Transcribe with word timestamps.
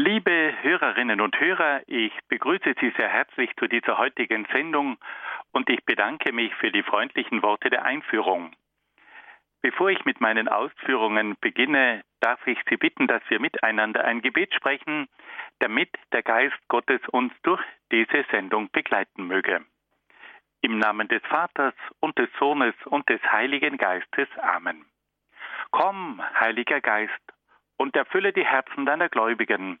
Liebe 0.00 0.54
Hörerinnen 0.62 1.20
und 1.20 1.40
Hörer, 1.40 1.82
ich 1.88 2.12
begrüße 2.28 2.76
Sie 2.80 2.92
sehr 2.96 3.08
herzlich 3.08 3.50
zu 3.56 3.66
dieser 3.66 3.98
heutigen 3.98 4.46
Sendung 4.52 4.96
und 5.50 5.68
ich 5.68 5.84
bedanke 5.86 6.32
mich 6.32 6.54
für 6.54 6.70
die 6.70 6.84
freundlichen 6.84 7.42
Worte 7.42 7.68
der 7.68 7.84
Einführung. 7.84 8.52
Bevor 9.60 9.90
ich 9.90 10.04
mit 10.04 10.20
meinen 10.20 10.46
Ausführungen 10.46 11.36
beginne, 11.40 12.04
darf 12.20 12.38
ich 12.46 12.60
Sie 12.70 12.76
bitten, 12.76 13.08
dass 13.08 13.24
wir 13.28 13.40
miteinander 13.40 14.04
ein 14.04 14.22
Gebet 14.22 14.54
sprechen, 14.54 15.08
damit 15.58 15.90
der 16.12 16.22
Geist 16.22 16.68
Gottes 16.68 17.00
uns 17.08 17.32
durch 17.42 17.64
diese 17.90 18.24
Sendung 18.30 18.70
begleiten 18.70 19.26
möge. 19.26 19.64
Im 20.60 20.78
Namen 20.78 21.08
des 21.08 21.22
Vaters 21.24 21.74
und 21.98 22.16
des 22.20 22.30
Sohnes 22.38 22.76
und 22.84 23.08
des 23.08 23.20
Heiligen 23.32 23.76
Geistes. 23.76 24.28
Amen. 24.38 24.84
Komm, 25.72 26.22
Heiliger 26.38 26.80
Geist, 26.80 27.32
und 27.78 27.96
erfülle 27.96 28.32
die 28.32 28.46
Herzen 28.46 28.86
deiner 28.86 29.08
Gläubigen 29.08 29.80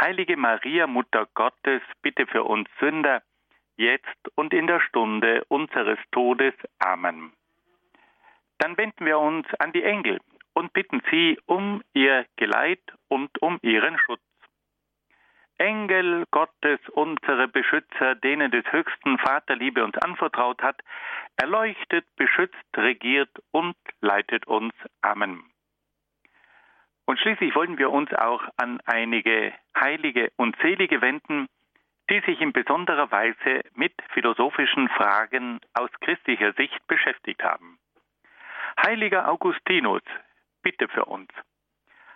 Heilige 0.00 0.36
Maria, 0.36 0.86
Mutter 0.86 1.26
Gottes, 1.34 1.82
bitte 2.02 2.26
für 2.26 2.44
uns 2.44 2.68
Sünder, 2.78 3.22
jetzt 3.76 4.28
und 4.36 4.54
in 4.54 4.68
der 4.68 4.80
Stunde 4.80 5.44
unseres 5.48 5.98
Todes. 6.12 6.54
Amen. 6.78 7.32
Dann 8.58 8.76
wenden 8.76 9.04
wir 9.04 9.18
uns 9.18 9.46
an 9.58 9.72
die 9.72 9.82
Engel 9.82 10.20
und 10.52 10.72
bitten 10.72 11.02
sie 11.10 11.38
um 11.46 11.82
ihr 11.94 12.26
Geleit 12.36 12.82
und 13.08 13.30
um 13.42 13.58
ihren 13.62 13.98
Schutz. 13.98 14.20
Engel 15.58 16.24
Gottes, 16.30 16.78
unsere 16.90 17.48
Beschützer, 17.48 18.14
denen 18.14 18.52
des 18.52 18.64
höchsten 18.70 19.18
Vaterliebe 19.18 19.82
uns 19.82 19.98
anvertraut 19.98 20.62
hat, 20.62 20.80
erleuchtet, 21.36 22.06
beschützt, 22.14 22.54
regiert 22.76 23.30
und 23.50 23.76
leitet 24.00 24.46
uns. 24.46 24.72
Amen. 25.02 25.42
Und 27.08 27.18
schließlich 27.20 27.54
wollen 27.54 27.78
wir 27.78 27.90
uns 27.90 28.12
auch 28.12 28.42
an 28.58 28.82
einige 28.84 29.54
Heilige 29.74 30.30
und 30.36 30.54
Selige 30.60 31.00
wenden, 31.00 31.48
die 32.10 32.20
sich 32.20 32.38
in 32.42 32.52
besonderer 32.52 33.10
Weise 33.10 33.62
mit 33.74 33.94
philosophischen 34.10 34.90
Fragen 34.90 35.58
aus 35.72 35.88
christlicher 36.02 36.52
Sicht 36.52 36.86
beschäftigt 36.86 37.42
haben. 37.42 37.78
Heiliger 38.84 39.26
Augustinus, 39.26 40.02
bitte 40.62 40.86
für 40.88 41.06
uns. 41.06 41.30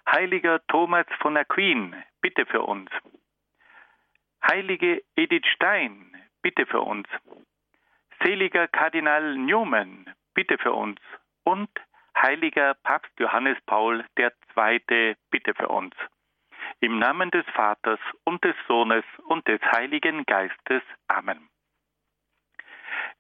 Heiliger 0.07 0.61
Thomas 0.67 1.07
von 1.21 1.39
Aquin, 1.39 1.97
bitte 2.21 2.45
für 2.45 2.61
uns. 2.61 2.91
Heilige 4.47 5.03
Edith 5.17 5.47
Stein, 5.55 6.15
bitte 6.43 6.67
für 6.67 6.83
uns. 6.83 7.09
Seliger 8.23 8.69
Kardinal 8.69 9.39
Newman, 9.39 10.13
bitte 10.35 10.59
für 10.59 10.75
uns. 10.75 11.01
Und 11.45 11.71
Heiliger 12.23 12.75
Papst 12.85 13.11
Johannes 13.19 13.59
Paul 13.67 14.05
II, 14.17 15.17
bitte 15.31 15.55
für 15.55 15.67
uns. 15.67 15.93
Im 16.79 17.01
Namen 17.01 17.33
des 17.33 17.45
Vaters 17.47 17.99
und 18.23 18.45
des 18.45 18.55
Sohnes 18.69 19.05
und 19.27 19.49
des 19.49 19.61
Heiligen 19.61 20.25
Geistes. 20.25 20.83
Amen. 21.09 21.49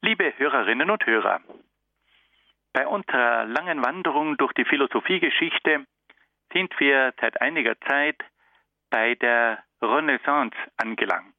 Liebe 0.03 0.33
Hörerinnen 0.36 0.89
und 0.89 1.05
Hörer, 1.05 1.41
bei 2.72 2.87
unserer 2.87 3.44
langen 3.44 3.84
Wanderung 3.84 4.37
durch 4.37 4.53
die 4.53 4.65
Philosophiegeschichte 4.65 5.84
sind 6.53 6.72
wir 6.78 7.12
seit 7.21 7.41
einiger 7.41 7.78
Zeit 7.81 8.22
bei 8.88 9.16
der 9.16 9.65
Renaissance 9.82 10.56
angelangt. 10.76 11.34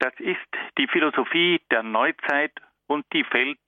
Das 0.00 0.14
ist 0.18 0.38
die 0.76 0.88
Philosophie 0.88 1.60
der 1.70 1.84
Neuzeit 1.84 2.52
und 2.88 3.06
die 3.12 3.22
fällt 3.22 3.60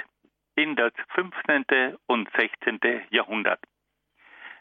in 0.57 0.77
das 0.77 0.93
15. 1.15 1.97
und 2.07 2.29
16. 2.37 2.81
Jahrhundert. 3.11 3.61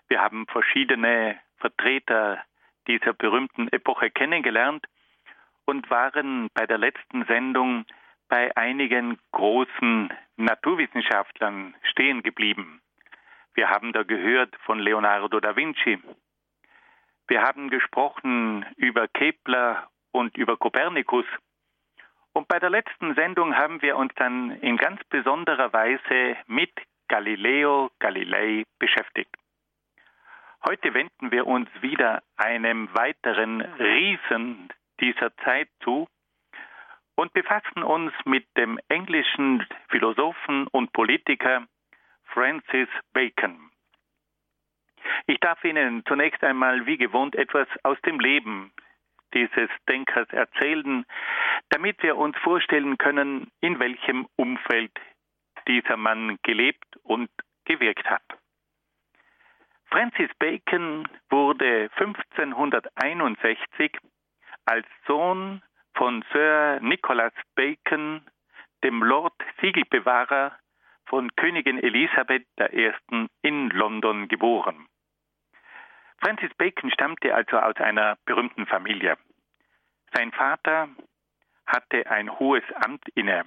Wir 0.07 0.21
haben 0.21 0.45
verschiedene 0.47 1.39
Vertreter 1.57 2.43
dieser 2.87 3.13
berühmten 3.13 3.67
Epoche 3.69 4.09
kennengelernt 4.09 4.85
und 5.65 5.89
waren 5.89 6.49
bei 6.53 6.65
der 6.65 6.77
letzten 6.77 7.25
Sendung 7.25 7.85
bei 8.27 8.55
einigen 8.55 9.19
großen 9.31 10.11
Naturwissenschaftlern 10.37 11.75
stehen 11.83 12.23
geblieben. 12.23 12.81
Wir 13.53 13.69
haben 13.69 13.91
da 13.91 14.03
gehört 14.03 14.55
von 14.65 14.79
Leonardo 14.79 15.39
da 15.39 15.55
Vinci. 15.55 15.99
Wir 17.27 17.41
haben 17.41 17.69
gesprochen 17.69 18.65
über 18.77 19.07
Kepler 19.07 19.89
und 20.11 20.37
über 20.37 20.57
Kopernikus. 20.57 21.25
Und 22.33 22.47
bei 22.47 22.59
der 22.59 22.69
letzten 22.69 23.13
Sendung 23.15 23.55
haben 23.55 23.81
wir 23.81 23.97
uns 23.97 24.13
dann 24.15 24.51
in 24.61 24.77
ganz 24.77 25.03
besonderer 25.05 25.73
Weise 25.73 26.37
mit 26.47 26.71
Galileo 27.07 27.91
Galilei 27.99 28.63
beschäftigt. 28.79 29.35
Heute 30.65 30.93
wenden 30.93 31.31
wir 31.31 31.45
uns 31.47 31.69
wieder 31.81 32.21
einem 32.37 32.93
weiteren 32.93 33.61
Riesen 33.61 34.69
dieser 34.99 35.35
Zeit 35.37 35.67
zu 35.83 36.07
und 37.15 37.33
befassen 37.33 37.83
uns 37.83 38.13
mit 38.25 38.45
dem 38.55 38.79
englischen 38.87 39.67
Philosophen 39.89 40.67
und 40.67 40.93
Politiker 40.93 41.65
Francis 42.25 42.87
Bacon. 43.11 43.71
Ich 45.27 45.39
darf 45.39 45.63
Ihnen 45.63 46.05
zunächst 46.05 46.43
einmal 46.43 46.85
wie 46.85 46.97
gewohnt 46.97 47.35
etwas 47.35 47.67
aus 47.83 47.99
dem 48.01 48.19
Leben 48.19 48.71
dieses 49.33 49.69
Denkers 49.87 50.27
erzählen, 50.29 51.05
damit 51.69 52.01
wir 52.03 52.17
uns 52.17 52.37
vorstellen 52.37 52.97
können, 52.97 53.51
in 53.61 53.79
welchem 53.79 54.27
Umfeld 54.35 54.91
dieser 55.67 55.97
Mann 55.97 56.37
gelebt 56.43 56.97
und 57.03 57.29
gewirkt 57.65 58.09
hat. 58.09 58.23
Francis 59.89 60.29
Bacon 60.39 61.07
wurde 61.29 61.89
1561 61.97 63.97
als 64.65 64.87
Sohn 65.05 65.61
von 65.95 66.23
Sir 66.31 66.79
Nicholas 66.81 67.33
Bacon, 67.55 68.25
dem 68.83 69.03
Lord 69.03 69.33
Siegelbewahrer 69.59 70.57
von 71.07 71.29
Königin 71.35 71.77
Elisabeth 71.77 72.47
I. 72.57 72.93
in 73.41 73.69
London 73.69 74.29
geboren. 74.29 74.87
Francis 76.21 76.53
Bacon 76.55 76.91
stammte 76.91 77.33
also 77.33 77.57
aus 77.57 77.75
einer 77.77 78.17
berühmten 78.25 78.67
Familie. 78.67 79.17
Sein 80.13 80.31
Vater 80.31 80.89
hatte 81.65 82.09
ein 82.09 82.29
hohes 82.37 82.63
Amt 82.75 83.07
inne. 83.15 83.45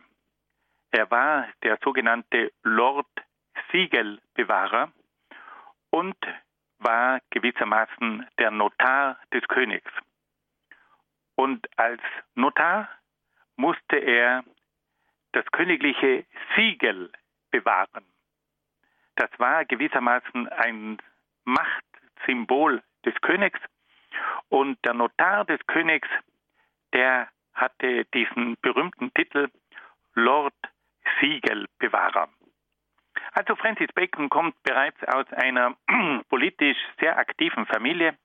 Er 0.91 1.11
war 1.11 1.49
der 1.63 1.79
sogenannte 1.83 2.53
Lord 2.63 3.07
Siegelbewahrer 3.71 4.93
und 5.91 6.17
war 6.79 7.21
gewissermaßen 7.31 8.27
der 8.39 8.51
Notar 8.51 9.19
des 9.33 9.47
Königs. 9.47 9.91
Und 11.37 11.67
als 11.79 12.03
Notar 12.35 12.89
musste 13.57 13.97
er 13.97 14.45
das 15.33 15.45
königliche 15.53 16.27
Siegel 16.57 17.13
bewahren. 17.51 18.05
Das 19.17 19.31
war 19.39 19.65
gewissermaßen 19.65 20.49
ein 20.49 20.99
Machtsymbol 22.25 22.83
des 23.05 23.15
Königs. 23.21 23.61
Und 24.49 24.79
der 24.85 24.95
Notar 24.95 25.45
des 25.45 25.61
Königs, 25.67 26.09
der 26.93 27.29
hatte 27.55 28.05
diesen 28.07 28.57
berühmten 28.61 29.13
Titel 29.15 29.49
Lord 30.15 30.55
Siegelbewahrer. 31.21 32.29
Also 33.33 33.57
Francis 33.57 33.93
Bacon 33.95 34.29
kommt 34.29 34.61
bereits 34.63 35.03
aus 35.05 35.27
einer 35.33 35.77
politisch 36.29 36.79
sehr 37.01 37.19
aktiven 37.19 37.67
Familie 37.67 38.17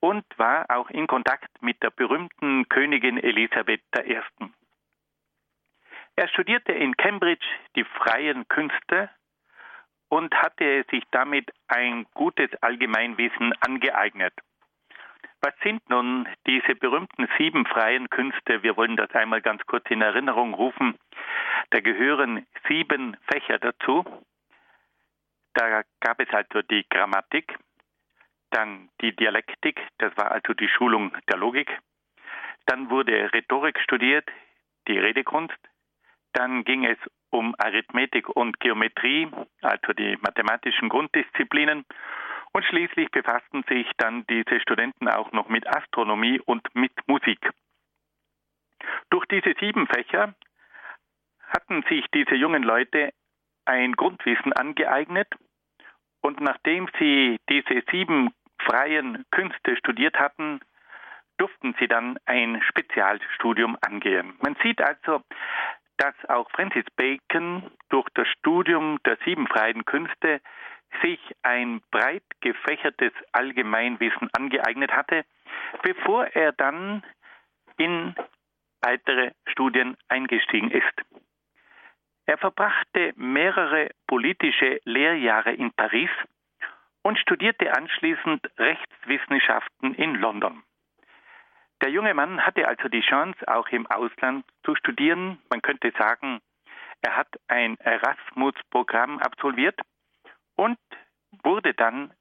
und 0.00 0.24
war 0.36 0.66
auch 0.68 0.90
in 0.90 1.06
Kontakt 1.06 1.50
mit 1.62 1.82
der 1.82 1.90
berühmten 1.90 2.68
Königin 2.68 3.18
Elisabeth 3.18 3.82
I. 3.96 4.20
Er 6.16 6.28
studierte 6.28 6.72
in 6.72 6.96
Cambridge 6.96 7.46
die 7.74 7.84
freien 7.84 8.46
Künste 8.48 9.10
und 10.16 10.34
hatte 10.34 10.86
sich 10.90 11.04
damit 11.10 11.52
ein 11.68 12.06
gutes 12.14 12.50
Allgemeinwissen 12.62 13.52
angeeignet. 13.60 14.32
Was 15.42 15.52
sind 15.62 15.90
nun 15.90 16.26
diese 16.46 16.74
berühmten 16.74 17.28
sieben 17.36 17.66
freien 17.66 18.08
Künste? 18.08 18.62
Wir 18.62 18.78
wollen 18.78 18.96
das 18.96 19.10
einmal 19.10 19.42
ganz 19.42 19.60
kurz 19.66 19.84
in 19.90 20.00
Erinnerung 20.00 20.54
rufen. 20.54 20.98
Da 21.68 21.80
gehören 21.80 22.46
sieben 22.66 23.18
Fächer 23.30 23.58
dazu. 23.58 24.06
Da 25.52 25.82
gab 26.00 26.18
es 26.18 26.30
also 26.30 26.62
die 26.62 26.86
Grammatik, 26.88 27.54
dann 28.52 28.88
die 29.02 29.14
Dialektik, 29.14 29.86
das 29.98 30.16
war 30.16 30.30
also 30.30 30.54
die 30.54 30.68
Schulung 30.68 31.14
der 31.28 31.36
Logik. 31.36 31.78
Dann 32.64 32.88
wurde 32.88 33.30
Rhetorik 33.34 33.78
studiert, 33.80 34.26
die 34.88 34.98
Redekunst. 34.98 35.58
Dann 36.32 36.64
ging 36.64 36.86
es 36.86 36.98
um 37.36 37.54
Arithmetik 37.58 38.28
und 38.28 38.58
Geometrie, 38.60 39.28
also 39.62 39.92
die 39.92 40.16
mathematischen 40.20 40.88
Grunddisziplinen. 40.88 41.84
Und 42.52 42.64
schließlich 42.64 43.10
befassten 43.10 43.62
sich 43.68 43.86
dann 43.98 44.26
diese 44.28 44.60
Studenten 44.60 45.08
auch 45.08 45.30
noch 45.32 45.48
mit 45.48 45.66
Astronomie 45.66 46.40
und 46.40 46.66
mit 46.74 46.92
Musik. 47.06 47.50
Durch 49.10 49.26
diese 49.26 49.54
sieben 49.60 49.86
Fächer 49.86 50.34
hatten 51.48 51.82
sich 51.88 52.06
diese 52.14 52.34
jungen 52.34 52.62
Leute 52.62 53.12
ein 53.66 53.92
Grundwissen 53.92 54.52
angeeignet 54.52 55.28
und 56.22 56.40
nachdem 56.40 56.88
sie 56.98 57.38
diese 57.50 57.82
sieben 57.90 58.32
freien 58.58 59.24
Künste 59.30 59.76
studiert 59.76 60.18
hatten, 60.18 60.60
durften 61.38 61.74
sie 61.78 61.88
dann 61.88 62.18
ein 62.24 62.62
Spezialstudium 62.62 63.76
angehen. 63.80 64.34
Man 64.40 64.56
sieht 64.62 64.80
also, 64.80 65.22
dass 65.98 66.14
auch 66.28 66.50
Francis 66.50 66.84
Bacon 66.96 67.70
durch 67.88 68.08
das 68.14 68.28
Studium 68.28 68.98
der 69.04 69.18
sieben 69.24 69.46
freien 69.46 69.84
Künste 69.84 70.40
sich 71.02 71.20
ein 71.42 71.80
breit 71.90 72.22
gefächertes 72.40 73.12
Allgemeinwissen 73.32 74.28
angeeignet 74.32 74.92
hatte, 74.92 75.24
bevor 75.82 76.26
er 76.26 76.52
dann 76.52 77.02
in 77.76 78.14
weitere 78.80 79.32
Studien 79.48 79.96
eingestiegen 80.08 80.70
ist. 80.70 81.02
Er 82.26 82.38
verbrachte 82.38 83.12
mehrere 83.16 83.90
politische 84.06 84.80
Lehrjahre 84.84 85.52
in 85.52 85.72
Paris 85.72 86.10
und 87.02 87.18
studierte 87.18 87.72
anschließend 87.72 88.50
Rechtswissenschaften 88.58 89.94
in 89.94 90.16
London. 90.16 90.62
Der 91.82 91.90
junge 91.90 92.14
Mann 92.14 92.44
hatte 92.44 92.66
also 92.66 92.88
die 92.88 93.02
Chance, 93.02 93.38
auch 93.48 93.68
im 93.68 93.86
Ausland 93.86 94.44
zu 94.64 94.74
studieren. 94.74 95.38
Man 95.50 95.60
könnte 95.60 95.92
sagen, 95.98 96.40
er 97.02 97.16
hat 97.16 97.28
ein 97.48 97.78
Erasmus-Programm 97.78 99.18
absolviert 99.18 99.78
und 100.56 100.78
wurde 101.42 101.74
dann 101.74 102.12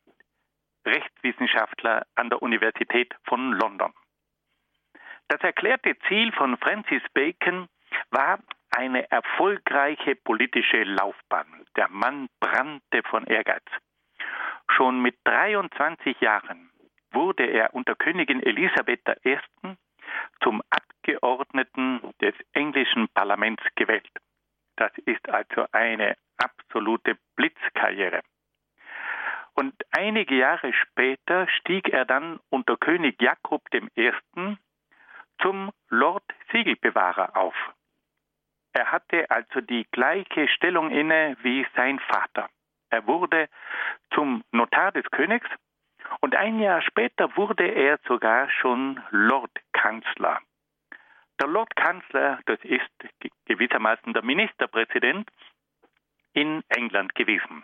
Rechtswissenschaftler 0.86 2.06
an 2.16 2.30
der 2.30 2.42
Universität 2.42 3.16
von 3.24 3.54
London. 3.54 3.94
Das 5.30 5.42
erklärte 5.42 5.98
Ziel 6.08 6.32
von 6.34 6.58
Francis 6.58 7.02
Bacon 7.14 7.68
war 8.12 8.40
eine 8.76 9.10
erfolgreiche 9.10 10.16
politische 10.16 10.84
Laufbahn. 10.84 11.66
Der 11.76 11.90
Mann 11.90 12.28
brannte 12.40 13.02
von 13.10 13.26
Ehrgeiz. 13.26 13.64
Schon 14.70 15.02
mit 15.02 15.18
23 15.24 16.20
Jahren 16.20 16.70
wurde 17.16 17.46
er 17.46 17.74
unter 17.74 17.96
Königin 17.96 18.44
Elisabeth 18.44 19.02
I. 19.26 19.38
zum 20.42 20.62
Abgeordneten 20.70 22.02
des 22.22 22.36
englischen 22.54 23.08
Parlaments 23.10 23.64
gewählt. 23.76 24.12
Das 24.76 24.92
ist 25.06 25.28
also 25.30 25.66
eine 25.72 26.18
absolute 26.38 27.18
Blitzkarriere. 27.36 28.22
Und 29.54 29.74
einige 29.92 30.36
Jahre 30.36 30.74
später 30.74 31.48
stieg 31.48 31.90
er 31.90 32.06
dann 32.06 32.40
unter 32.50 32.76
König 32.76 33.22
Jakob 33.22 33.62
I. 33.74 34.12
zum 35.42 35.72
Lord 35.90 36.24
Siegelbewahrer 36.52 37.38
auf. 37.38 37.56
Er 38.74 38.92
hatte 38.92 39.30
also 39.32 39.62
die 39.62 39.88
gleiche 39.92 40.50
Stellung 40.50 40.92
inne 40.92 41.38
wie 41.42 41.66
sein 41.78 42.00
Vater. 42.00 42.50
Er 42.90 43.08
wurde 43.08 43.48
zum 44.14 44.44
Notar 44.52 44.92
des 44.92 45.06
Königs 45.12 45.48
und 46.22 46.36
ein 46.36 46.60
Jahr 46.60 46.82
später 46.82 47.36
wurde 47.36 47.68
er 47.68 48.00
sogar 48.08 48.50
schon 48.50 49.02
Lordkanzler. 49.12 50.40
Der 51.40 51.48
Lordkanzler, 51.48 52.40
das 52.46 52.60
ist 52.64 52.92
gewissermaßen 53.46 54.14
der 54.14 54.24
Ministerpräsident 54.24 55.30
in 56.34 56.64
England 56.70 57.14
gewesen. 57.16 57.64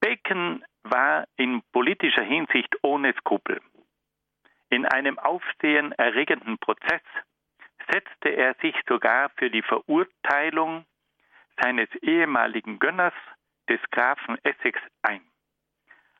Bacon 0.00 0.64
war 0.82 1.26
in 1.36 1.62
politischer 1.72 2.22
Hinsicht 2.24 2.74
ohne 2.82 3.12
Skrupel. 3.14 3.60
In 4.70 4.86
einem 4.86 5.18
aufsehenerregenden 5.18 6.58
Prozess 6.58 7.02
setzte 7.90 8.28
er 8.30 8.54
sich 8.62 8.74
sogar 8.88 9.30
für 9.36 9.50
die 9.50 9.62
Verurteilung 9.62 10.84
seines 11.60 11.88
ehemaligen 12.02 12.78
Gönners, 12.78 13.14
des 13.68 13.80
Grafen 13.92 14.36
Essex, 14.42 14.80
ein. 15.02 15.22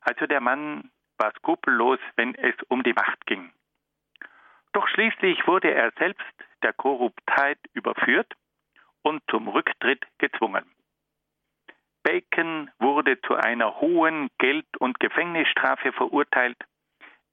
Also 0.01 0.25
der 0.25 0.39
Mann 0.39 0.89
war 1.21 1.31
skrupellos, 1.37 1.99
wenn 2.15 2.33
es 2.35 2.55
um 2.67 2.83
die 2.83 2.93
Macht 2.93 3.25
ging. 3.27 3.53
Doch 4.73 4.87
schließlich 4.87 5.45
wurde 5.47 5.71
er 5.71 5.91
selbst 5.99 6.25
der 6.63 6.73
Korruptheit 6.73 7.59
überführt 7.73 8.33
und 9.03 9.21
zum 9.29 9.47
Rücktritt 9.47 10.03
gezwungen. 10.17 10.65
Bacon 12.03 12.71
wurde 12.79 13.21
zu 13.21 13.35
einer 13.35 13.79
hohen 13.79 14.29
Geld- 14.39 14.77
und 14.79 14.99
Gefängnisstrafe 14.99 15.91
verurteilt, 15.93 16.57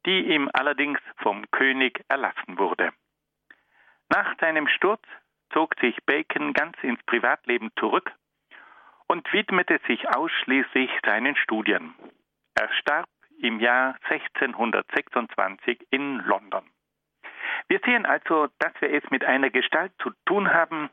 die 0.04 0.34
ihm 0.34 0.50
allerdings 0.52 1.00
vom 1.16 1.50
König 1.50 2.04
erlassen 2.08 2.58
wurde. 2.58 2.92
Nach 4.10 4.38
seinem 4.38 4.68
Sturz 4.68 5.02
zog 5.52 5.74
sich 5.80 5.96
Bacon 6.04 6.52
ganz 6.52 6.76
ins 6.82 7.02
Privatleben 7.04 7.70
zurück 7.78 8.12
und 9.06 9.32
widmete 9.32 9.80
sich 9.86 10.06
ausschließlich 10.08 10.90
seinen 11.04 11.36
Studien. 11.36 11.94
Er 12.54 12.70
starb 12.74 13.08
im 13.38 13.60
Jahr 13.60 13.96
1626 14.08 15.86
in 15.90 16.18
London. 16.18 16.64
Wir 17.68 17.80
sehen 17.84 18.06
also, 18.06 18.48
dass 18.58 18.72
wir 18.80 18.92
es 18.92 19.08
mit 19.10 19.24
einer 19.24 19.50
Gestalt 19.50 19.92
zu 20.02 20.10
tun 20.26 20.52
haben, 20.52 20.90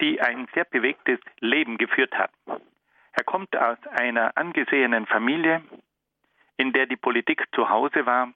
die 0.00 0.20
ein 0.20 0.48
sehr 0.54 0.64
bewegtes 0.64 1.20
Leben 1.40 1.78
geführt 1.78 2.14
hat. 2.14 2.30
Er 2.46 3.24
kommt 3.24 3.56
aus 3.56 3.78
einer 3.86 4.36
angesehenen 4.36 5.06
Familie, 5.06 5.62
in 6.56 6.72
der 6.72 6.86
die 6.86 6.96
Politik 6.96 7.44
zu 7.54 7.68
Hause 7.68 8.06
war 8.06 8.32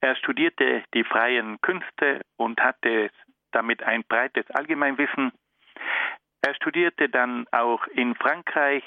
er 0.00 0.14
studierte 0.16 0.84
die 0.94 1.04
freien 1.04 1.60
Künste 1.60 2.20
und 2.36 2.60
hatte 2.60 3.10
damit 3.50 3.82
ein 3.82 4.04
breites 4.04 4.48
Allgemeinwissen. 4.50 5.32
Er 6.42 6.54
studierte 6.54 7.08
dann 7.08 7.46
auch 7.50 7.86
in 7.88 8.14
Frankreich 8.14 8.84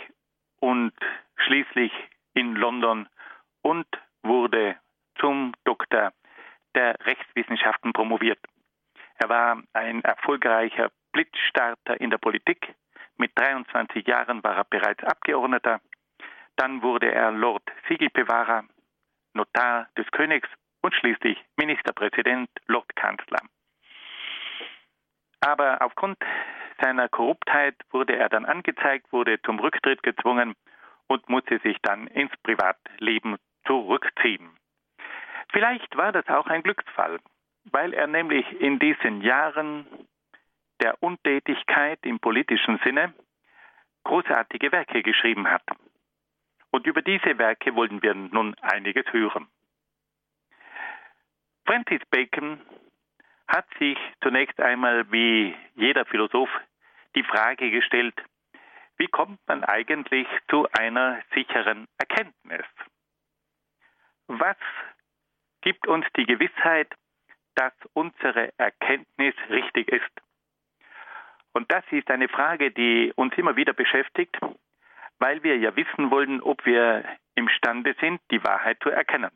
und 0.60 0.94
schließlich 1.36 1.92
in 2.34 2.56
London 2.56 3.08
und 3.62 3.88
wurde 4.24 4.78
zum 5.20 5.54
Doktor 5.64 6.14
der 6.76 6.96
Rechtswissenschaften 7.06 7.94
promoviert. 7.94 8.40
Er 9.16 9.30
war 9.30 9.62
ein 9.74 10.04
erfolgreicher 10.04 10.92
Blitzstarter 11.12 12.00
in 12.00 12.10
der 12.10 12.18
Politik. 12.18 12.74
Mit 13.18 13.32
23 13.36 14.08
Jahren 14.08 14.44
war 14.44 14.56
er 14.56 14.64
bereits 14.64 15.04
Abgeordneter. 15.04 15.82
Dann 16.56 16.82
wurde 16.82 17.12
er 17.12 17.32
Lord 17.32 17.64
Siegelbewahrer, 17.88 18.64
Notar 19.34 19.90
des 19.98 20.10
Königs 20.12 20.50
und 20.82 20.96
schließlich 20.96 21.38
Ministerpräsident, 21.58 22.50
Lordkanzler. 22.68 23.42
Aber 25.42 25.82
aufgrund 25.82 26.18
seiner 26.82 27.10
Korruptheit 27.10 27.76
wurde 27.92 28.16
er 28.16 28.30
dann 28.30 28.46
angezeigt, 28.46 29.12
wurde 29.12 29.42
zum 29.42 29.60
Rücktritt 29.60 30.04
gezwungen 30.04 30.56
und 31.12 31.28
musste 31.28 31.60
sich 31.60 31.78
dann 31.82 32.08
ins 32.08 32.32
Privatleben 32.38 33.36
zurückziehen. 33.68 34.50
Vielleicht 35.52 35.98
war 35.98 36.14
das 36.14 36.26
auch 36.30 36.48
ein 36.48 36.64
Glücksfall, 36.64 37.20
weil 37.66 37.94
er 37.94 38.08
nämlich 38.08 38.50
in 38.62 38.80
diesen 38.80 39.22
Jahren 39.22 39.86
der 40.80 41.04
Untätigkeit 41.04 42.00
im 42.04 42.20
politischen 42.20 42.80
Sinne 42.86 43.14
großartige 44.06 44.72
Werke 44.72 45.04
geschrieben 45.04 45.50
hat. 45.50 45.64
Und 46.72 46.88
über 46.88 47.02
diese 47.02 47.38
Werke 47.38 47.76
wollen 47.76 48.02
wir 48.02 48.14
nun 48.16 48.56
einiges 48.62 49.06
hören. 49.12 49.48
Francis 51.66 52.02
Bacon 52.10 52.62
hat 53.50 53.66
sich 53.80 53.98
zunächst 54.24 54.62
einmal 54.62 55.12
wie 55.12 55.54
jeder 55.76 56.06
Philosoph 56.06 56.50
die 57.16 57.24
Frage 57.24 57.70
gestellt, 57.70 58.16
wie 59.02 59.08
kommt 59.08 59.40
man 59.48 59.64
eigentlich 59.64 60.28
zu 60.48 60.68
einer 60.74 61.24
sicheren 61.34 61.88
Erkenntnis? 61.98 62.68
Was 64.28 64.58
gibt 65.62 65.88
uns 65.88 66.06
die 66.16 66.28
Gewissheit, 66.28 66.94
dass 67.56 67.74
unsere 67.94 68.54
Erkenntnis 68.60 69.34
richtig 69.50 69.88
ist? 69.88 70.22
Und 71.52 71.72
das 71.72 71.84
ist 71.90 72.12
eine 72.12 72.30
Frage, 72.30 72.70
die 72.70 73.12
uns 73.16 73.34
immer 73.38 73.56
wieder 73.56 73.74
beschäftigt, 73.74 74.38
weil 75.18 75.42
wir 75.42 75.58
ja 75.58 75.76
wissen 75.76 76.12
wollen, 76.12 76.40
ob 76.40 76.64
wir 76.68 77.04
imstande 77.34 77.96
sind, 78.00 78.22
die 78.30 78.44
Wahrheit 78.44 78.78
zu 78.84 78.92
erkennen. 78.92 79.32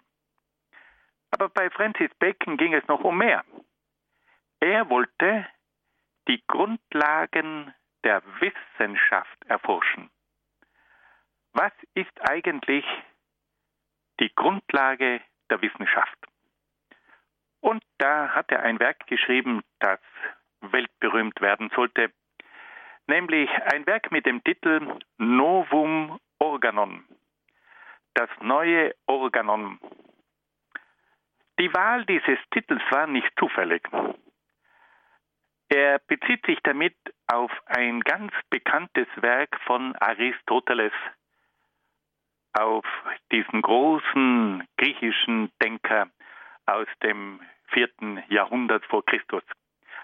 Aber 1.32 1.50
bei 1.50 1.72
Francis 1.72 2.12
Bacon 2.20 2.58
ging 2.58 2.76
es 2.76 2.88
noch 2.88 3.04
um 3.04 3.18
mehr. 3.18 3.44
Er 4.60 4.92
wollte 4.92 5.48
die 6.28 6.44
Grundlagen 6.46 7.74
der 8.06 8.24
Wissenschaft 8.40 9.38
erforschen. 9.48 10.10
Was 11.52 11.74
ist 11.94 12.30
eigentlich 12.30 12.86
die 14.20 14.34
Grundlage 14.34 15.22
der 15.50 15.62
Wissenschaft. 15.62 16.18
Und 17.62 17.84
da 17.98 18.30
hat 18.30 18.52
er 18.52 18.62
ein 18.62 18.80
Werk 18.80 19.08
geschrieben, 19.08 19.62
das 19.80 20.00
weltberühmt 20.62 21.42
werden 21.42 21.70
sollte, 21.76 22.12
nämlich 23.08 23.50
ein 23.74 23.86
Werk 23.86 24.12
mit 24.12 24.26
dem 24.26 24.44
Titel 24.44 25.00
Novum 25.18 26.20
Organon, 26.40 27.06
das 28.14 28.30
neue 28.42 28.94
Organon. 29.08 29.80
Die 31.60 31.74
Wahl 31.74 32.06
dieses 32.06 32.38
Titels 32.52 32.82
war 32.90 33.08
nicht 33.08 33.32
zufällig. 33.40 33.88
Er 35.70 36.00
bezieht 36.00 36.46
sich 36.46 36.60
damit 36.64 36.96
auf 37.28 37.52
ein 37.66 38.02
ganz 38.02 38.32
bekanntes 38.50 39.08
Werk 39.16 39.60
von 39.66 39.96
Aristoteles, 39.96 40.94
auf 42.54 42.86
diesen 43.32 43.62
großen 43.62 44.68
griechischen 44.78 45.52
Denker 45.62 46.08
aus 46.66 46.88
dem 47.04 47.42
vierten 47.68 48.24
Jahrhundert 48.30 48.86
vor 48.86 49.04
Christus. 49.06 49.44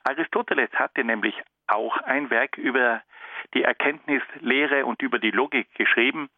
Aristoteles 0.03 0.71
hatte 0.73 1.03
nämlich 1.03 1.35
auch 1.67 1.95
ein 1.97 2.29
Werk 2.29 2.57
über 2.57 3.01
die 3.53 3.63
Erkenntnislehre 3.63 4.85
und 4.85 5.01
über 5.01 5.19
die 5.19 5.31
Logik 5.31 5.73
geschrieben. 5.75 6.29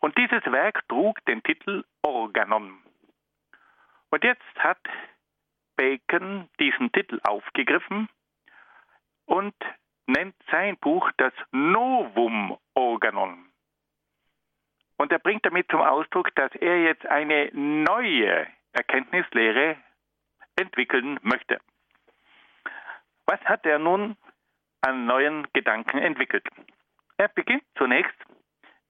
Und 0.00 0.18
dieses 0.18 0.44
Werk 0.46 0.86
trug 0.88 1.24
den 1.26 1.42
Titel 1.42 1.84
Organon. 2.02 2.78
Und 4.10 4.24
jetzt 4.24 4.42
hat 4.58 4.78
Bacon 5.76 6.48
diesen 6.60 6.92
Titel 6.92 7.20
aufgegriffen 7.24 8.08
und 9.26 9.54
nennt 10.06 10.34
sein 10.50 10.76
Buch 10.78 11.10
das 11.16 11.32
Novum 11.52 12.56
Organon. 12.74 13.50
Und 14.96 15.12
er 15.12 15.18
bringt 15.18 15.44
damit 15.44 15.68
zum 15.70 15.80
Ausdruck, 15.80 16.34
dass 16.34 16.54
er 16.54 16.82
jetzt 16.82 17.06
eine 17.06 17.50
neue 17.52 18.46
Erkenntnislehre 18.72 19.76
entwickeln 20.56 21.18
möchte. 21.22 21.60
Was 23.26 23.40
hat 23.40 23.66
er 23.66 23.78
nun 23.78 24.16
an 24.82 25.06
neuen 25.06 25.46
Gedanken 25.52 25.98
entwickelt? 25.98 26.46
Er 27.16 27.28
beginnt 27.28 27.64
zunächst 27.76 28.16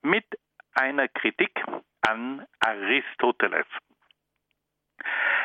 mit 0.01 0.25
einer 0.73 1.07
Kritik 1.07 1.63
an 2.01 2.45
Aristoteles. 2.59 3.65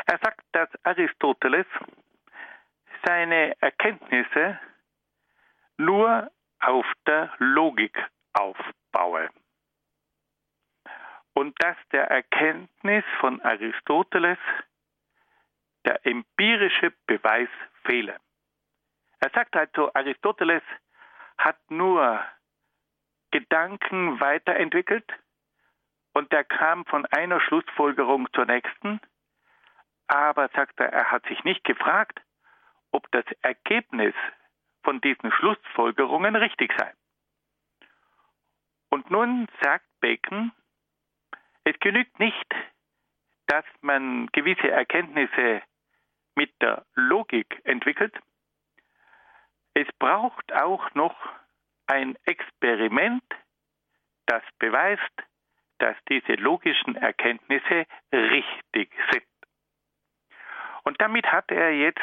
Er 0.07 0.19
sagt, 0.23 0.45
dass 0.53 0.69
Aristoteles 0.85 1.67
seine 3.05 3.57
Erkenntnisse 3.61 4.59
nur 5.81 6.31
auf 6.61 6.87
der 7.07 7.33
Logik 7.39 7.97
aufbaue. 8.35 9.31
Und 11.33 11.55
dass 11.63 11.77
der 11.93 12.11
Erkenntnis 12.11 13.05
von 13.21 13.41
Aristoteles 13.41 14.39
der 15.87 16.05
empirische 16.05 16.93
Beweis 17.07 17.49
fehle. 17.85 18.17
Er 19.21 19.31
sagt 19.31 19.57
also, 19.57 19.93
Aristoteles 19.95 20.63
hat 21.39 21.59
nur 21.71 22.23
Gedanken 23.31 24.21
weiterentwickelt 24.21 25.11
und 26.13 26.33
er 26.33 26.45
kam 26.45 26.85
von 26.85 27.07
einer 27.07 27.41
Schlussfolgerung 27.41 28.31
zur 28.35 28.45
nächsten, 28.45 29.01
aber 30.09 30.49
sagt 30.49 30.79
er, 30.81 30.93
er 30.93 31.11
hat 31.11 31.25
sich 31.27 31.43
nicht 31.45 31.65
gefragt, 31.65 32.21
ob 32.91 33.11
das 33.13 33.25
Ergebnis 33.41 34.15
von 34.83 35.01
diesen 35.01 35.33
Schlussfolgerungen 35.33 36.37
richtig 36.37 36.73
sei. 36.77 36.93
Und 38.91 39.11
nun 39.11 39.47
sagt 39.63 39.87
Bacon, 40.01 40.53
es 41.65 41.79
genügt 41.79 42.19
nicht, 42.19 42.55
dass 43.47 43.65
man 43.81 44.27
gewisse 44.33 44.71
Erkenntnisse 44.71 45.63
mit 46.35 46.53
der 46.61 46.85
Logik 46.95 47.61
entwickelt. 47.65 48.15
Es 49.75 49.87
braucht 49.99 50.53
auch 50.53 50.93
noch 50.95 51.15
ein 51.87 52.17
Experiment, 52.25 53.25
das 54.27 54.43
beweist, 54.59 55.03
dass 55.79 55.97
diese 56.09 56.35
logischen 56.35 56.95
Erkenntnisse 56.97 57.87
richtig 58.13 58.93
sind. 59.11 59.25
Und 60.85 61.01
damit 61.01 61.27
hat 61.27 61.51
er 61.51 61.73
jetzt 61.73 62.01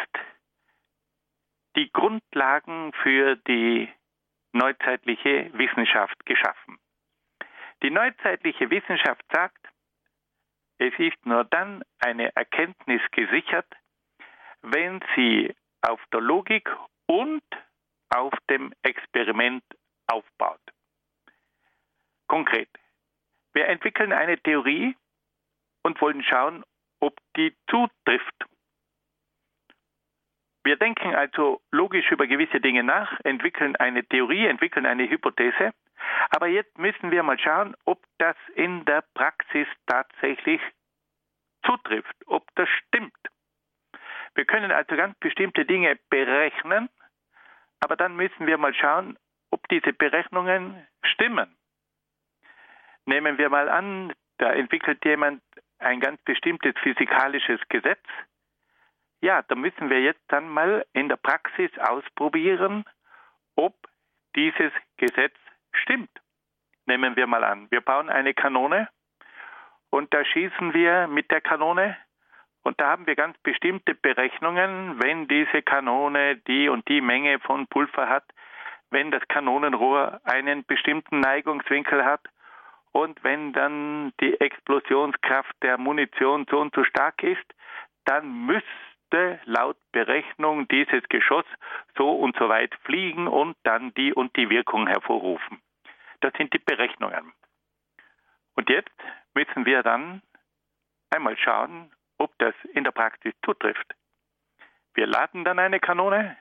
die 1.77 1.91
Grundlagen 1.91 2.91
für 3.03 3.35
die 3.35 3.87
neuzeitliche 4.51 5.51
Wissenschaft 5.53 6.25
geschaffen. 6.25 6.79
Die 7.83 7.91
neuzeitliche 7.91 8.69
Wissenschaft 8.71 9.23
sagt, 9.31 9.63
es 10.79 10.93
ist 10.97 11.23
nur 11.25 11.43
dann 11.45 11.83
eine 11.99 12.35
Erkenntnis 12.35 13.01
gesichert, 13.11 13.67
wenn 14.61 14.99
sie 15.15 15.55
auf 15.81 16.01
der 16.11 16.21
Logik 16.21 16.67
und 17.05 17.43
auf 18.09 18.33
dem 18.49 18.73
Experiment 18.81 19.63
aufbaut. 20.07 20.61
Konkret, 22.27 22.69
wir 23.53 23.67
entwickeln 23.67 24.11
eine 24.11 24.39
Theorie 24.39 24.95
und 25.83 26.01
wollen 26.01 26.23
schauen, 26.23 26.63
ob 26.99 27.15
die 27.35 27.55
zutrifft. 27.69 28.45
Wir 30.67 30.75
denken 30.75 31.15
also 31.15 31.61
logisch 31.71 32.11
über 32.11 32.27
gewisse 32.27 32.59
Dinge 32.59 32.83
nach, 32.83 33.21
entwickeln 33.23 33.77
eine 33.77 34.03
Theorie, 34.03 34.47
entwickeln 34.47 34.85
eine 34.85 35.09
Hypothese, 35.09 35.73
aber 36.31 36.47
jetzt 36.47 36.77
müssen 36.77 37.09
wir 37.09 37.23
mal 37.23 37.39
schauen, 37.39 37.73
ob 37.85 38.03
das 38.17 38.35
in 38.53 38.83
der 38.83 39.01
Praxis 39.13 39.65
tatsächlich 39.85 40.59
zutrifft, 41.65 42.17
ob 42.25 42.53
das 42.55 42.67
stimmt. 42.67 43.15
Wir 44.35 44.43
können 44.43 44.73
also 44.73 44.97
ganz 44.97 45.17
bestimmte 45.19 45.63
Dinge 45.63 45.97
berechnen, 46.09 46.89
aber 47.79 47.95
dann 47.95 48.17
müssen 48.17 48.45
wir 48.45 48.57
mal 48.57 48.73
schauen, 48.73 49.17
ob 49.51 49.65
diese 49.69 49.93
Berechnungen 49.93 50.85
stimmen. 51.01 51.55
Nehmen 53.05 53.37
wir 53.37 53.47
mal 53.47 53.69
an, 53.69 54.11
da 54.37 54.51
entwickelt 54.51 55.05
jemand 55.05 55.41
ein 55.79 56.01
ganz 56.01 56.21
bestimmtes 56.23 56.73
physikalisches 56.83 57.61
Gesetz 57.69 58.03
ja, 59.21 59.41
da 59.41 59.55
müssen 59.55 59.89
wir 59.89 60.01
jetzt 60.01 60.23
dann 60.27 60.49
mal 60.49 60.85
in 60.93 61.09
der 61.09 61.17
Praxis 61.17 61.71
ausprobieren, 61.79 62.85
ob 63.55 63.73
dieses 64.35 64.71
Gesetz 64.97 65.35
stimmt. 65.73 66.11
Nehmen 66.85 67.15
wir 67.15 67.27
mal 67.27 67.43
an, 67.43 67.67
wir 67.71 67.81
bauen 67.81 68.09
eine 68.09 68.33
Kanone 68.33 68.87
und 69.89 70.13
da 70.13 70.23
schießen 70.23 70.73
wir 70.73 71.07
mit 71.07 71.31
der 71.31 71.41
Kanone 71.41 71.97
und 72.63 72.79
da 72.79 72.89
haben 72.89 73.07
wir 73.07 73.15
ganz 73.15 73.37
bestimmte 73.39 73.95
Berechnungen, 73.95 75.01
wenn 75.01 75.27
diese 75.27 75.61
Kanone 75.61 76.37
die 76.47 76.69
und 76.69 76.87
die 76.87 77.01
Menge 77.01 77.39
von 77.39 77.67
Pulver 77.67 78.07
hat, 78.07 78.25
wenn 78.89 79.11
das 79.11 79.27
Kanonenrohr 79.27 80.21
einen 80.23 80.65
bestimmten 80.65 81.19
Neigungswinkel 81.19 82.05
hat 82.05 82.21
und 82.91 83.23
wenn 83.23 83.53
dann 83.53 84.13
die 84.21 84.39
Explosionskraft 84.39 85.55
der 85.61 85.77
Munition 85.77 86.45
so 86.49 86.59
und 86.59 86.73
so 86.73 86.83
stark 86.83 87.23
ist, 87.23 87.45
dann 88.05 88.45
müsste 88.45 88.67
müsste 89.11 89.39
laut 89.45 89.77
Berechnung 89.91 90.67
dieses 90.67 91.03
Geschoss 91.09 91.45
so 91.97 92.11
und 92.11 92.35
so 92.37 92.49
weit 92.49 92.73
fliegen 92.83 93.27
und 93.27 93.55
dann 93.63 93.93
die 93.93 94.13
und 94.13 94.35
die 94.35 94.49
Wirkung 94.49 94.87
hervorrufen. 94.87 95.61
Das 96.21 96.33
sind 96.37 96.53
die 96.53 96.59
Berechnungen. 96.59 97.33
Und 98.55 98.69
jetzt 98.69 98.89
müssen 99.33 99.65
wir 99.65 99.83
dann 99.83 100.21
einmal 101.09 101.37
schauen, 101.37 101.91
ob 102.17 102.37
das 102.39 102.55
in 102.73 102.83
der 102.83 102.91
Praxis 102.91 103.33
zutrifft. 103.45 103.93
Wir 104.93 105.05
laden 105.05 105.43
dann 105.43 105.59
eine 105.59 105.79
Kanone, 105.79 106.37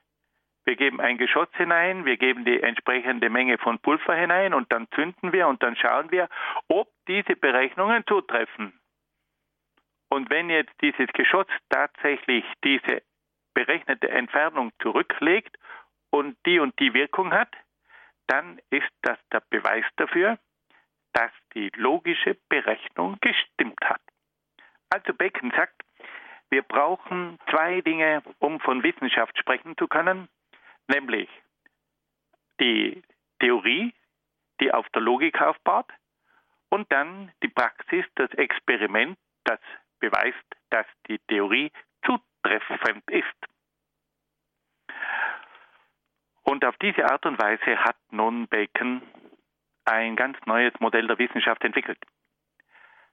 wir 0.65 0.77
geben 0.77 1.01
ein 1.01 1.19
Geschoss 1.19 1.49
hinein, 1.53 2.07
wir 2.07 2.17
geben 2.17 2.45
die 2.45 2.61
entsprechende 2.63 3.29
Menge 3.29 3.59
von 3.59 3.79
Pulver 3.79 4.15
hinein 4.15 4.55
und 4.55 4.73
dann 4.73 4.89
zünden 4.95 5.33
wir 5.33 5.47
und 5.47 5.63
dann 5.63 5.77
schauen 5.77 6.11
wir, 6.11 6.29
ob 6.69 6.89
diese 7.07 7.37
Berechnungen 7.37 8.05
zutreffen. 8.07 8.73
Und 10.09 10.31
wenn 10.31 10.51
jetzt 10.51 10.73
dieses 10.81 11.09
Geschoss 11.13 11.47
tatsächlich 11.69 12.45
diese 12.65 13.03
berechnete 13.55 14.09
Entfernung 14.09 14.73
zurücklegt 14.81 15.57
und 16.11 16.37
die 16.47 16.59
und 16.59 16.79
die 16.79 16.95
Wirkung 16.95 17.33
hat, 17.33 17.53
dann 18.27 18.61
ist 18.71 18.91
das 19.03 19.19
der 19.33 19.43
Beweis 19.51 19.85
dafür, 19.97 20.39
dass 21.13 21.31
die 21.55 21.71
logische 21.77 22.37
Berechnung 22.49 23.17
gestimmt 23.21 23.81
hat. 23.83 24.03
Also 24.91 25.15
Bacon 25.15 25.51
sagt, 25.57 25.83
wir 26.51 26.63
brauchen 26.63 27.39
zwei 27.51 27.81
Dinge, 27.81 28.23
um 28.39 28.61
von 28.61 28.83
Wissenschaft 28.83 29.37
sprechen 29.39 29.77
zu 29.77 29.89
können, 29.89 30.29
nämlich 30.89 31.29
die 32.61 33.03
Theorie, 33.41 33.95
die 34.61 34.73
auf 34.73 34.89
der 34.91 35.03
Logik 35.03 35.41
aufbaut, 35.41 35.91
und 36.69 36.91
dann 36.93 37.33
die 37.43 37.49
Praxis, 37.49 38.05
das 38.17 38.31
Experiment, 38.33 39.19
das 39.45 39.61
beweist, 40.01 40.45
dass 40.71 40.87
die 41.09 41.19
Theorie 41.29 41.71
zutreffend 42.05 43.11
ist. 43.11 43.47
Und 46.43 46.65
auf 46.65 46.77
diese 46.79 47.11
Art 47.11 47.27
und 47.27 47.41
Weise 47.41 47.85
hat 47.85 47.97
nun 48.11 48.47
Bacon 48.47 49.03
ein 49.85 50.17
ganz 50.17 50.39
neues 50.47 50.73
Modell 50.81 51.07
der 51.07 51.19
Wissenschaft 51.19 51.65
entwickelt. 51.65 51.99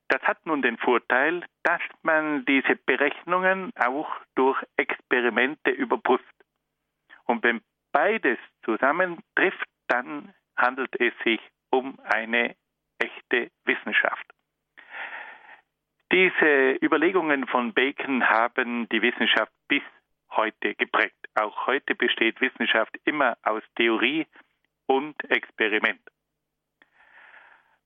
Das 0.10 0.22
hat 0.24 0.46
nun 0.46 0.62
den 0.62 0.78
Vorteil, 0.78 1.44
dass 1.64 1.82
man 2.04 2.46
diese 2.46 2.76
Berechnungen 2.76 3.72
auch 3.76 4.12
durch 4.36 4.62
Experimente 4.78 5.72
überprüft. 5.72 6.24
Und 7.26 7.44
wenn 7.44 7.62
beides 7.92 8.38
zusammentrifft, 8.64 9.66
dann 9.88 10.34
handelt 10.56 11.00
es 11.00 11.14
sich 11.24 11.40
um 11.72 12.00
eine 12.04 12.56
echte 13.00 13.50
Wissenschaft. 13.66 14.26
Diese 16.12 16.78
Überlegungen 16.84 17.48
von 17.48 17.74
Bacon 17.74 18.28
haben 18.28 18.88
die 18.90 19.02
Wissenschaft 19.02 19.52
bis 19.68 19.82
heute 20.32 20.76
geprägt. 20.76 21.16
Auch 21.36 21.68
heute 21.68 21.96
besteht 21.96 22.40
Wissenschaft 22.42 22.96
immer 23.06 23.38
aus 23.44 23.64
Theorie 23.76 24.28
und 24.86 25.16
Experiment. 25.30 26.02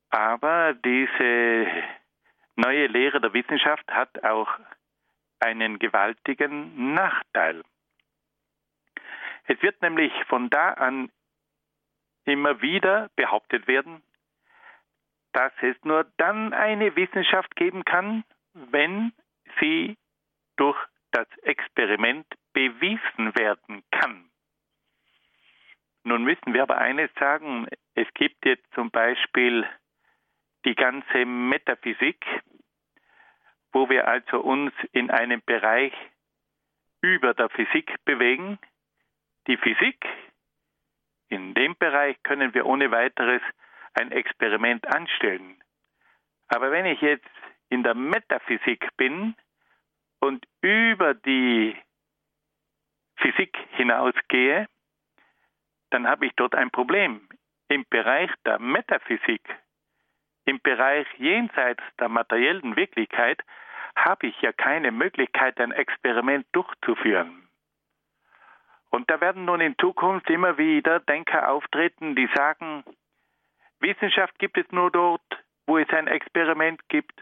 Aber 0.09 0.73
diese 0.73 1.67
neue 2.55 2.87
Lehre 2.87 3.21
der 3.21 3.33
Wissenschaft 3.33 3.87
hat 3.91 4.23
auch 4.23 4.49
einen 5.39 5.79
gewaltigen 5.79 6.93
Nachteil. 6.93 7.63
Es 9.45 9.61
wird 9.61 9.81
nämlich 9.81 10.11
von 10.27 10.49
da 10.49 10.73
an 10.73 11.09
immer 12.25 12.61
wieder 12.61 13.09
behauptet 13.15 13.67
werden, 13.67 14.03
dass 15.37 15.53
es 15.61 15.75
nur 15.83 16.03
dann 16.17 16.51
eine 16.51 16.95
Wissenschaft 16.95 17.55
geben 17.55 17.85
kann, 17.85 18.23
wenn 18.55 19.13
sie 19.59 19.95
durch 20.55 20.75
das 21.11 21.27
Experiment 21.43 22.25
bewiesen 22.53 23.37
werden 23.37 23.83
kann. 23.91 24.31
Nun 26.03 26.23
müssen 26.23 26.55
wir 26.55 26.63
aber 26.63 26.79
eines 26.79 27.11
sagen, 27.19 27.67
es 27.93 28.07
gibt 28.15 28.47
jetzt 28.47 28.65
zum 28.73 28.89
Beispiel 28.89 29.69
die 30.65 30.73
ganze 30.73 31.23
Metaphysik, 31.23 32.25
wo 33.73 33.91
wir 33.91 34.07
also 34.07 34.39
uns 34.39 34.73
in 34.91 35.11
einem 35.11 35.43
Bereich 35.45 35.93
über 37.01 37.35
der 37.35 37.49
Physik 37.49 37.93
bewegen. 38.05 38.57
Die 39.45 39.57
Physik, 39.57 40.03
in 41.29 41.53
dem 41.53 41.75
Bereich 41.77 42.17
können 42.23 42.55
wir 42.55 42.65
ohne 42.65 42.89
weiteres 42.89 43.43
ein 43.99 44.11
Experiment 44.11 44.87
anstellen. 44.87 45.61
Aber 46.47 46.71
wenn 46.71 46.85
ich 46.85 47.01
jetzt 47.01 47.27
in 47.69 47.83
der 47.83 47.95
Metaphysik 47.95 48.87
bin 48.97 49.35
und 50.19 50.45
über 50.61 51.13
die 51.13 51.75
Physik 53.17 53.57
hinausgehe, 53.71 54.67
dann 55.89 56.07
habe 56.07 56.25
ich 56.25 56.33
dort 56.35 56.55
ein 56.55 56.71
Problem. 56.71 57.27
Im 57.69 57.85
Bereich 57.89 58.31
der 58.45 58.59
Metaphysik, 58.59 59.41
im 60.45 60.61
Bereich 60.61 61.07
jenseits 61.17 61.83
der 61.99 62.09
materiellen 62.09 62.75
Wirklichkeit, 62.75 63.41
habe 63.95 64.27
ich 64.27 64.41
ja 64.41 64.53
keine 64.53 64.91
Möglichkeit, 64.91 65.59
ein 65.59 65.71
Experiment 65.71 66.45
durchzuführen. 66.53 67.49
Und 68.89 69.09
da 69.09 69.19
werden 69.19 69.45
nun 69.45 69.59
in 69.59 69.77
Zukunft 69.79 70.29
immer 70.29 70.57
wieder 70.57 70.99
Denker 71.01 71.51
auftreten, 71.51 72.15
die 72.15 72.29
sagen, 72.33 72.83
Wissenschaft 73.79 74.37
gibt 74.39 74.57
es 74.57 74.69
nur 74.71 74.91
dort, 74.91 75.21
wo 75.65 75.77
es 75.77 75.89
ein 75.89 76.07
Experiment 76.07 76.81
gibt. 76.89 77.21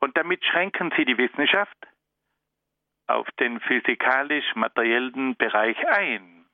Und 0.00 0.16
damit 0.16 0.44
schränken 0.44 0.92
sie 0.96 1.04
die 1.04 1.16
Wissenschaft 1.16 1.76
auf 3.06 3.30
den 3.38 3.60
physikalisch-materiellen 3.60 5.36
Bereich 5.36 5.76
ein. 5.88 6.46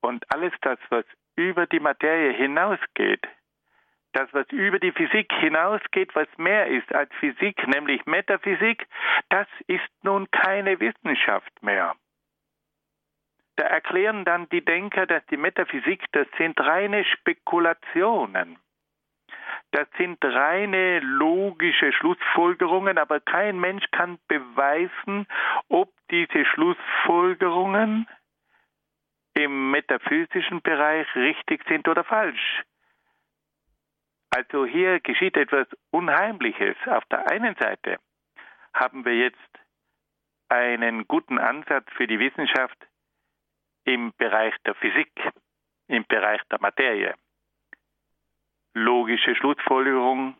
Und 0.00 0.24
alles 0.32 0.52
das, 0.62 0.78
was 0.88 1.04
über 1.36 1.66
die 1.66 1.80
Materie 1.80 2.32
hinausgeht, 2.32 3.26
das, 4.12 4.28
was 4.32 4.46
über 4.50 4.78
die 4.78 4.92
Physik 4.92 5.32
hinausgeht, 5.34 6.14
was 6.14 6.28
mehr 6.36 6.66
ist 6.66 6.92
als 6.92 7.12
Physik, 7.20 7.66
nämlich 7.68 8.04
Metaphysik, 8.06 8.86
das 9.28 9.46
ist 9.66 9.88
nun 10.02 10.30
keine 10.30 10.80
Wissenschaft 10.80 11.62
mehr. 11.62 11.94
Da 13.60 13.66
erklären 13.66 14.24
dann 14.24 14.48
die 14.48 14.64
Denker, 14.64 15.04
dass 15.04 15.22
die 15.26 15.36
Metaphysik, 15.36 16.02
das 16.12 16.26
sind 16.38 16.58
reine 16.58 17.04
Spekulationen. 17.04 18.58
Das 19.72 19.86
sind 19.98 20.16
reine 20.24 21.00
logische 21.00 21.92
Schlussfolgerungen, 21.92 22.96
aber 22.96 23.20
kein 23.20 23.60
Mensch 23.60 23.84
kann 23.90 24.18
beweisen, 24.28 25.26
ob 25.68 25.92
diese 26.10 26.46
Schlussfolgerungen 26.46 28.08
im 29.34 29.72
metaphysischen 29.72 30.62
Bereich 30.62 31.14
richtig 31.14 31.62
sind 31.68 31.86
oder 31.86 32.02
falsch. 32.02 32.62
Also 34.30 34.64
hier 34.64 35.00
geschieht 35.00 35.36
etwas 35.36 35.66
Unheimliches. 35.90 36.78
Auf 36.86 37.04
der 37.10 37.30
einen 37.30 37.54
Seite 37.56 37.98
haben 38.72 39.04
wir 39.04 39.18
jetzt 39.18 39.36
einen 40.48 41.06
guten 41.06 41.38
Ansatz 41.38 41.86
für 41.92 42.06
die 42.06 42.18
Wissenschaft, 42.18 42.86
im 43.84 44.12
Bereich 44.16 44.54
der 44.66 44.74
Physik, 44.74 45.12
im 45.88 46.04
Bereich 46.06 46.40
der 46.50 46.60
Materie. 46.60 47.14
Logische 48.74 49.34
Schlussfolgerung 49.34 50.36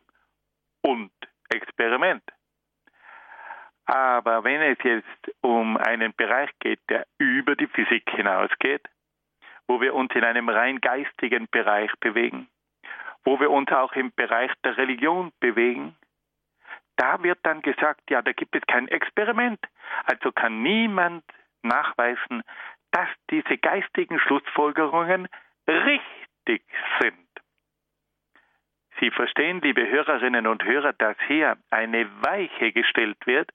und 0.83 1.11
Experiment. 1.49 2.23
Aber 3.87 4.45
wenn 4.45 4.63
es 4.63 4.79
jetzt 4.85 5.35
um 5.41 5.77
einen 5.77 6.15
Bereich 6.15 6.51
geht, 6.61 6.81
der 6.89 7.07
über 7.19 7.57
die 7.57 7.67
Physik 7.67 8.09
hinausgeht, 8.11 8.87
wo 9.67 9.81
wir 9.81 9.95
uns 9.95 10.15
in 10.15 10.25
einem 10.25 10.49
rein 10.49 10.81
geistigen 10.81 11.49
Bereich 11.51 11.91
bewegen, 11.99 12.49
wo 13.25 13.41
wir 13.41 13.51
uns 13.51 13.71
auch 13.73 13.93
im 13.93 14.13
Bereich 14.15 14.53
der 14.65 14.77
Religion 14.77 15.33
bewegen, 15.41 15.97
da 16.97 17.23
wird 17.23 17.39
dann 17.43 17.63
gesagt, 17.63 18.03
ja, 18.11 18.23
da 18.23 18.33
gibt 18.33 18.55
es 18.55 18.63
kein 18.67 18.87
Experiment, 18.89 19.59
also 20.05 20.31
kann 20.33 20.63
niemand 20.63 21.25
nachweisen, 21.63 22.43
dass 22.93 23.09
diese 23.31 23.59
geistigen 23.59 24.19
Schlussfolgerungen 24.19 25.29
richtig 25.69 26.63
sind. 27.01 27.17
Sie 28.99 29.11
verstehen, 29.11 29.61
liebe 29.63 29.89
Hörerinnen 29.89 30.47
und 30.47 30.63
Hörer, 30.65 30.93
dass 30.93 31.17
hier 31.27 31.57
eine 31.71 32.07
Weiche 32.23 32.73
gestellt 32.73 33.17
wird, 33.27 33.51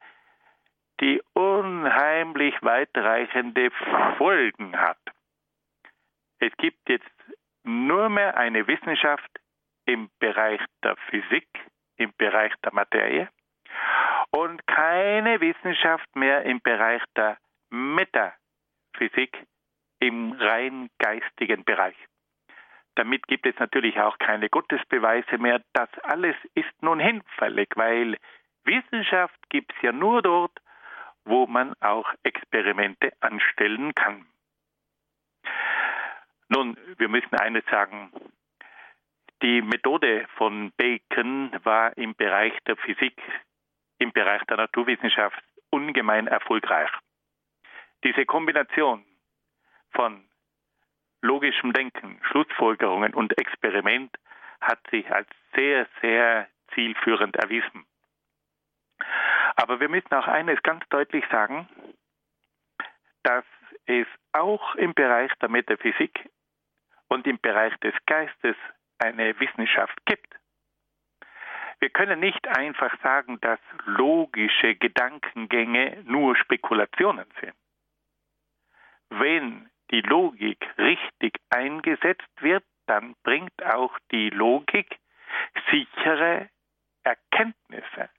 die 1.02 1.22
unheimlich 1.34 2.56
weitreichende 2.62 3.70
Folgen 4.18 4.76
hat. 4.80 4.98
Es 6.40 6.56
gibt 6.58 6.90
jetzt 6.90 7.06
nur 7.64 8.10
mehr 8.10 8.38
eine 8.38 8.68
Wissenschaft 8.68 9.30
im 9.86 10.10
Bereich 10.20 10.62
der 10.84 10.96
Physik, 11.10 11.48
im 11.98 12.12
Bereich 12.18 12.54
der 12.64 12.74
Materie 12.74 13.30
und 14.32 14.66
keine 14.68 15.40
Wissenschaft 15.42 16.16
mehr 16.16 16.44
im 16.44 16.62
Bereich 16.62 17.04
der 17.16 17.38
Metaphysik. 17.70 18.45
Physik 18.98 19.46
im 20.00 20.34
rein 20.34 20.90
geistigen 21.00 21.64
Bereich. 21.64 21.96
Damit 22.96 23.28
gibt 23.28 23.46
es 23.46 23.58
natürlich 23.60 24.00
auch 24.00 24.18
keine 24.20 24.50
Gottesbeweise 24.50 25.38
mehr. 25.38 25.62
Das 25.74 25.90
alles 26.04 26.36
ist 26.54 26.82
nun 26.82 27.00
hinfällig, 27.00 27.70
weil 27.76 28.18
Wissenschaft 28.64 29.38
gibt 29.50 29.74
es 29.76 29.82
ja 29.82 29.92
nur 29.92 30.22
dort, 30.22 30.58
wo 31.26 31.46
man 31.48 31.74
auch 31.82 32.08
Experimente 32.24 33.12
anstellen 33.20 33.94
kann. 33.96 34.26
Nun, 36.48 36.78
wir 36.98 37.10
müssen 37.10 37.36
eines 37.36 37.66
sagen. 37.66 38.12
Die 39.42 39.62
Methode 39.62 40.28
von 40.38 40.72
Bacon 40.78 41.52
war 41.64 41.98
im 41.98 42.16
Bereich 42.16 42.54
der 42.68 42.78
Physik, 42.78 43.22
im 44.00 44.12
Bereich 44.14 44.44
der 44.44 44.58
Naturwissenschaft 44.58 45.44
ungemein 45.70 46.28
erfolgreich. 46.28 46.90
Diese 48.06 48.24
Kombination 48.28 49.04
von 49.90 50.30
logischem 51.24 51.74
Denken, 51.74 52.22
Schlussfolgerungen 52.30 53.16
und 53.16 53.36
Experiment 53.40 54.16
hat 54.62 54.80
sich 54.92 55.10
als 55.12 55.28
sehr, 55.56 55.88
sehr 56.04 56.48
zielführend 56.76 57.36
erwiesen. 57.36 57.88
Aber 59.56 59.80
wir 59.80 59.90
müssen 59.90 60.14
auch 60.14 60.28
eines 60.28 60.62
ganz 60.62 60.88
deutlich 60.90 61.26
sagen, 61.32 61.68
dass 63.24 63.44
es 63.88 64.06
auch 64.34 64.76
im 64.76 64.94
Bereich 64.94 65.32
der 65.42 65.50
Metaphysik 65.50 66.30
und 67.08 67.26
im 67.26 67.40
Bereich 67.40 67.76
des 67.78 67.96
Geistes 68.06 68.56
eine 69.00 69.40
Wissenschaft 69.40 69.98
gibt. 70.06 70.32
Wir 71.80 71.90
können 71.90 72.20
nicht 72.20 72.48
einfach 72.56 72.96
sagen, 73.02 73.42
dass 73.42 73.60
logische 73.86 74.76
Gedankengänge 74.76 76.04
nur 76.06 76.36
Spekulationen 76.36 77.26
sind 77.42 77.56
wenn 79.10 79.70
die 79.92 80.02
Logik 80.02 80.58
richtig 80.78 81.38
eingesetzt 81.50 82.30
wird, 82.42 82.64
dann 82.88 83.16
bringt 83.24 83.64
auch 83.64 83.98
die 84.12 84.30
Logik 84.30 85.00
sichere 85.70 86.50
Erkenntnisse. 87.04 88.10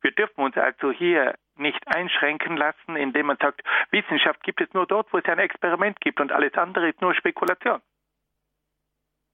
Wir 0.00 0.10
dürfen 0.12 0.42
uns 0.42 0.56
also 0.56 0.90
hier 0.90 1.34
nicht 1.56 1.86
einschränken 1.86 2.56
lassen, 2.56 2.96
indem 2.96 3.26
man 3.26 3.36
sagt, 3.36 3.62
Wissenschaft 3.90 4.42
gibt 4.42 4.60
es 4.60 4.72
nur 4.72 4.86
dort, 4.86 5.12
wo 5.12 5.18
es 5.18 5.24
ein 5.26 5.38
Experiment 5.38 6.00
gibt 6.00 6.20
und 6.20 6.32
alles 6.32 6.54
andere 6.54 6.88
ist 6.88 7.00
nur 7.00 7.14
Spekulation. 7.14 7.80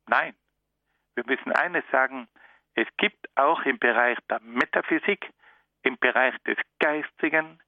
Nein, 0.07 0.35
wir 1.15 1.25
müssen 1.27 1.53
eines 1.53 1.85
sagen, 1.91 2.29
es 2.75 2.87
gibt 2.97 3.29
auch 3.35 3.63
im 3.63 3.79
Bereich 3.79 4.19
der 4.29 4.41
Metaphysik, 4.41 5.31
im 5.83 5.99
Bereich 5.99 6.37
des 6.45 6.59
Geistigen, 6.79 7.61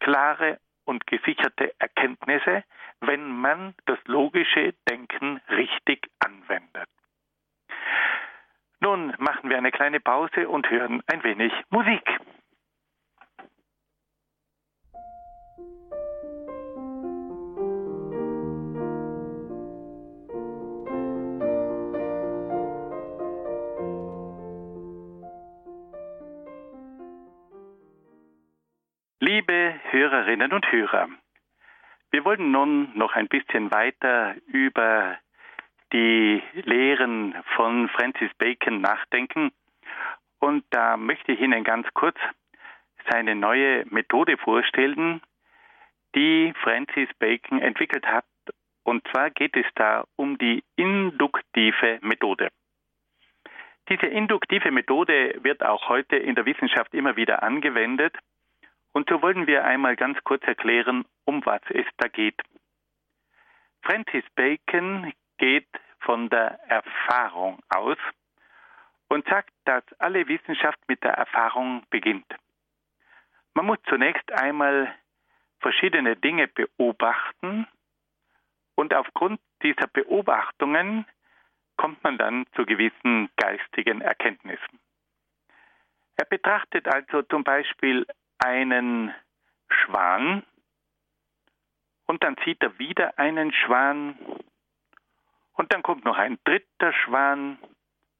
klare 0.00 0.58
und 0.84 1.06
gesicherte 1.06 1.74
Erkenntnisse, 1.78 2.64
wenn 3.00 3.28
man 3.28 3.74
das 3.86 3.98
logische 4.06 4.74
Denken 4.88 5.40
richtig 5.50 6.08
anwendet. 6.18 6.88
Nun 8.80 9.14
machen 9.18 9.48
wir 9.48 9.56
eine 9.56 9.72
kleine 9.72 10.00
Pause 10.00 10.48
und 10.48 10.68
hören 10.70 11.02
ein 11.06 11.22
wenig 11.24 11.52
Musik. 11.70 12.04
Hörerinnen 30.34 30.52
und 30.52 30.72
Hörer, 30.72 31.08
wir 32.10 32.24
wollen 32.24 32.50
nun 32.50 32.90
noch 32.98 33.14
ein 33.14 33.28
bisschen 33.28 33.70
weiter 33.70 34.34
über 34.48 35.16
die 35.92 36.42
Lehren 36.54 37.36
von 37.54 37.88
Francis 37.90 38.34
Bacon 38.36 38.80
nachdenken. 38.80 39.52
Und 40.40 40.64
da 40.70 40.96
möchte 40.96 41.30
ich 41.30 41.40
Ihnen 41.40 41.62
ganz 41.62 41.86
kurz 41.94 42.16
seine 43.08 43.36
neue 43.36 43.84
Methode 43.90 44.36
vorstellen, 44.36 45.20
die 46.16 46.52
Francis 46.64 47.08
Bacon 47.20 47.60
entwickelt 47.60 48.04
hat. 48.04 48.24
Und 48.82 49.06
zwar 49.12 49.30
geht 49.30 49.56
es 49.56 49.66
da 49.76 50.04
um 50.16 50.36
die 50.38 50.64
induktive 50.74 52.00
Methode. 52.02 52.48
Diese 53.88 54.06
induktive 54.06 54.72
Methode 54.72 55.38
wird 55.42 55.62
auch 55.62 55.88
heute 55.88 56.16
in 56.16 56.34
der 56.34 56.44
Wissenschaft 56.44 56.92
immer 56.92 57.14
wieder 57.14 57.44
angewendet. 57.44 58.16
Und 58.94 59.08
so 59.10 59.20
wollen 59.22 59.48
wir 59.48 59.64
einmal 59.64 59.96
ganz 59.96 60.22
kurz 60.22 60.44
erklären, 60.44 61.04
um 61.24 61.44
was 61.44 61.60
es 61.70 61.84
da 61.96 62.06
geht. 62.06 62.40
Francis 63.82 64.24
Bacon 64.36 65.12
geht 65.36 65.68
von 65.98 66.30
der 66.30 66.60
Erfahrung 66.68 67.58
aus 67.68 67.98
und 69.08 69.26
sagt, 69.26 69.52
dass 69.64 69.82
alle 69.98 70.28
Wissenschaft 70.28 70.78
mit 70.86 71.02
der 71.02 71.14
Erfahrung 71.14 71.82
beginnt. 71.90 72.26
Man 73.54 73.66
muss 73.66 73.78
zunächst 73.88 74.30
einmal 74.32 74.94
verschiedene 75.58 76.14
Dinge 76.16 76.46
beobachten 76.46 77.66
und 78.76 78.94
aufgrund 78.94 79.40
dieser 79.62 79.88
Beobachtungen 79.88 81.04
kommt 81.76 82.02
man 82.04 82.16
dann 82.16 82.46
zu 82.54 82.64
gewissen 82.64 83.28
geistigen 83.36 84.02
Erkenntnissen. 84.02 84.78
Er 86.16 86.26
betrachtet 86.26 86.86
also 86.86 87.22
zum 87.22 87.42
Beispiel 87.42 88.06
einen 88.38 89.14
Schwan 89.68 90.42
und 92.06 92.22
dann 92.22 92.36
sieht 92.44 92.62
er 92.62 92.78
wieder 92.78 93.18
einen 93.18 93.52
Schwan 93.52 94.18
und 95.54 95.72
dann 95.72 95.82
kommt 95.82 96.04
noch 96.04 96.18
ein 96.18 96.38
dritter 96.44 96.92
Schwan 96.92 97.58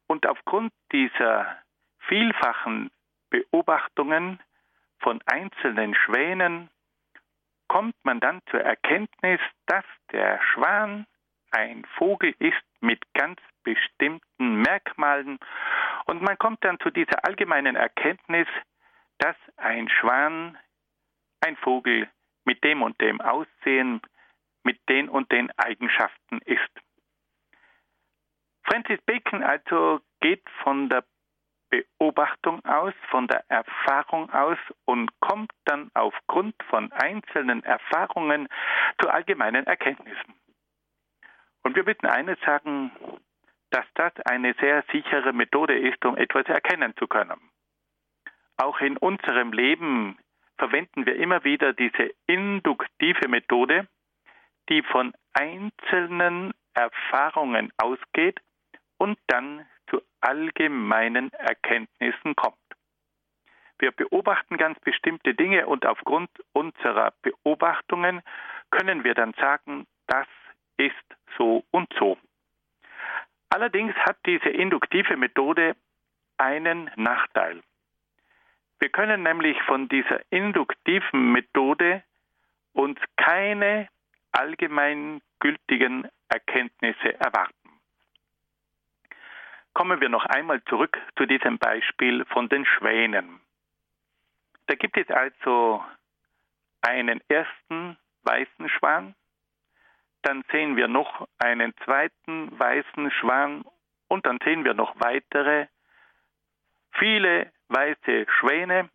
und 0.06 0.26
aufgrund 0.26 0.72
dieser 0.92 1.58
vielfachen 2.06 2.90
Beobachtungen 3.30 4.40
von 5.00 5.20
einzelnen 5.26 5.94
Schwänen 5.94 6.70
kommt 7.68 7.96
man 8.04 8.20
dann 8.20 8.40
zur 8.50 8.60
Erkenntnis, 8.60 9.40
dass 9.66 9.84
der 10.12 10.40
Schwan 10.42 11.06
ein 11.50 11.84
Vogel 11.96 12.34
ist 12.38 12.62
mit 12.80 13.00
ganz 13.14 13.40
bestimmten 13.62 14.56
Merkmalen. 14.62 15.38
Und 16.06 16.22
man 16.22 16.38
kommt 16.38 16.64
dann 16.64 16.78
zu 16.80 16.90
dieser 16.90 17.24
allgemeinen 17.24 17.76
Erkenntnis, 17.76 18.46
dass 19.18 19.36
ein 19.56 19.88
Schwan 19.88 20.58
ein 21.40 21.56
Vogel 21.56 22.08
mit 22.44 22.62
dem 22.64 22.82
und 22.82 23.00
dem 23.00 23.20
Aussehen, 23.20 24.00
mit 24.64 24.80
den 24.88 25.08
und 25.08 25.30
den 25.30 25.50
Eigenschaften 25.58 26.38
ist. 26.44 26.70
Francis 28.64 29.00
Bacon 29.02 29.42
also 29.42 30.00
geht 30.20 30.42
von 30.62 30.88
der 30.88 31.04
Beobachtung 31.70 32.64
aus, 32.64 32.94
von 33.10 33.26
der 33.26 33.44
Erfahrung 33.48 34.30
aus 34.30 34.58
und 34.84 35.10
kommt 35.20 35.52
dann 35.64 35.90
aufgrund 35.94 36.54
von 36.70 36.92
einzelnen 36.92 37.62
Erfahrungen 37.64 38.48
zu 39.00 39.10
allgemeinen 39.10 39.66
Erkenntnissen. 39.66 40.34
Und 41.62 41.76
wir 41.76 41.86
würden 41.86 42.08
eines 42.08 42.38
sagen, 42.40 42.92
dass 43.70 43.86
das 43.94 44.12
eine 44.26 44.54
sehr 44.60 44.84
sichere 44.92 45.32
Methode 45.32 45.76
ist, 45.76 46.04
um 46.04 46.16
etwas 46.16 46.46
erkennen 46.46 46.94
zu 46.96 47.06
können. 47.08 47.40
Auch 48.56 48.80
in 48.80 48.96
unserem 48.96 49.52
Leben 49.52 50.18
verwenden 50.58 51.06
wir 51.06 51.16
immer 51.16 51.44
wieder 51.44 51.72
diese 51.72 52.10
induktive 52.26 53.28
Methode, 53.28 53.88
die 54.68 54.82
von 54.82 55.12
einzelnen 55.32 56.54
Erfahrungen 56.74 57.72
ausgeht 57.76 58.40
und 58.98 59.18
dann 59.26 59.66
zu 59.90 60.00
allgemeinen 60.20 61.32
Erkenntnissen 61.32 62.36
kommt. 62.36 62.56
Wir 63.78 63.90
beobachten 63.90 64.56
ganz 64.56 64.78
bestimmte 64.80 65.34
Dinge 65.34 65.66
und 65.66 65.84
aufgrund 65.84 66.30
unserer 66.52 67.12
Beobachtungen 67.22 68.22
können 68.70 69.04
wir 69.04 69.14
dann 69.14 69.34
sagen, 69.34 69.86
das 70.06 70.26
ist 70.76 70.94
so 71.36 71.64
und 71.70 71.92
so. 71.98 72.16
Allerdings 73.50 73.94
hat 73.96 74.16
diese 74.26 74.48
induktive 74.48 75.16
Methode 75.16 75.76
einen 76.38 76.90
Nachteil. 76.96 77.62
Wir 78.84 78.90
können 78.90 79.22
nämlich 79.22 79.56
von 79.62 79.88
dieser 79.88 80.20
induktiven 80.28 81.32
Methode 81.32 82.02
uns 82.74 83.00
keine 83.16 83.88
allgemeingültigen 84.30 86.06
Erkenntnisse 86.28 87.18
erwarten. 87.18 87.80
Kommen 89.72 90.02
wir 90.02 90.10
noch 90.10 90.26
einmal 90.26 90.62
zurück 90.64 90.98
zu 91.16 91.24
diesem 91.24 91.56
Beispiel 91.56 92.26
von 92.26 92.50
den 92.50 92.66
Schwänen. 92.66 93.40
Da 94.66 94.74
gibt 94.74 94.98
es 94.98 95.08
also 95.08 95.82
einen 96.82 97.22
ersten 97.28 97.96
weißen 98.24 98.68
Schwan, 98.68 99.14
dann 100.20 100.44
sehen 100.52 100.76
wir 100.76 100.88
noch 100.88 101.26
einen 101.38 101.74
zweiten 101.86 102.58
weißen 102.58 103.10
Schwan 103.12 103.64
und 104.08 104.26
dann 104.26 104.40
sehen 104.44 104.62
wir 104.62 104.74
noch 104.74 104.94
weitere, 105.00 105.68
viele 106.92 107.50
weiße 107.68 108.26
Schwäne 108.38 108.90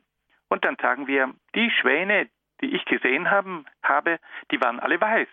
und 0.49 0.65
dann 0.65 0.77
sagen 0.81 1.07
wir, 1.07 1.33
die 1.55 1.69
Schwäne, 1.71 2.29
die 2.61 2.75
ich 2.75 2.85
gesehen 2.85 3.29
haben, 3.31 3.65
habe, 3.83 4.19
die 4.51 4.61
waren 4.61 4.79
alle 4.79 4.99
weiß. 4.99 5.27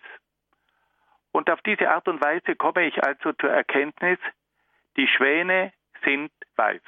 Und 1.33 1.51
auf 1.51 1.61
diese 1.62 1.90
Art 1.90 2.09
und 2.09 2.22
Weise 2.22 2.57
komme 2.57 2.87
ich 2.87 3.03
also 3.05 3.33
zur 3.35 3.51
Erkenntnis, 3.51 4.18
die 4.96 5.09
Schwäne 5.09 5.72
sind 6.05 6.33
weiß. 6.57 6.83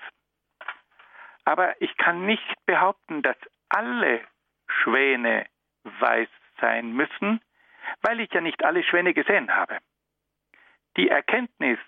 Aber 1.44 1.80
ich 1.82 1.96
kann 1.96 2.26
nicht 2.26 2.54
behaupten, 2.66 3.22
dass 3.22 3.36
alle 3.68 4.20
Schwäne 4.68 5.46
weiß 5.82 6.28
sein 6.60 6.92
müssen, 6.92 7.40
weil 8.02 8.20
ich 8.20 8.32
ja 8.32 8.40
nicht 8.40 8.64
alle 8.64 8.82
Schwäne 8.82 9.14
gesehen 9.14 9.54
habe. 9.54 9.78
Die 10.96 11.08
Erkenntnis, 11.08 11.78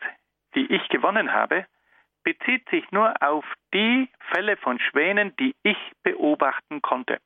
die 0.55 0.71
ich 0.73 0.89
gewonnen 0.89 1.33
habe, 1.33 1.67
bezieht 2.23 2.69
sich 2.71 2.91
nur 2.91 3.15
auf 3.23 3.45
die 3.73 4.09
Fälle 4.33 4.57
von 4.57 4.79
Schwänen, 4.79 5.35
die 5.37 5.55
ich 5.63 5.79
beobachten 6.03 6.83
konnte. 6.83 7.21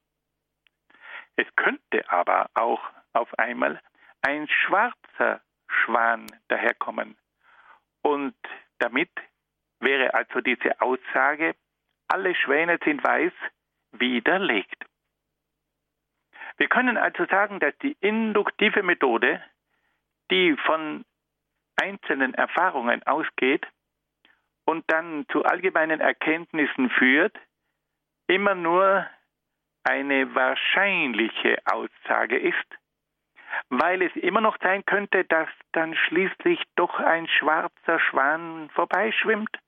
Es 1.37 1.47
könnte 1.57 2.09
aber 2.11 2.51
auch 2.55 2.83
auf 3.13 3.33
einmal 3.39 3.81
ein 4.23 4.49
schwarzer 4.49 5.41
Schwan 5.69 6.27
daherkommen 6.49 7.17
und 8.03 8.35
damit 8.79 9.11
wäre 9.81 10.15
also 10.15 10.41
diese 10.41 10.81
Aussage, 10.81 11.55
alle 12.09 12.35
Schwäne 12.35 12.79
sind 12.85 13.03
weiß, 13.03 13.33
widerlegt. 13.93 14.85
Wir 16.57 16.69
können 16.69 16.97
also 16.97 17.27
sagen, 17.27 17.61
dass 17.61 17.77
die 17.79 17.97
induktive 18.01 18.83
Methode, 18.83 19.43
die 20.31 20.57
von 20.65 21.05
einzelnen 21.77 22.35
Erfahrungen 22.35 23.03
ausgeht 23.05 23.67
und 24.65 24.85
dann 24.89 25.27
zu 25.31 25.45
allgemeinen 25.45 26.01
Erkenntnissen 26.01 26.91
führt, 26.91 27.37
immer 28.27 28.55
nur 28.55 29.07
eine 29.85 30.35
wahrscheinliche 30.35 31.59
Aussage 31.67 32.39
ist, 32.39 32.57
weil 33.69 34.03
es 34.03 34.15
immer 34.17 34.41
noch 34.41 34.57
sein 34.63 34.85
könnte, 34.85 35.25
dass 35.25 35.49
dann 35.73 35.95
schließlich 35.95 36.61
doch 36.77 36.99
ein 36.99 37.29
schwarzer 37.29 38.01
Schwan 38.01 38.71
vorbeischwimmt 38.71 39.59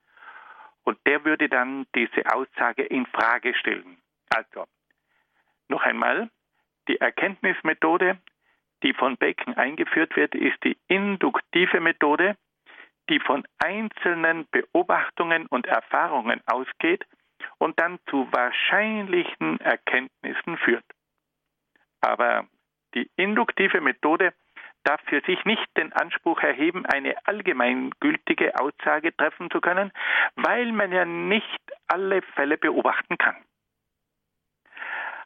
und 0.85 0.99
der 1.07 1.25
würde 1.25 1.49
dann 1.49 1.87
diese 1.95 2.25
Aussage 2.33 2.83
in 2.83 3.07
Frage 3.07 3.55
stellen. 3.55 3.99
Also, 4.31 4.67
noch 5.69 5.83
einmal, 5.83 6.31
die 6.89 7.01
Erkenntnismethode, 7.01 8.19
die 8.83 8.95
von 8.95 9.17
Bacon 9.17 9.55
eingeführt 9.55 10.17
wird, 10.17 10.35
ist 10.35 10.63
die 10.65 10.77
induktive 10.89 11.81
Methode, 11.81 12.37
die 13.09 13.21
von 13.21 13.47
einzelnen 13.59 14.47
Beobachtungen 14.51 15.47
und 15.47 15.67
Erfahrungen 15.67 16.41
ausgeht 16.47 17.05
und 17.59 17.79
dann 17.79 17.99
zu 18.09 18.29
wahrscheinlichen 18.33 19.61
Erkenntnissen 19.61 20.59
führt. 20.59 20.85
Aber 22.01 22.47
die 22.95 23.11
induktive 23.17 23.81
Methode 23.81 24.33
darf 24.85 25.01
für 25.07 25.21
sich 25.23 25.45
nicht 25.45 25.67
den 25.77 25.93
Anspruch 25.93 26.41
erheben, 26.41 26.87
eine 26.87 27.17
allgemeingültige 27.27 28.59
Aussage 28.59 29.17
treffen 29.17 29.51
zu 29.51 29.61
können, 29.61 29.93
weil 30.37 30.73
man 30.73 30.93
ja 30.93 31.05
nicht 31.05 31.61
alle 31.89 32.23
Fälle 32.23 32.57
beobachten 32.57 33.19
kann. 33.19 33.37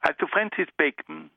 Also 0.00 0.26
Francis 0.28 0.68
Bacon 0.76 1.30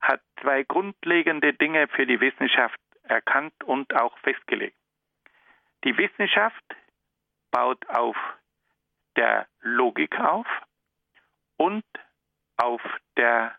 hat 0.00 0.20
zwei 0.40 0.62
grundlegende 0.62 1.52
Dinge 1.52 1.88
für 1.88 2.06
die 2.06 2.20
Wissenschaft 2.20 2.78
erkannt 3.02 3.52
und 3.64 3.94
auch 3.94 4.16
festgelegt. 4.18 4.76
Die 5.84 5.96
Wissenschaft 5.96 6.64
baut 7.50 7.88
auf 7.88 8.16
der 9.16 9.46
Logik 9.60 10.18
auf 10.18 10.46
und 11.56 11.84
auf, 12.56 12.82
der, 13.16 13.56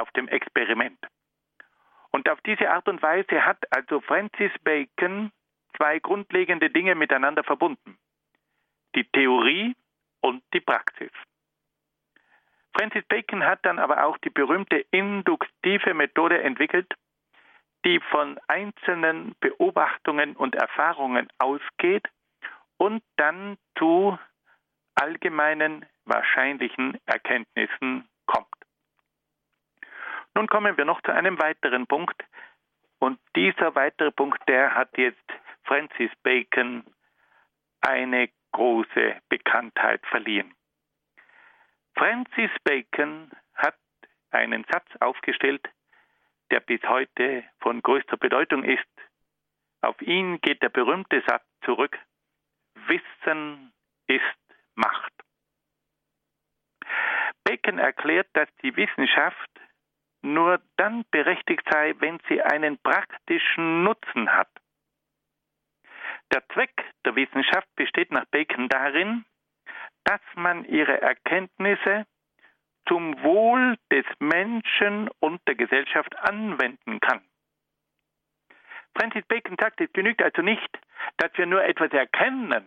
auf 0.00 0.10
dem 0.12 0.28
Experiment. 0.28 0.98
Und 2.10 2.28
auf 2.28 2.40
diese 2.42 2.70
Art 2.70 2.88
und 2.88 3.00
Weise 3.02 3.44
hat 3.44 3.58
also 3.70 4.00
Francis 4.00 4.52
Bacon 4.62 5.32
zwei 5.76 5.98
grundlegende 5.98 6.70
Dinge 6.70 6.94
miteinander 6.94 7.42
verbunden. 7.42 7.98
Die 8.94 9.04
Theorie 9.04 9.74
und 10.20 10.42
die 10.52 10.60
Praxis. 10.60 11.10
Francis 12.74 13.04
Bacon 13.06 13.44
hat 13.44 13.64
dann 13.64 13.78
aber 13.78 14.04
auch 14.04 14.18
die 14.18 14.30
berühmte 14.30 14.84
induktive 14.90 15.94
Methode 15.94 16.42
entwickelt, 16.42 16.94
die 17.84 18.00
von 18.10 18.38
einzelnen 18.48 19.34
Beobachtungen 19.40 20.36
und 20.36 20.54
Erfahrungen 20.54 21.28
ausgeht 21.38 22.06
und 22.76 23.02
dann 23.16 23.58
zu 23.78 24.18
allgemeinen 24.94 25.86
wahrscheinlichen 26.04 26.98
Erkenntnissen 27.06 28.08
kommt. 28.26 28.48
Nun 30.34 30.46
kommen 30.46 30.76
wir 30.76 30.84
noch 30.84 31.00
zu 31.02 31.12
einem 31.12 31.40
weiteren 31.40 31.86
Punkt. 31.86 32.22
Und 32.98 33.18
dieser 33.36 33.74
weitere 33.74 34.12
Punkt, 34.12 34.40
der 34.48 34.74
hat 34.74 34.96
jetzt 34.96 35.24
Francis 35.64 36.10
Bacon 36.22 36.84
eine 37.80 38.30
große 38.52 39.20
Bekanntheit 39.28 40.04
verliehen. 40.06 40.54
Francis 41.96 42.50
Bacon 42.64 43.30
hat 43.54 43.76
einen 44.30 44.64
Satz 44.70 44.86
aufgestellt, 45.00 45.68
der 46.52 46.60
bis 46.60 46.82
heute 46.82 47.42
von 47.60 47.80
größter 47.80 48.18
Bedeutung 48.18 48.62
ist. 48.62 48.86
Auf 49.80 50.00
ihn 50.02 50.38
geht 50.42 50.62
der 50.62 50.68
berühmte 50.68 51.22
Satz 51.26 51.44
zurück, 51.64 51.98
Wissen 52.86 53.72
ist 54.06 54.22
Macht. 54.74 55.12
Bacon 57.44 57.78
erklärt, 57.78 58.28
dass 58.34 58.48
die 58.62 58.76
Wissenschaft 58.76 59.50
nur 60.20 60.60
dann 60.76 61.04
berechtigt 61.10 61.66
sei, 61.70 61.94
wenn 61.98 62.20
sie 62.28 62.42
einen 62.42 62.78
praktischen 62.78 63.82
Nutzen 63.82 64.32
hat. 64.32 64.50
Der 66.32 66.46
Zweck 66.50 66.84
der 67.04 67.16
Wissenschaft 67.16 67.68
besteht 67.76 68.12
nach 68.12 68.26
Bacon 68.26 68.68
darin, 68.68 69.24
dass 70.04 70.20
man 70.34 70.64
ihre 70.64 71.00
Erkenntnisse 71.00 72.06
zum 72.86 73.22
Wohl 73.22 73.76
des 73.90 74.04
Menschen 74.18 75.08
und 75.20 75.40
der 75.46 75.54
Gesellschaft 75.54 76.16
anwenden 76.18 77.00
kann. 77.00 77.22
Francis 78.94 79.24
Bacon 79.26 79.56
sagt, 79.58 79.80
es 79.80 79.92
genügt 79.92 80.22
also 80.22 80.42
nicht, 80.42 80.78
dass 81.16 81.30
wir 81.36 81.46
nur 81.46 81.64
etwas 81.64 81.90
erkennen. 81.92 82.66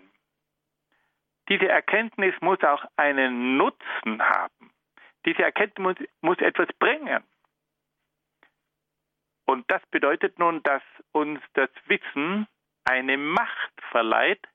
Diese 1.49 1.67
Erkenntnis 1.67 2.33
muss 2.41 2.61
auch 2.63 2.83
einen 2.95 3.57
Nutzen 3.57 4.21
haben. 4.21 4.71
Diese 5.25 5.43
Erkenntnis 5.43 5.83
muss, 5.83 6.07
muss 6.21 6.37
etwas 6.39 6.67
bringen. 6.79 7.23
Und 9.45 9.69
das 9.69 9.85
bedeutet 9.91 10.39
nun, 10.39 10.63
dass 10.63 10.81
uns 11.11 11.39
das 11.53 11.69
Wissen 11.85 12.47
eine 12.83 13.17
Macht 13.17 13.73
verleiht 13.91 14.47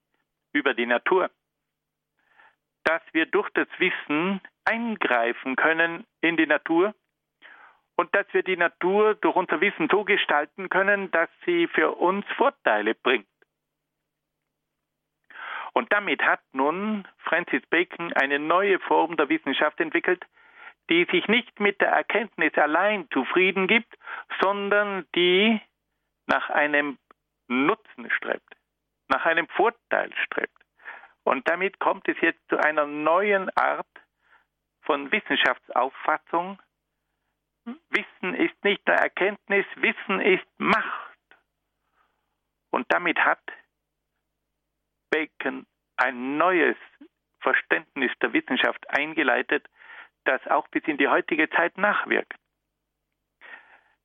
über 0.53 0.75
die 0.75 0.87
Natur. 0.87 1.31
Dass 2.91 3.03
wir 3.13 3.27
durch 3.27 3.49
das 3.51 3.69
Wissen 3.79 4.41
eingreifen 4.65 5.55
können 5.55 6.05
in 6.23 6.37
die 6.37 6.49
Natur 6.49 6.93
und 7.95 8.13
dass 8.17 8.27
wir 8.33 8.43
die 8.43 8.57
Natur 8.57 9.15
durch 9.15 9.37
unser 9.37 9.61
Wissen 9.61 9.89
so 9.89 10.03
gestalten 10.03 10.69
können, 10.69 11.09
dass 11.13 11.29
sie 11.47 11.69
für 11.69 11.93
uns 11.93 12.27
Vorteile 12.37 12.97
bringt. 12.97 13.29
Und 15.73 15.93
damit 15.93 16.21
hat 16.23 16.41
nun 16.53 17.07
Francis 17.19 17.65
Bacon 17.71 18.13
eine 18.15 18.41
neue 18.41 18.81
Form 18.81 19.17
der 19.17 19.29
Wissenschaft 19.29 19.79
entwickelt, 19.79 20.25
die 20.91 21.07
sich 21.13 21.29
nicht 21.29 21.61
mit 21.61 21.81
der 21.81 21.91
Erkenntnis 21.91 22.55
allein 22.59 23.09
zufrieden 23.13 23.69
gibt, 23.69 23.97
sondern 24.41 25.07
die 25.15 25.61
nach 26.27 26.51
einem 26.51 26.99
Nutzen 27.47 28.11
strebt, 28.11 28.57
nach 29.07 29.25
einem 29.27 29.47
Vorteil 29.47 30.13
strebt. 30.25 30.60
Und 31.25 31.49
damit 31.49 31.79
kommt 31.79 32.09
es 32.09 32.17
jetzt 32.21 32.41
zu 32.49 32.57
einer 32.59 32.87
neuen 32.87 33.51
Art 33.57 33.87
von 34.83 35.13
Wissenschaftsauffassung. 35.13 36.61
Wissen 37.91 38.35
ist 38.35 38.65
nicht 38.65 38.87
nur 38.87 38.97
Erkenntnis, 38.97 39.67
Wissen 39.77 40.21
ist 40.21 40.47
Macht. 40.59 41.19
Und 42.71 42.87
damit 42.93 43.19
hat 43.19 43.43
Bacon 45.11 45.67
ein 45.97 46.39
neues 46.39 46.77
Verständnis 47.41 48.13
der 48.23 48.33
Wissenschaft 48.33 48.89
eingeleitet, 48.91 49.69
das 50.25 50.45
auch 50.47 50.69
bis 50.69 50.85
in 50.85 50.99
die 50.99 51.09
heutige 51.09 51.51
Zeit 51.51 51.77
nachwirkt. 51.77 52.35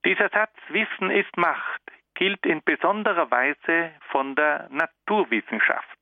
Dieser 0.06 0.30
Satz 0.30 0.56
Wissen 0.69 1.10
ist 1.10 1.36
Macht 1.38 1.82
gilt 2.15 2.45
in 2.45 2.63
besonderer 2.63 3.30
Weise 3.30 3.91
von 4.10 4.36
der 4.36 4.69
Naturwissenschaft. 4.69 5.97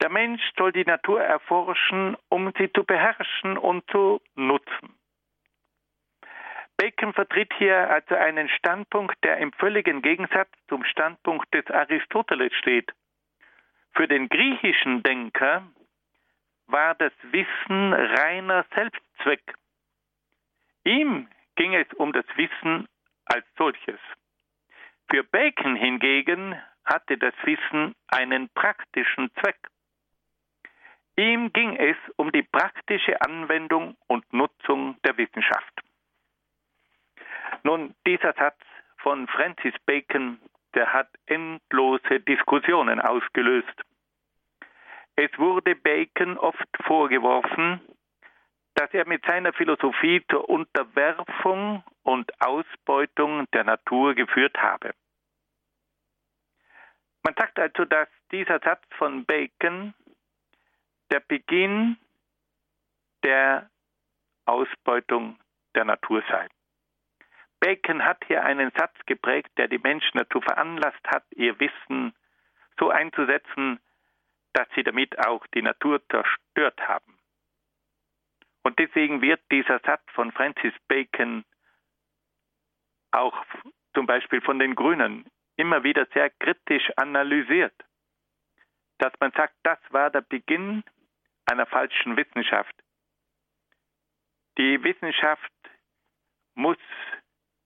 Der 0.00 0.10
Mensch 0.10 0.42
soll 0.56 0.72
die 0.72 0.84
Natur 0.84 1.22
erforschen, 1.22 2.16
um 2.28 2.52
sie 2.56 2.72
zu 2.72 2.84
beherrschen 2.84 3.58
und 3.58 3.88
zu 3.90 4.20
nutzen. 4.36 4.94
Bacon 6.76 7.12
vertritt 7.12 7.52
hier 7.58 7.90
also 7.90 8.14
einen 8.14 8.48
Standpunkt, 8.48 9.16
der 9.24 9.38
im 9.38 9.52
völligen 9.52 10.00
Gegensatz 10.00 10.48
zum 10.68 10.84
Standpunkt 10.84 11.52
des 11.52 11.66
Aristoteles 11.66 12.54
steht. 12.54 12.92
Für 13.94 14.06
den 14.06 14.28
griechischen 14.28 15.02
Denker 15.02 15.66
war 16.68 16.94
das 16.94 17.12
Wissen 17.22 17.92
reiner 17.92 18.64
Selbstzweck. 18.74 19.54
Ihm 20.84 21.28
ging 21.56 21.74
es 21.74 21.92
um 21.94 22.12
das 22.12 22.26
Wissen 22.36 22.86
als 23.24 23.44
solches. 23.56 23.98
Für 25.10 25.24
Bacon 25.24 25.74
hingegen 25.74 26.54
hatte 26.84 27.18
das 27.18 27.34
Wissen 27.42 27.94
einen 28.06 28.48
praktischen 28.50 29.30
Zweck. 29.40 29.58
Ihm 31.18 31.52
ging 31.52 31.74
es 31.74 31.96
um 32.14 32.30
die 32.30 32.44
praktische 32.44 33.20
Anwendung 33.20 33.96
und 34.06 34.32
Nutzung 34.32 34.96
der 35.04 35.18
Wissenschaft. 35.18 35.82
Nun, 37.64 37.92
dieser 38.06 38.34
Satz 38.34 38.60
von 38.98 39.26
Francis 39.26 39.74
Bacon, 39.84 40.38
der 40.74 40.92
hat 40.92 41.08
endlose 41.26 42.20
Diskussionen 42.20 43.00
ausgelöst. 43.00 43.82
Es 45.16 45.36
wurde 45.38 45.74
Bacon 45.74 46.38
oft 46.38 46.68
vorgeworfen, 46.84 47.80
dass 48.74 48.94
er 48.94 49.04
mit 49.08 49.24
seiner 49.26 49.52
Philosophie 49.52 50.24
zur 50.30 50.48
Unterwerfung 50.48 51.82
und 52.04 52.30
Ausbeutung 52.40 53.50
der 53.50 53.64
Natur 53.64 54.14
geführt 54.14 54.56
habe. 54.56 54.94
Man 57.24 57.34
sagt 57.36 57.58
also, 57.58 57.84
dass 57.86 58.08
dieser 58.30 58.60
Satz 58.60 58.84
von 58.96 59.24
Bacon 59.24 59.94
der 61.10 61.20
Beginn 61.20 61.96
der 63.22 63.70
Ausbeutung 64.46 65.38
der 65.74 65.84
Natur 65.84 66.22
sei. 66.28 66.48
Bacon 67.60 68.04
hat 68.04 68.24
hier 68.26 68.44
einen 68.44 68.70
Satz 68.76 68.94
geprägt, 69.06 69.50
der 69.56 69.68
die 69.68 69.78
Menschen 69.78 70.18
dazu 70.18 70.40
veranlasst 70.40 71.04
hat, 71.06 71.24
ihr 71.34 71.58
Wissen 71.58 72.14
so 72.78 72.90
einzusetzen, 72.90 73.80
dass 74.52 74.68
sie 74.74 74.84
damit 74.84 75.18
auch 75.18 75.46
die 75.48 75.62
Natur 75.62 76.00
zerstört 76.08 76.80
haben. 76.86 77.18
Und 78.62 78.78
deswegen 78.78 79.22
wird 79.22 79.40
dieser 79.50 79.80
Satz 79.80 80.02
von 80.12 80.32
Francis 80.32 80.74
Bacon 80.88 81.44
auch 83.10 83.44
zum 83.94 84.06
Beispiel 84.06 84.40
von 84.40 84.58
den 84.58 84.74
Grünen 84.74 85.24
immer 85.56 85.82
wieder 85.82 86.06
sehr 86.12 86.30
kritisch 86.30 86.90
analysiert, 86.96 87.74
dass 88.98 89.12
man 89.20 89.32
sagt, 89.32 89.54
das 89.62 89.78
war 89.90 90.10
der 90.10 90.20
Beginn 90.20 90.84
einer 91.50 91.66
falschen 91.66 92.16
Wissenschaft. 92.16 92.74
Die 94.58 94.82
Wissenschaft 94.82 95.52
muss 96.54 96.78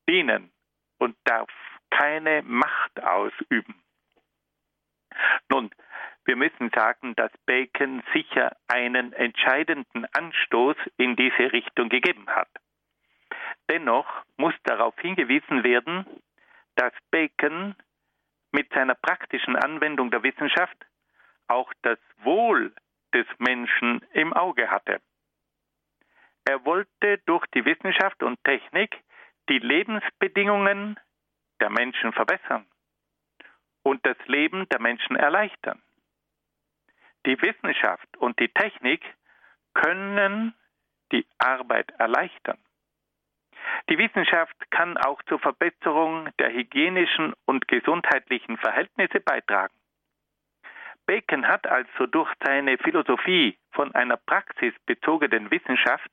dienen 0.08 0.52
und 0.98 1.16
darf 1.24 1.50
keine 1.90 2.42
Macht 2.42 3.02
ausüben. 3.02 3.82
Nun, 5.48 5.70
wir 6.24 6.36
müssen 6.36 6.70
sagen, 6.74 7.14
dass 7.16 7.32
Bacon 7.46 8.02
sicher 8.12 8.56
einen 8.68 9.12
entscheidenden 9.12 10.06
Anstoß 10.12 10.76
in 10.96 11.16
diese 11.16 11.52
Richtung 11.52 11.88
gegeben 11.88 12.28
hat. 12.28 12.48
Dennoch 13.68 14.06
muss 14.36 14.54
darauf 14.64 14.98
hingewiesen 15.00 15.64
werden, 15.64 16.06
dass 16.76 16.92
Bacon 17.10 17.74
mit 18.52 18.72
seiner 18.72 18.94
praktischen 18.94 19.56
Anwendung 19.56 20.10
der 20.10 20.22
Wissenschaft 20.22 20.76
auch 21.48 21.72
das 21.82 21.98
Wohl 22.18 22.72
des 23.12 23.26
Menschen 23.38 24.02
im 24.12 24.32
Auge 24.32 24.70
hatte. 24.70 25.00
Er 26.44 26.64
wollte 26.64 27.18
durch 27.26 27.46
die 27.54 27.64
Wissenschaft 27.64 28.22
und 28.22 28.42
Technik 28.44 29.00
die 29.48 29.58
Lebensbedingungen 29.58 30.98
der 31.60 31.70
Menschen 31.70 32.12
verbessern 32.12 32.66
und 33.82 34.04
das 34.04 34.16
Leben 34.26 34.68
der 34.68 34.80
Menschen 34.80 35.16
erleichtern. 35.16 35.80
Die 37.26 37.40
Wissenschaft 37.40 38.16
und 38.16 38.38
die 38.40 38.48
Technik 38.48 39.04
können 39.74 40.54
die 41.12 41.26
Arbeit 41.38 41.90
erleichtern. 41.98 42.58
Die 43.88 43.98
Wissenschaft 43.98 44.56
kann 44.70 44.96
auch 44.96 45.22
zur 45.24 45.38
Verbesserung 45.38 46.28
der 46.38 46.52
hygienischen 46.52 47.34
und 47.44 47.68
gesundheitlichen 47.68 48.58
Verhältnisse 48.58 49.20
beitragen. 49.20 49.74
Bacon 51.12 51.46
hat 51.46 51.66
also 51.66 52.06
durch 52.06 52.32
seine 52.42 52.78
Philosophie 52.78 53.58
von 53.72 53.94
einer 53.94 54.16
praxisbezogenen 54.16 55.50
Wissenschaft 55.50 56.10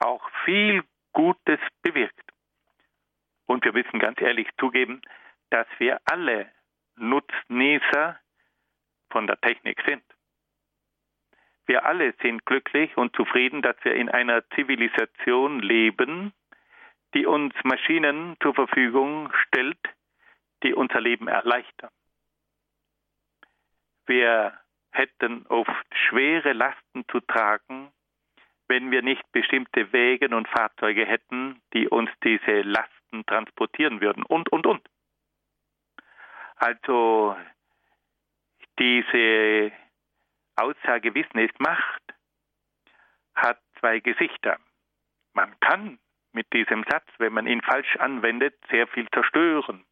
auch 0.00 0.22
viel 0.44 0.82
Gutes 1.14 1.58
bewirkt. 1.80 2.30
Und 3.46 3.64
wir 3.64 3.72
müssen 3.72 3.98
ganz 3.98 4.20
ehrlich 4.20 4.46
zugeben, 4.60 5.00
dass 5.48 5.66
wir 5.78 6.02
alle 6.04 6.52
Nutznießer 6.96 8.20
von 9.08 9.26
der 9.26 9.40
Technik 9.40 9.80
sind. 9.86 10.04
Wir 11.64 11.86
alle 11.86 12.12
sind 12.20 12.44
glücklich 12.44 12.94
und 12.98 13.16
zufrieden, 13.16 13.62
dass 13.62 13.76
wir 13.82 13.94
in 13.94 14.10
einer 14.10 14.46
Zivilisation 14.50 15.60
leben, 15.60 16.34
die 17.14 17.24
uns 17.24 17.54
Maschinen 17.64 18.36
zur 18.42 18.54
Verfügung 18.54 19.32
stellt, 19.46 19.80
die 20.62 20.74
unser 20.74 21.00
Leben 21.00 21.28
erleichtern. 21.28 21.88
Wir 24.08 24.58
hätten 24.90 25.46
oft 25.48 25.94
schwere 26.08 26.54
Lasten 26.54 27.04
zu 27.10 27.20
tragen, 27.20 27.92
wenn 28.66 28.90
wir 28.90 29.02
nicht 29.02 29.22
bestimmte 29.32 29.92
Wege 29.92 30.34
und 30.34 30.48
Fahrzeuge 30.48 31.04
hätten, 31.04 31.60
die 31.74 31.88
uns 31.88 32.10
diese 32.24 32.62
Lasten 32.62 33.24
transportieren 33.26 34.00
würden 34.00 34.22
und, 34.24 34.50
und, 34.50 34.66
und. 34.66 34.82
Also 36.56 37.36
diese 38.78 39.72
Aussage 40.56 41.14
Wissen 41.14 41.38
ist 41.38 41.60
Macht 41.60 42.02
hat 43.34 43.60
zwei 43.78 44.00
Gesichter. 44.00 44.58
Man 45.34 45.58
kann 45.60 45.98
mit 46.32 46.50
diesem 46.52 46.84
Satz, 46.88 47.06
wenn 47.18 47.34
man 47.34 47.46
ihn 47.46 47.60
falsch 47.60 47.96
anwendet, 47.96 48.54
sehr 48.70 48.86
viel 48.88 49.08
zerstören. 49.10 49.84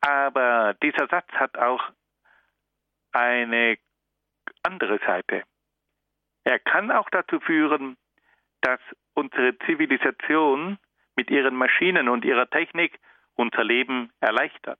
Aber 0.00 0.74
dieser 0.82 1.08
Satz 1.08 1.28
hat 1.32 1.58
auch 1.58 1.92
eine 3.12 3.78
andere 4.62 4.98
Seite. 5.06 5.44
Er 6.44 6.58
kann 6.58 6.90
auch 6.90 7.08
dazu 7.10 7.40
führen, 7.40 7.96
dass 8.62 8.80
unsere 9.14 9.56
Zivilisation 9.66 10.78
mit 11.16 11.30
ihren 11.30 11.54
Maschinen 11.54 12.08
und 12.08 12.24
ihrer 12.24 12.48
Technik 12.48 12.98
unser 13.34 13.64
Leben 13.64 14.12
erleichtert. 14.20 14.78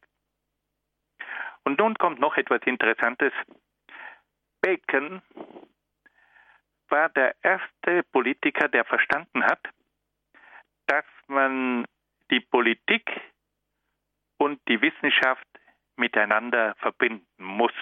Und 1.65 1.79
nun 1.79 1.95
kommt 1.97 2.19
noch 2.19 2.37
etwas 2.37 2.63
Interessantes. 2.65 3.33
Bacon 4.61 5.23
war 6.89 7.09
der 7.11 7.35
erste 7.43 8.03
Politiker, 8.13 8.69
der 8.69 8.85
verstanden 8.85 9.45
hat, 9.45 9.61
dass 10.87 11.05
man 11.27 11.87
die 12.31 12.41
Politik 12.41 13.09
und 14.39 14.61
die 14.69 14.81
Wissenschaft 14.81 15.47
miteinander 15.97 16.75
verbinden 16.77 17.27
muss. 17.45 17.73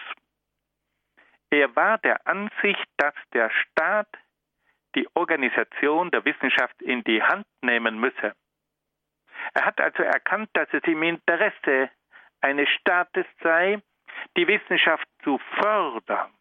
Er 1.51 1.75
war 1.75 1.99
der 1.99 2.27
Ansicht, 2.27 2.87
dass 2.97 3.15
der 3.33 3.51
Staat 3.51 4.09
die 4.95 5.09
Organisation 5.15 6.11
der 6.11 6.25
Wissenschaft 6.25 6.81
in 6.83 7.03
die 7.05 7.23
Hand 7.23 7.47
nehmen 7.63 7.99
müsse. 7.99 8.35
Er 9.55 9.65
hat 9.65 9.81
also 9.81 10.03
erkannt, 10.03 10.51
dass 10.53 10.69
es 10.73 10.83
im 10.85 11.03
Interesse 11.03 11.91
eines 12.41 12.69
Staates 12.69 13.27
sei, 13.43 13.81
die 14.37 14.47
Wissenschaft 14.47 15.07
zu 15.23 15.39
fördern. 15.61 16.33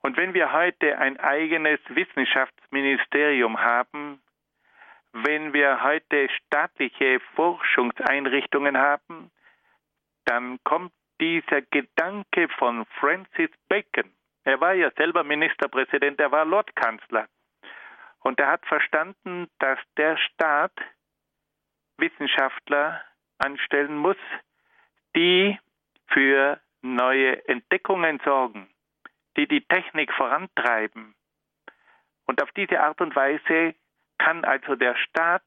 Und 0.00 0.16
wenn 0.16 0.34
wir 0.34 0.52
heute 0.52 0.98
ein 0.98 1.18
eigenes 1.18 1.80
Wissenschaftsministerium 1.88 3.60
haben, 3.60 4.22
wenn 5.12 5.52
wir 5.52 5.82
heute 5.82 6.28
staatliche 6.28 7.20
Forschungseinrichtungen 7.34 8.76
haben, 8.76 9.30
dann 10.24 10.58
kommt 10.64 10.92
dieser 11.20 11.62
Gedanke 11.62 12.48
von 12.58 12.86
Francis 12.98 13.50
Bacon. 13.68 14.12
Er 14.44 14.60
war 14.60 14.74
ja 14.74 14.90
selber 14.96 15.24
Ministerpräsident, 15.24 16.20
er 16.20 16.30
war 16.30 16.44
Lordkanzler. 16.44 17.28
Und 18.20 18.40
er 18.40 18.48
hat 18.48 18.66
verstanden, 18.66 19.48
dass 19.58 19.78
der 19.96 20.16
Staat 20.16 20.72
Wissenschaftler 21.98 23.02
anstellen 23.38 23.96
muss, 23.96 24.16
die 25.14 25.58
für 26.08 26.60
neue 26.82 27.46
Entdeckungen 27.48 28.20
sorgen, 28.24 28.68
die 29.36 29.46
die 29.46 29.62
Technik 29.62 30.12
vorantreiben. 30.12 31.14
Und 32.26 32.42
auf 32.42 32.50
diese 32.52 32.80
Art 32.80 33.00
und 33.00 33.14
Weise 33.14 33.74
kann 34.18 34.44
also 34.44 34.74
der 34.74 34.96
Staat 34.96 35.42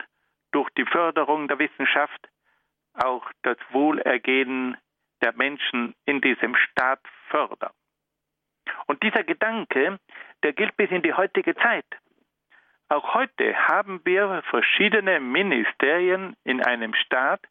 durch 0.52 0.70
die 0.72 0.86
Förderung 0.86 1.48
der 1.48 1.60
Wissenschaft 1.60 2.30
auch 2.94 3.30
das 3.44 3.58
Wohlergehen 3.72 4.78
der 5.22 5.34
Menschen 5.34 5.96
in 6.06 6.22
diesem 6.22 6.56
Staat 6.56 7.02
fördern. 7.30 7.74
Und 8.88 9.02
dieser 9.04 9.24
Gedanke, 9.24 10.00
der 10.44 10.54
gilt 10.54 10.76
bis 10.78 10.92
in 10.92 11.02
die 11.02 11.14
heutige 11.14 11.56
Zeit. 11.56 11.86
Auch 12.90 13.14
heute 13.14 13.56
haben 13.68 14.02
wir 14.06 14.42
verschiedene 14.50 15.20
Ministerien 15.20 16.36
in 16.44 16.64
einem 16.64 16.94
Staat, 16.94 17.42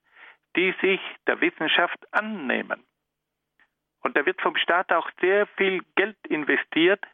die 0.56 0.74
sich 0.80 1.00
der 1.26 1.40
Wissenschaft 1.40 1.98
annehmen. 2.12 2.82
Und 4.02 4.16
da 4.16 4.24
wird 4.24 4.40
vom 4.40 4.56
Staat 4.56 4.92
auch 4.92 5.10
sehr 5.20 5.46
viel 5.58 5.82
Geld 5.96 6.16
investiert, 6.28 7.04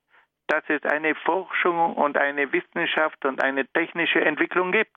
dass 0.47 0.63
es 0.69 0.83
eine 0.85 1.15
Forschung 1.15 1.95
und 1.97 2.17
eine 2.17 2.53
Wissenschaft 2.53 3.25
und 3.25 3.43
eine 3.43 3.67
technische 3.69 4.21
Entwicklung 4.21 4.71
gibt. 4.71 4.95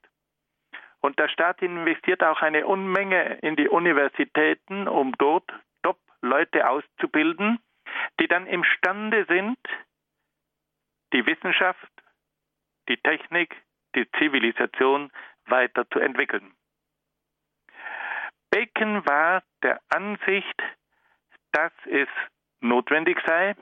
Und 1.06 1.20
der 1.20 1.30
Staat 1.30 1.62
investiert 1.62 2.24
auch 2.24 2.42
eine 2.42 2.66
Unmenge 2.66 3.38
in 3.44 3.56
die 3.56 3.70
Universitäten, 3.70 4.88
um 4.88 5.12
dort 5.20 5.48
Top-Leute 5.84 6.68
auszubilden, 6.68 7.60
die 8.20 8.28
dann 8.28 8.48
imstande 8.48 9.24
sind, 9.30 9.60
die 11.14 11.24
Wissenschaft, 11.28 11.92
die 12.90 12.98
Technik, 12.98 13.56
die 13.96 14.10
Zivilisation 14.18 15.12
weiterzuentwickeln. 15.46 16.56
Bacon 18.50 19.06
war 19.06 19.44
der 19.62 19.80
Ansicht, 19.90 20.60
dass 21.52 21.72
es 21.86 22.10
notwendig 22.62 23.22
sei, 23.28 23.56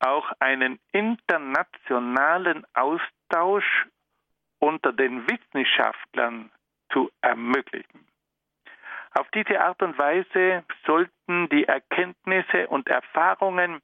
auch 0.00 0.32
einen 0.40 0.80
internationalen 0.90 2.66
Austausch 2.74 3.86
unter 4.60 4.92
den 4.92 5.28
Wissenschaftlern 5.28 6.50
zu 6.92 7.10
ermöglichen. 7.20 8.06
Auf 9.12 9.28
diese 9.34 9.60
Art 9.60 9.82
und 9.82 9.98
Weise 9.98 10.64
sollten 10.86 11.48
die 11.48 11.64
Erkenntnisse 11.64 12.68
und 12.68 12.88
Erfahrungen 12.88 13.82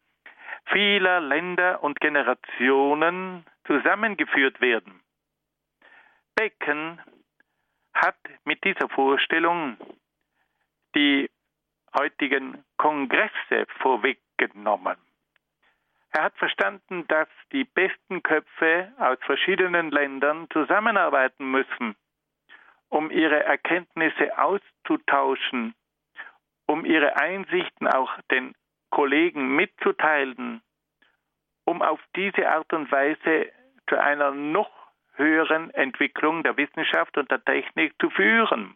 vieler 0.66 1.20
Länder 1.20 1.82
und 1.82 2.00
Generationen 2.00 3.44
zusammengeführt 3.66 4.60
werden. 4.60 5.00
Bacon 6.36 7.00
hat 7.94 8.18
mit 8.44 8.62
dieser 8.62 8.88
Vorstellung 8.88 9.76
die 10.94 11.30
heutigen 11.98 12.64
Kongresse 12.76 13.66
vorweggenommen. 13.80 14.96
Er 16.16 16.22
hat 16.22 16.38
verstanden, 16.38 17.06
dass 17.08 17.28
die 17.52 17.64
besten 17.64 18.22
Köpfe 18.22 18.90
aus 18.96 19.18
verschiedenen 19.26 19.90
Ländern 19.90 20.48
zusammenarbeiten 20.50 21.50
müssen, 21.50 21.94
um 22.88 23.10
ihre 23.10 23.44
Erkenntnisse 23.44 24.38
auszutauschen, 24.38 25.74
um 26.64 26.86
ihre 26.86 27.20
Einsichten 27.20 27.86
auch 27.86 28.10
den 28.30 28.54
Kollegen 28.88 29.56
mitzuteilen, 29.56 30.62
um 31.66 31.82
auf 31.82 32.00
diese 32.16 32.48
Art 32.48 32.72
und 32.72 32.90
Weise 32.90 33.52
zu 33.86 34.00
einer 34.00 34.30
noch 34.30 34.70
höheren 35.16 35.68
Entwicklung 35.74 36.42
der 36.44 36.56
Wissenschaft 36.56 37.18
und 37.18 37.30
der 37.30 37.44
Technik 37.44 37.92
zu 38.00 38.08
führen. 38.08 38.74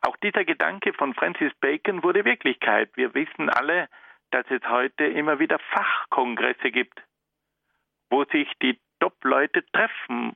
Auch 0.00 0.16
dieser 0.16 0.46
Gedanke 0.46 0.94
von 0.94 1.12
Francis 1.12 1.52
Bacon 1.60 2.02
wurde 2.02 2.24
Wirklichkeit. 2.24 2.88
Wir 2.94 3.12
wissen 3.12 3.50
alle, 3.50 3.90
dass 4.32 4.46
es 4.50 4.62
heute 4.66 5.04
immer 5.04 5.38
wieder 5.38 5.58
Fachkongresse 5.58 6.70
gibt, 6.70 7.00
wo 8.10 8.24
sich 8.24 8.50
die 8.62 8.78
Top-Leute 9.00 9.64
treffen 9.72 10.34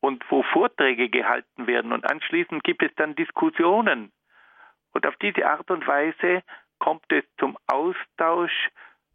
und 0.00 0.24
wo 0.30 0.42
Vorträge 0.42 1.08
gehalten 1.08 1.66
werden 1.66 1.92
und 1.92 2.08
anschließend 2.10 2.64
gibt 2.64 2.82
es 2.82 2.94
dann 2.96 3.14
Diskussionen. 3.14 4.12
Und 4.92 5.06
auf 5.06 5.16
diese 5.16 5.46
Art 5.46 5.70
und 5.70 5.86
Weise 5.86 6.42
kommt 6.78 7.10
es 7.12 7.24
zum 7.38 7.56
Austausch 7.66 8.70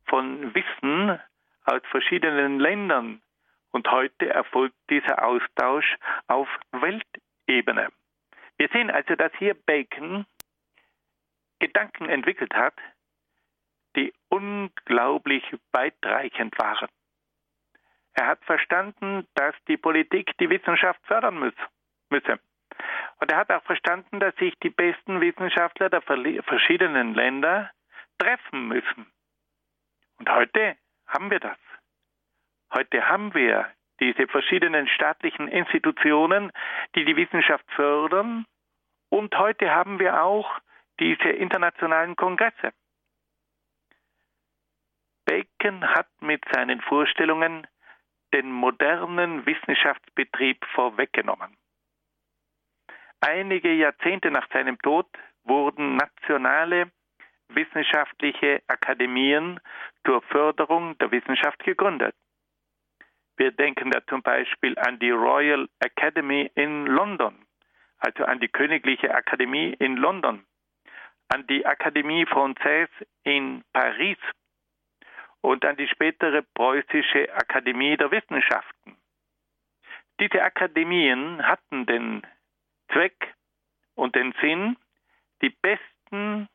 von 0.06 0.54
Wissen 0.56 1.20
aus 1.66 1.82
verschiedenen 1.92 2.60
Ländern. 2.60 3.22
Und 3.72 3.92
heute 3.92 4.30
erfolgt 4.30 4.76
dieser 4.90 5.24
Austausch 5.24 5.98
auf 6.28 6.48
Weltebene. 6.72 7.90
Wir 8.58 8.70
sehen 8.70 8.90
also, 8.90 9.16
dass 9.16 9.32
hier 9.38 9.54
Bacon 9.54 10.26
Gedanken 11.60 12.10
entwickelt 12.10 12.54
hat, 12.56 12.76
die 13.98 14.14
unglaublich 14.30 15.44
weitreichend 15.72 16.58
waren. 16.60 16.88
Er 18.14 18.28
hat 18.28 18.46
verstanden, 18.46 19.28
dass 19.36 19.56
die 19.68 19.78
Politik 19.78 20.32
die 20.40 20.50
Wissenschaft 20.50 21.00
fördern 21.06 21.40
müsse. 21.40 22.40
Und 23.20 23.32
er 23.32 23.38
hat 23.38 23.52
auch 23.52 23.64
verstanden, 23.64 24.20
dass 24.20 24.36
sich 24.36 24.54
die 24.60 24.70
besten 24.70 25.20
Wissenschaftler 25.20 25.90
der 25.90 26.02
verschiedenen 26.02 27.16
Länder 27.16 27.72
treffen 28.20 28.68
müssen. 28.68 29.08
Und 30.20 30.30
heute 30.30 30.78
haben 31.08 31.30
wir 31.32 31.40
das. 31.40 31.58
Heute 32.74 33.08
haben 33.08 33.34
wir 33.34 33.72
diese 34.00 34.28
verschiedenen 34.28 34.88
staatlichen 34.88 35.48
Institutionen, 35.48 36.52
die 36.96 37.06
die 37.06 37.16
Wissenschaft 37.16 37.66
fördern. 37.72 38.46
Und 39.10 39.36
heute 39.38 39.74
haben 39.74 40.00
wir 40.00 40.24
auch 40.24 40.60
diese 41.00 41.30
internationalen 41.30 42.16
Kongresse. 42.16 42.74
Bacon 45.28 45.86
hat 45.86 46.08
mit 46.22 46.42
seinen 46.54 46.80
Vorstellungen 46.80 47.68
den 48.34 48.50
modernen 48.50 49.46
Wissenschaftsbetrieb 49.46 50.64
vorweggenommen. 50.74 51.56
Einige 53.20 53.74
Jahrzehnte 53.74 54.32
nach 54.32 54.48
seinem 54.54 54.80
Tod 54.80 55.06
wurden 55.44 55.98
nationale 55.98 56.92
wissenschaftliche 57.50 58.62
Akademien 58.68 59.60
zur 60.06 60.22
Förderung 60.24 60.98
der 61.00 61.12
Wissenschaft 61.12 61.60
gegründet. 61.64 62.16
Wir 63.36 63.52
denken 63.52 63.92
da 63.92 64.06
zum 64.08 64.22
Beispiel 64.22 64.78
an 64.80 64.98
die 65.00 65.12
Royal 65.12 65.68
Academy 65.80 66.50
in 66.56 66.86
London, 66.86 67.46
also 67.98 68.24
an 68.24 68.40
die 68.40 68.48
Königliche 68.48 69.14
Akademie 69.14 69.74
in 69.74 69.98
London, 69.98 70.46
an 71.28 71.46
die 71.48 71.66
Académie 71.66 72.26
Française 72.26 72.90
in 73.24 73.64
Paris 73.74 74.18
und 75.48 75.64
an 75.64 75.78
die 75.78 75.88
spätere 75.88 76.42
Preußische 76.42 77.34
Akademie 77.34 77.96
der 77.96 78.12
Wissenschaften. 78.12 78.98
Diese 80.20 80.44
Akademien 80.44 81.42
hatten 81.42 81.86
den 81.86 82.22
Zweck 82.92 83.34
und 83.96 84.14
den 84.16 84.34
Sinn, 84.42 84.76
die 85.42 85.50
besten 85.50 86.50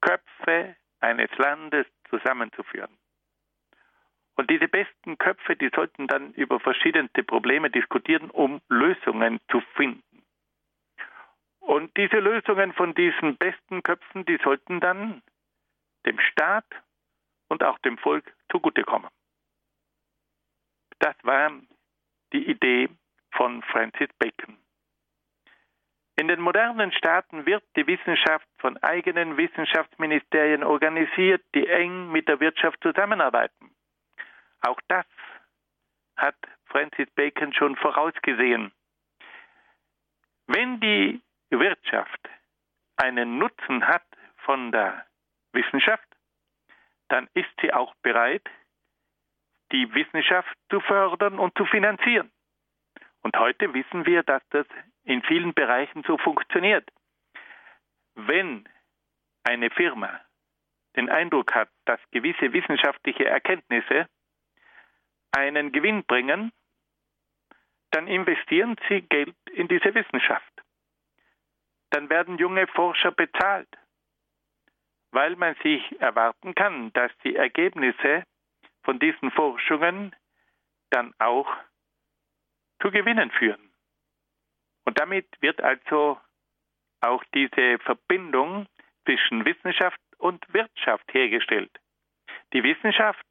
Köpfe 0.00 0.76
eines 1.00 1.30
Landes 1.36 1.86
zusammenzuführen. 2.08 2.96
Und 4.36 4.48
diese 4.48 4.68
besten 4.68 5.18
Köpfe, 5.18 5.54
die 5.54 5.70
sollten 5.74 6.06
dann 6.06 6.32
über 6.34 6.58
verschiedene 6.58 7.10
Probleme 7.26 7.68
diskutieren, 7.68 8.30
um 8.30 8.62
Lösungen 8.70 9.40
zu 9.50 9.60
finden. 9.74 10.22
Und 11.60 11.94
diese 11.98 12.20
Lösungen 12.20 12.72
von 12.72 12.94
diesen 12.94 13.36
besten 13.36 13.82
Köpfen, 13.82 14.24
die 14.24 14.38
sollten 14.42 14.80
dann 14.80 15.20
dem 16.06 16.18
Staat 16.20 16.64
und 17.48 17.62
auch 17.62 17.78
dem 17.80 17.98
Volk 17.98 18.34
zugutekommen. 18.50 19.10
Das 20.98 21.14
war 21.22 21.52
die 22.32 22.50
Idee 22.50 22.88
von 23.32 23.62
Francis 23.62 24.08
Bacon. 24.18 24.56
In 26.18 26.28
den 26.28 26.40
modernen 26.40 26.92
Staaten 26.92 27.44
wird 27.44 27.62
die 27.76 27.86
Wissenschaft 27.86 28.48
von 28.58 28.78
eigenen 28.78 29.36
Wissenschaftsministerien 29.36 30.64
organisiert, 30.64 31.44
die 31.54 31.66
eng 31.66 32.10
mit 32.10 32.26
der 32.26 32.40
Wirtschaft 32.40 32.82
zusammenarbeiten. 32.82 33.70
Auch 34.62 34.80
das 34.88 35.04
hat 36.16 36.36
Francis 36.64 37.10
Bacon 37.10 37.52
schon 37.52 37.76
vorausgesehen. 37.76 38.72
Wenn 40.46 40.80
die 40.80 41.20
Wirtschaft 41.50 42.28
einen 42.96 43.38
Nutzen 43.38 43.86
hat 43.86 44.06
von 44.38 44.72
der 44.72 45.04
Wissenschaft, 45.52 46.05
dann 47.08 47.28
ist 47.34 47.50
sie 47.60 47.72
auch 47.72 47.94
bereit, 48.02 48.48
die 49.72 49.92
Wissenschaft 49.94 50.56
zu 50.70 50.80
fördern 50.80 51.38
und 51.38 51.56
zu 51.56 51.64
finanzieren. 51.66 52.30
Und 53.22 53.36
heute 53.36 53.74
wissen 53.74 54.06
wir, 54.06 54.22
dass 54.22 54.42
das 54.50 54.66
in 55.04 55.22
vielen 55.22 55.54
Bereichen 55.54 56.04
so 56.06 56.16
funktioniert. 56.18 56.88
Wenn 58.14 58.68
eine 59.44 59.70
Firma 59.70 60.20
den 60.96 61.10
Eindruck 61.10 61.54
hat, 61.54 61.68
dass 61.84 62.00
gewisse 62.10 62.52
wissenschaftliche 62.52 63.26
Erkenntnisse 63.26 64.08
einen 65.32 65.72
Gewinn 65.72 66.04
bringen, 66.04 66.52
dann 67.90 68.08
investieren 68.08 68.76
sie 68.88 69.02
Geld 69.02 69.36
in 69.52 69.68
diese 69.68 69.94
Wissenschaft. 69.94 70.52
Dann 71.90 72.08
werden 72.10 72.38
junge 72.38 72.66
Forscher 72.68 73.12
bezahlt, 73.12 73.68
weil 75.16 75.34
man 75.36 75.54
sich 75.62 75.82
erwarten 75.98 76.54
kann, 76.54 76.92
dass 76.92 77.10
die 77.24 77.36
Ergebnisse 77.36 78.24
von 78.84 78.98
diesen 78.98 79.30
Forschungen 79.30 80.14
dann 80.90 81.14
auch 81.18 81.48
zu 82.82 82.90
Gewinnen 82.90 83.30
führen. 83.30 83.72
Und 84.84 85.00
damit 85.00 85.26
wird 85.40 85.62
also 85.62 86.20
auch 87.00 87.24
diese 87.34 87.78
Verbindung 87.78 88.66
zwischen 89.06 89.46
Wissenschaft 89.46 89.98
und 90.18 90.44
Wirtschaft 90.52 91.10
hergestellt. 91.14 91.72
Die 92.52 92.62
Wissenschaft 92.62 93.26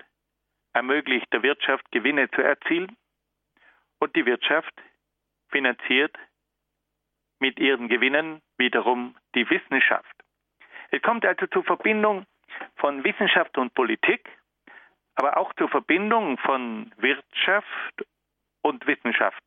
ermöglicht 0.74 1.32
der 1.34 1.44
Wirtschaft 1.44 1.86
Gewinne 1.92 2.32
zu 2.32 2.42
erzielen 2.42 2.98
und 4.00 4.16
die 4.16 4.26
Wirtschaft 4.26 4.74
finanziert 5.50 6.18
mit 7.40 7.60
ihren 7.60 7.90
Gewinnen 7.90 8.42
wiederum 8.58 9.16
die 9.36 9.48
Wissenschaft. 9.52 10.15
Es 10.96 11.02
kommt 11.02 11.26
also 11.26 11.46
zur 11.48 11.66
Verbindung 11.66 12.26
von 12.78 13.04
Wissenschaft 13.04 13.58
und 13.58 13.74
Politik, 13.74 14.30
aber 15.16 15.36
auch 15.36 15.54
zur 15.56 15.68
Verbindung 15.68 16.38
von 16.38 16.90
Wirtschaft 16.96 18.06
und 18.62 18.88
Wissenschaft. 18.88 19.44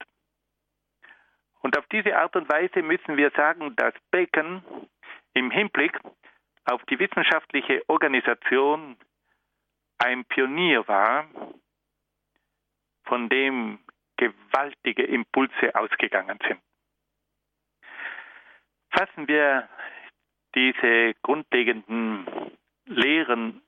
Und 1.60 1.78
auf 1.78 1.86
diese 1.86 2.18
Art 2.18 2.36
und 2.36 2.50
Weise 2.50 2.82
müssen 2.82 3.16
wir 3.16 3.30
sagen, 3.30 3.74
dass 3.76 3.94
Bacon 4.10 4.62
im 5.32 5.50
Hinblick 5.50 5.98
auf 6.66 6.84
die 6.84 6.98
wissenschaftliche 6.98 7.82
Organisation 7.88 8.98
ein 9.96 10.26
Pionier 10.26 10.86
war, 10.86 11.28
von 13.04 13.30
dem 13.30 13.78
gewaltige 14.18 15.04
Impulse 15.04 15.74
ausgegangen 15.74 16.38
sind. 16.46 16.60
Fassen 18.90 19.26
wir 19.28 19.66
diese 20.54 21.14
grundlegenden 21.22 22.26
Lehren 22.86 23.62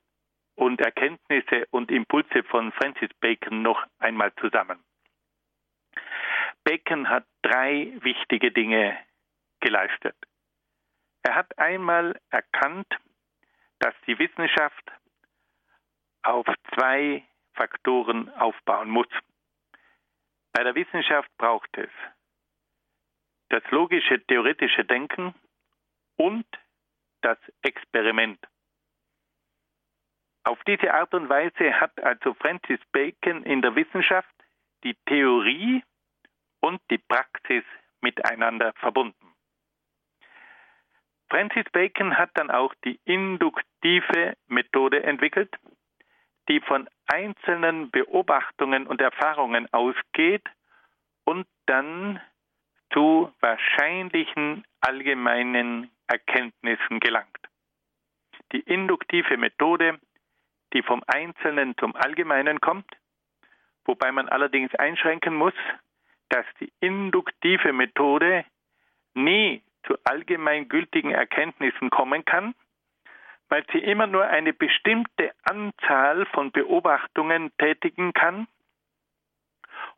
und 0.54 0.80
Erkenntnisse 0.80 1.66
und 1.70 1.90
Impulse 1.90 2.42
von 2.44 2.72
Francis 2.72 3.10
Bacon 3.20 3.62
noch 3.62 3.82
einmal 3.98 4.32
zusammen. 4.36 4.78
Bacon 6.64 7.08
hat 7.08 7.26
drei 7.42 7.92
wichtige 8.00 8.50
Dinge 8.52 8.98
geleistet. 9.60 10.16
Er 11.22 11.34
hat 11.34 11.58
einmal 11.58 12.18
erkannt, 12.30 12.86
dass 13.78 13.94
die 14.06 14.18
Wissenschaft 14.18 14.90
auf 16.22 16.46
zwei 16.74 17.24
Faktoren 17.54 18.28
aufbauen 18.34 18.90
muss. 18.90 19.08
Bei 20.52 20.62
der 20.62 20.74
Wissenschaft 20.74 21.30
braucht 21.38 21.76
es 21.78 21.90
das 23.48 23.62
logische 23.70 24.24
theoretische 24.26 24.84
Denken 24.84 25.34
und 26.16 26.46
das 27.22 27.38
Experiment. 27.62 28.38
Auf 30.44 30.58
diese 30.66 30.92
Art 30.94 31.12
und 31.14 31.28
Weise 31.28 31.80
hat 31.80 32.02
also 32.02 32.34
Francis 32.34 32.80
Bacon 32.92 33.42
in 33.42 33.62
der 33.62 33.74
Wissenschaft 33.76 34.34
die 34.84 34.96
Theorie 35.06 35.82
und 36.60 36.80
die 36.90 36.98
Praxis 36.98 37.64
miteinander 38.00 38.72
verbunden. 38.74 39.34
Francis 41.28 41.64
Bacon 41.72 42.16
hat 42.18 42.30
dann 42.34 42.50
auch 42.50 42.74
die 42.84 42.98
induktive 43.04 44.36
Methode 44.48 45.02
entwickelt, 45.02 45.54
die 46.48 46.60
von 46.60 46.88
einzelnen 47.06 47.90
Beobachtungen 47.90 48.86
und 48.86 49.00
Erfahrungen 49.00 49.72
ausgeht 49.72 50.42
und 51.24 51.46
dann 51.66 52.20
zu 52.92 53.32
wahrscheinlichen 53.40 54.64
allgemeinen 54.80 55.90
Erkenntnissen 56.10 57.00
gelangt. 57.00 57.38
Die 58.52 58.60
induktive 58.60 59.36
Methode, 59.36 60.00
die 60.72 60.82
vom 60.82 61.02
Einzelnen 61.06 61.76
zum 61.78 61.94
Allgemeinen 61.94 62.60
kommt, 62.60 62.90
wobei 63.84 64.10
man 64.10 64.28
allerdings 64.28 64.74
einschränken 64.74 65.34
muss, 65.34 65.54
dass 66.28 66.46
die 66.60 66.72
induktive 66.80 67.72
Methode 67.72 68.44
nie 69.14 69.62
zu 69.86 69.96
allgemeingültigen 70.04 71.12
Erkenntnissen 71.12 71.90
kommen 71.90 72.24
kann, 72.24 72.54
weil 73.48 73.64
sie 73.72 73.78
immer 73.78 74.06
nur 74.06 74.26
eine 74.26 74.52
bestimmte 74.52 75.32
Anzahl 75.42 76.26
von 76.26 76.52
Beobachtungen 76.52 77.52
tätigen 77.58 78.12
kann 78.12 78.46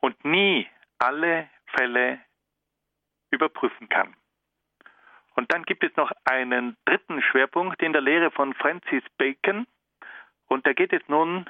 und 0.01 0.25
nie 0.25 0.67
alle 0.99 1.49
Fälle 1.77 2.21
überprüfen 3.31 3.89
kann. 3.89 4.15
Und 5.35 5.53
dann 5.53 5.65
gibt 5.65 5.83
es 5.85 5.95
noch 5.97 6.13
einen 6.25 6.77
dritten 6.85 7.23
Schwerpunkt 7.23 7.83
in 7.83 7.93
der 7.93 8.03
Lehre 8.03 8.31
von 8.31 8.55
Francis 8.55 9.03
Bacon. 9.17 9.67
Und 10.47 10.67
da 10.67 10.73
geht 10.73 10.93
es 10.93 11.03
nun 11.09 11.49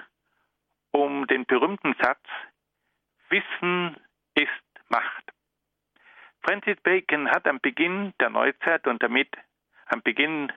um 0.93 1.27
den 1.27 1.47
berühmten 1.47 1.95
Satz, 2.01 2.23
Wissen 3.29 3.97
ist 4.35 4.51
Macht. 4.89 5.33
Francis 6.43 6.79
Bacon 6.83 7.31
hat 7.31 7.47
am 7.47 7.61
Beginn 7.61 8.13
der 8.21 8.31
Neuzeit 8.31 8.87
und 8.87 9.03
damit 9.03 9.29
am 9.87 10.03
Beginn 10.03 10.53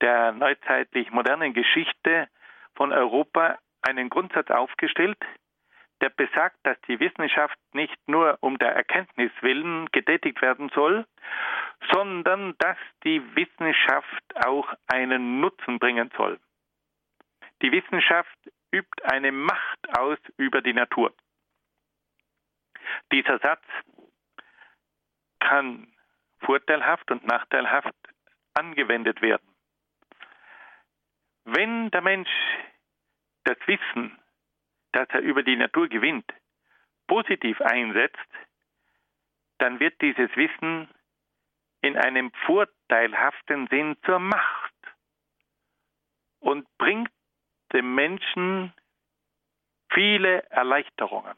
der 0.00 0.32
neuzeitlich 0.32 1.10
modernen 1.10 1.54
Geschichte 1.54 2.28
von 2.74 2.92
Europa 2.92 3.58
einen 3.82 4.10
Grundsatz 4.10 4.50
aufgestellt, 4.50 5.18
der 6.00 6.10
besagt, 6.10 6.56
dass 6.62 6.80
die 6.82 6.98
Wissenschaft 7.00 7.58
nicht 7.72 7.96
nur 8.06 8.38
um 8.40 8.58
der 8.58 8.74
Erkenntnis 8.74 9.30
willen 9.40 9.86
getätigt 9.92 10.40
werden 10.42 10.70
soll, 10.74 11.06
sondern 11.92 12.54
dass 12.58 12.78
die 13.04 13.22
Wissenschaft 13.36 14.46
auch 14.46 14.72
einen 14.86 15.40
Nutzen 15.40 15.78
bringen 15.78 16.10
soll. 16.16 16.38
Die 17.62 17.72
Wissenschaft 17.72 18.38
übt 18.72 19.02
eine 19.04 19.32
Macht 19.32 19.98
aus 19.98 20.18
über 20.36 20.62
die 20.62 20.72
Natur. 20.72 21.12
Dieser 23.12 23.38
Satz 23.38 23.64
kann 25.40 25.92
vorteilhaft 26.40 27.10
und 27.10 27.24
nachteilhaft 27.26 27.94
angewendet 28.54 29.20
werden. 29.20 29.46
Wenn 31.44 31.90
der 31.90 32.02
Mensch 32.02 32.30
das 33.44 33.56
Wissen, 33.66 34.19
das 34.92 35.08
er 35.10 35.20
über 35.20 35.42
die 35.42 35.56
Natur 35.56 35.88
gewinnt, 35.88 36.30
positiv 37.06 37.60
einsetzt, 37.60 38.18
dann 39.58 39.80
wird 39.80 40.00
dieses 40.00 40.34
Wissen 40.36 40.88
in 41.82 41.96
einem 41.96 42.32
vorteilhaften 42.46 43.66
Sinn 43.68 43.96
zur 44.04 44.18
Macht 44.18 44.74
und 46.40 46.66
bringt 46.78 47.10
dem 47.72 47.94
Menschen 47.94 48.72
viele 49.92 50.42
Erleichterungen. 50.50 51.36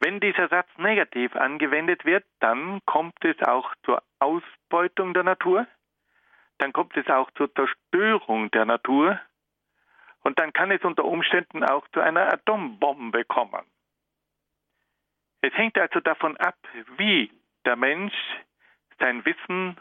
Wenn 0.00 0.20
dieser 0.20 0.48
Satz 0.48 0.68
negativ 0.76 1.34
angewendet 1.34 2.04
wird, 2.04 2.24
dann 2.40 2.84
kommt 2.84 3.24
es 3.24 3.40
auch 3.42 3.74
zur 3.84 4.02
Ausbeutung 4.18 5.14
der 5.14 5.22
Natur, 5.22 5.66
dann 6.58 6.72
kommt 6.72 6.96
es 6.96 7.06
auch 7.08 7.30
zur 7.32 7.52
Zerstörung 7.54 8.50
der 8.50 8.66
Natur 8.66 9.20
und 10.26 10.40
dann 10.40 10.52
kann 10.52 10.72
es 10.72 10.82
unter 10.82 11.04
Umständen 11.04 11.62
auch 11.62 11.86
zu 11.90 12.00
einer 12.00 12.32
Atombombe 12.32 13.24
kommen. 13.24 13.64
Es 15.40 15.52
hängt 15.54 15.78
also 15.78 16.00
davon 16.00 16.36
ab, 16.38 16.58
wie 16.96 17.30
der 17.64 17.76
Mensch 17.76 18.12
sein 18.98 19.24
Wissen 19.24 19.80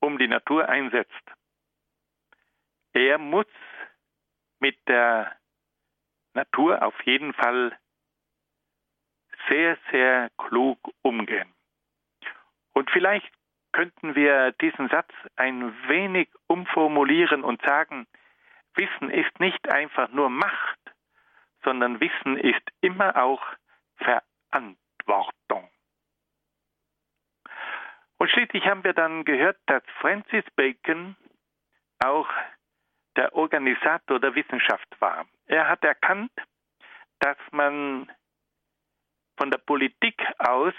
um 0.00 0.16
die 0.16 0.28
Natur 0.28 0.66
einsetzt. 0.70 1.12
Er 2.94 3.18
muss 3.18 3.44
mit 4.60 4.78
der 4.88 5.36
Natur 6.32 6.82
auf 6.82 6.98
jeden 7.02 7.34
Fall 7.34 7.78
sehr, 9.50 9.76
sehr 9.90 10.30
klug 10.38 10.78
umgehen. 11.02 11.52
Und 12.72 12.90
vielleicht 12.92 13.30
könnten 13.72 14.14
wir 14.14 14.52
diesen 14.52 14.88
Satz 14.88 15.12
ein 15.36 15.74
wenig 15.86 16.30
umformulieren 16.46 17.44
und 17.44 17.60
sagen, 17.60 18.06
Wissen 18.76 19.10
ist 19.10 19.40
nicht 19.40 19.68
einfach 19.68 20.10
nur 20.10 20.30
Macht, 20.30 20.78
sondern 21.64 22.00
Wissen 22.00 22.36
ist 22.36 22.62
immer 22.80 23.16
auch 23.22 23.42
Verantwortung. 23.96 25.68
Und 28.18 28.30
schließlich 28.30 28.64
haben 28.66 28.84
wir 28.84 28.94
dann 28.94 29.24
gehört, 29.24 29.58
dass 29.66 29.82
Francis 30.00 30.44
Bacon 30.54 31.16
auch 32.04 32.28
der 33.16 33.34
Organisator 33.34 34.20
der 34.20 34.34
Wissenschaft 34.34 34.88
war. 35.00 35.26
Er 35.46 35.68
hat 35.68 35.82
erkannt, 35.84 36.32
dass 37.20 37.36
man 37.50 38.10
von 39.36 39.50
der 39.50 39.58
Politik 39.58 40.22
aus 40.38 40.74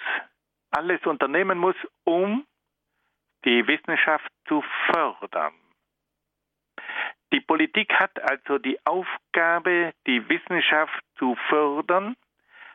alles 0.71 1.03
unternehmen 1.05 1.57
muss, 1.57 1.75
um 2.03 2.45
die 3.45 3.65
Wissenschaft 3.67 4.31
zu 4.47 4.63
fördern. 4.91 5.53
Die 7.33 7.41
Politik 7.41 7.93
hat 7.93 8.19
also 8.21 8.57
die 8.57 8.79
Aufgabe, 8.85 9.93
die 10.05 10.27
Wissenschaft 10.29 11.03
zu 11.17 11.35
fördern, 11.49 12.15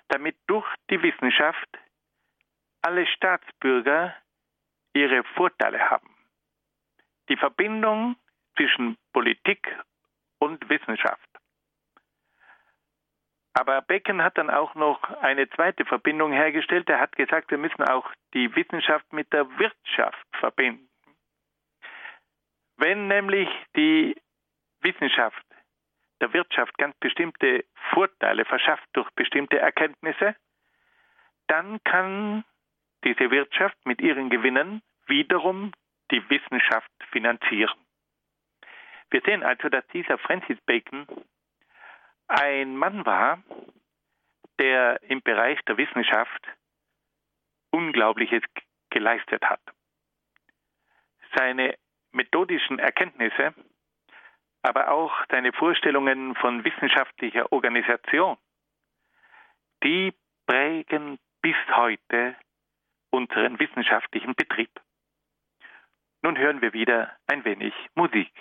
damit 0.08 0.36
durch 0.46 0.66
die 0.90 1.02
Wissenschaft 1.02 1.68
alle 2.82 3.06
Staatsbürger 3.06 4.14
ihre 4.94 5.24
Vorteile 5.34 5.88
haben. 5.88 6.14
Die 7.28 7.36
Verbindung 7.36 8.16
zwischen 8.56 8.98
Politik 9.12 9.74
und 10.38 10.68
Wissenschaft. 10.68 11.28
Aber 13.54 13.80
Becken 13.82 14.22
hat 14.22 14.38
dann 14.38 14.50
auch 14.50 14.74
noch 14.74 15.02
eine 15.20 15.48
zweite 15.50 15.84
Verbindung 15.84 16.32
hergestellt. 16.32 16.88
Er 16.88 17.00
hat 17.00 17.16
gesagt, 17.16 17.50
wir 17.50 17.58
müssen 17.58 17.82
auch 17.82 18.10
die 18.34 18.54
Wissenschaft 18.56 19.12
mit 19.12 19.32
der 19.32 19.46
Wirtschaft 19.58 20.26
verbinden. 20.38 20.88
Wenn 22.76 23.08
nämlich 23.08 23.48
die 23.76 24.16
Wissenschaft 24.82 25.44
der 26.20 26.32
Wirtschaft 26.32 26.78
ganz 26.78 26.96
bestimmte 26.98 27.64
Vorteile 27.90 28.44
verschafft 28.44 28.88
durch 28.92 29.10
bestimmte 29.10 29.58
Erkenntnisse, 29.58 30.36
dann 31.48 31.82
kann 31.82 32.44
diese 33.04 33.30
Wirtschaft 33.30 33.76
mit 33.84 34.00
ihren 34.00 34.30
Gewinnen 34.30 34.82
wiederum 35.06 35.72
die 36.12 36.22
Wissenschaft 36.30 36.90
finanzieren. 37.10 37.78
Wir 39.10 39.20
sehen 39.22 39.42
also, 39.42 39.68
dass 39.68 39.86
dieser 39.88 40.16
Francis 40.18 40.58
Bacon 40.64 41.06
ein 42.28 42.76
Mann 42.76 43.04
war, 43.04 43.42
der 44.58 45.02
im 45.02 45.22
Bereich 45.22 45.60
der 45.62 45.76
Wissenschaft 45.76 46.46
Unglaubliches 47.70 48.42
geleistet 48.90 49.42
hat. 49.44 49.60
Seine 51.34 51.76
methodischen 52.12 52.78
Erkenntnisse, 52.78 53.54
aber 54.62 54.90
auch 54.90 55.12
seine 55.30 55.52
Vorstellungen 55.52 56.34
von 56.36 56.64
wissenschaftlicher 56.64 57.52
Organisation, 57.52 58.36
die 59.82 60.12
prägen 60.46 61.18
bis 61.42 61.56
heute 61.74 62.36
unseren 63.10 63.58
wissenschaftlichen 63.58 64.34
Betrieb. 64.34 64.70
Nun 66.22 66.38
hören 66.38 66.62
wir 66.62 66.72
wieder 66.72 67.16
ein 67.26 67.44
wenig 67.44 67.74
Musik. 67.94 68.32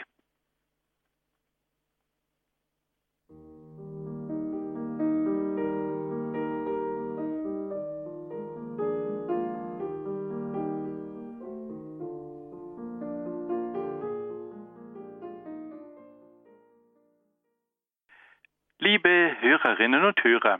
Liebe 18.84 19.38
Hörerinnen 19.42 20.04
und 20.04 20.24
Hörer, 20.24 20.60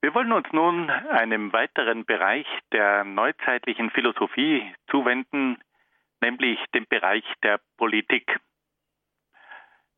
wir 0.00 0.12
wollen 0.12 0.32
uns 0.32 0.48
nun 0.50 0.90
einem 0.90 1.52
weiteren 1.52 2.04
Bereich 2.04 2.48
der 2.72 3.04
neuzeitlichen 3.04 3.90
Philosophie 3.90 4.74
zuwenden, 4.90 5.62
nämlich 6.20 6.58
dem 6.74 6.84
Bereich 6.88 7.22
der 7.44 7.60
Politik. 7.76 8.40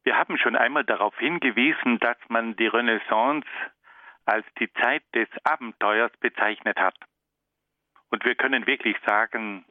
Wir 0.05 0.19
haben 0.19 0.37
schon 0.37 0.55
einmal 0.55 0.85
darauf 0.85 1.19
hingewiesen, 1.19 1.99
dass 1.99 2.19
man 2.29 2.57
die 2.57 2.67
Renaissance 2.67 3.49
als 4.27 4.45
die 4.59 4.71
Zeit 4.75 5.03
des 5.15 5.29
Abenteuers 5.45 6.13
bezeichnet 6.21 6.79
hat. 6.79 6.99
Und 8.11 8.23
wir 8.27 8.35
können 8.35 8.67
wirklich 8.67 8.99
sagen, 9.07 9.65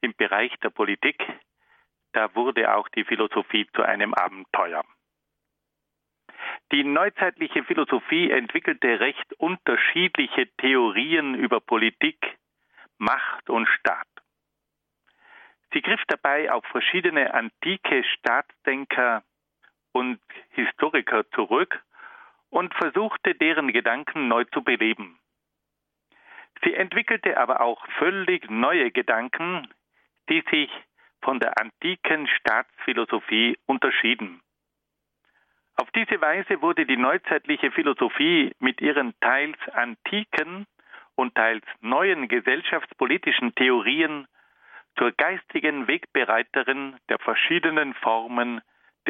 im 0.00 0.14
Bereich 0.16 0.58
der 0.60 0.70
Politik, 0.70 1.22
da 2.12 2.34
wurde 2.34 2.74
auch 2.74 2.88
die 2.88 3.04
Philosophie 3.04 3.68
zu 3.74 3.82
einem 3.82 4.14
Abenteuer. 4.14 4.82
Die 6.72 6.84
neuzeitliche 6.84 7.64
Philosophie 7.64 8.30
entwickelte 8.30 8.98
recht 8.98 9.34
unterschiedliche 9.34 10.46
Theorien 10.56 11.34
über 11.34 11.60
Politik, 11.60 12.38
Macht 12.96 13.50
und 13.50 13.68
Staat. 13.68 14.08
Sie 15.74 15.82
griff 15.82 16.00
dabei 16.08 16.50
auf 16.50 16.64
verschiedene 16.64 17.34
antike 17.34 18.02
Staatsdenker 18.04 19.22
und 19.92 20.18
Historiker 20.52 21.28
zurück 21.32 21.82
und 22.48 22.72
versuchte 22.74 23.34
deren 23.34 23.70
Gedanken 23.70 24.28
neu 24.28 24.44
zu 24.44 24.62
beleben. 24.62 25.18
Sie 26.64 26.72
entwickelte 26.72 27.36
aber 27.36 27.60
auch 27.60 27.86
völlig 27.98 28.48
neue 28.50 28.90
Gedanken, 28.90 29.68
die 30.30 30.42
sich 30.50 30.70
von 31.20 31.38
der 31.38 31.58
antiken 31.60 32.26
Staatsphilosophie 32.28 33.58
unterschieden. 33.66 34.40
Auf 35.82 35.90
diese 35.90 36.20
Weise 36.20 36.62
wurde 36.62 36.86
die 36.86 36.96
neuzeitliche 36.96 37.72
Philosophie 37.72 38.54
mit 38.60 38.80
ihren 38.80 39.18
teils 39.18 39.58
antiken 39.72 40.68
und 41.16 41.34
teils 41.34 41.64
neuen 41.80 42.28
gesellschaftspolitischen 42.28 43.52
Theorien 43.56 44.28
zur 44.96 45.10
geistigen 45.10 45.88
Wegbereiterin 45.88 47.00
der 47.08 47.18
verschiedenen 47.18 47.94
Formen 47.94 48.60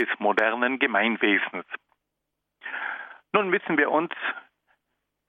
des 0.00 0.08
modernen 0.18 0.78
Gemeinwesens. 0.78 1.66
Nun 3.34 3.50
müssen 3.50 3.76
wir 3.76 3.90
uns 3.90 4.14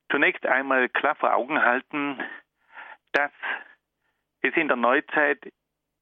zunächst 0.10 0.46
einmal 0.46 0.88
klar 0.88 1.16
vor 1.16 1.34
Augen 1.34 1.62
halten, 1.62 2.24
dass 3.12 3.34
es 4.44 4.56
in 4.56 4.70
der 4.70 4.78
Neuzeit 4.78 5.52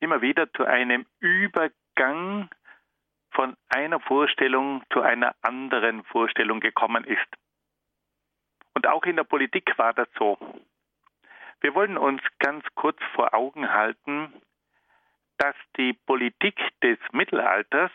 immer 0.02 0.22
wieder 0.22 0.54
zu 0.54 0.66
einem 0.66 1.08
Übergang 1.20 2.48
von 3.32 3.56
einer 3.70 4.00
Vorstellung 4.00 4.84
zu 4.92 5.02
einer 5.02 5.36
anderen 5.42 6.04
Vorstellung 6.06 6.60
gekommen 6.60 7.04
ist. 7.04 7.28
Und 8.74 8.88
auch 8.88 9.04
in 9.04 9.16
der 9.16 9.24
Politik 9.24 9.78
war 9.78 9.94
das 9.94 10.08
so. 10.18 10.38
Wir 11.62 11.76
wollen 11.76 11.98
uns 11.98 12.22
ganz 12.40 12.66
kurz 12.76 12.98
vor 13.14 13.34
Augen 13.34 13.70
halten, 13.72 14.34
dass 15.38 15.56
die 15.78 15.94
Politik 15.94 16.60
des 16.82 16.98
Mittelalters 17.12 17.92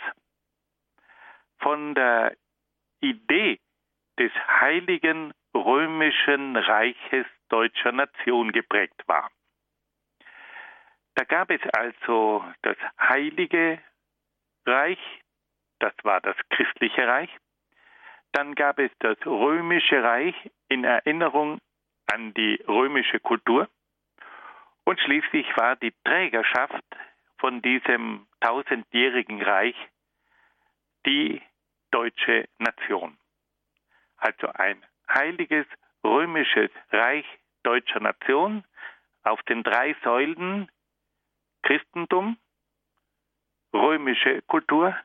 von 1.58 1.94
der 1.94 2.36
Idee 3.00 3.60
des 4.18 4.32
heiligen 4.60 5.32
römischen 5.54 6.56
Reiches 6.56 7.26
deutscher 7.48 7.92
Nation 7.92 8.52
geprägt 8.52 9.02
war. 9.06 9.30
Da 11.14 11.24
gab 11.24 11.50
es 11.50 11.60
also 11.72 12.44
das 12.62 12.76
heilige 13.00 13.80
Reich, 14.66 14.98
das 15.78 15.92
war 16.02 16.20
das 16.20 16.36
christliche 16.50 17.06
Reich. 17.06 17.30
Dann 18.32 18.54
gab 18.54 18.78
es 18.78 18.90
das 18.98 19.16
römische 19.24 20.02
Reich 20.02 20.34
in 20.68 20.84
Erinnerung 20.84 21.60
an 22.06 22.34
die 22.34 22.62
römische 22.68 23.20
Kultur. 23.20 23.68
Und 24.84 25.00
schließlich 25.00 25.46
war 25.56 25.76
die 25.76 25.94
Trägerschaft 26.04 26.84
von 27.38 27.62
diesem 27.62 28.26
tausendjährigen 28.40 29.42
Reich 29.42 29.76
die 31.06 31.42
deutsche 31.90 32.48
Nation. 32.58 33.16
Also 34.16 34.48
ein 34.48 34.84
heiliges 35.08 35.66
römisches 36.04 36.70
Reich 36.90 37.26
deutscher 37.62 38.00
Nation 38.00 38.64
auf 39.22 39.42
den 39.42 39.62
drei 39.62 39.94
Säulen 40.04 40.70
Christentum, 41.62 42.38
römische 43.72 44.42
Kultur 44.42 44.96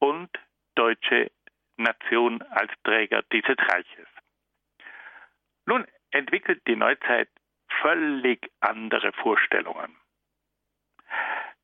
und 0.00 0.30
deutsche 0.74 1.30
Nation 1.76 2.42
als 2.42 2.72
Träger 2.84 3.22
dieses 3.32 3.56
Reiches. 3.58 4.08
Nun 5.66 5.86
entwickelt 6.10 6.60
die 6.66 6.76
Neuzeit 6.76 7.28
völlig 7.80 8.50
andere 8.60 9.12
Vorstellungen. 9.12 9.96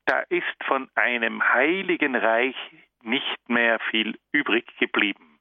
Da 0.05 0.19
ist 0.29 0.63
von 0.65 0.89
einem 0.95 1.43
heiligen 1.43 2.15
Reich 2.15 2.55
nicht 3.03 3.49
mehr 3.49 3.79
viel 3.91 4.17
übrig 4.31 4.65
geblieben. 4.77 5.39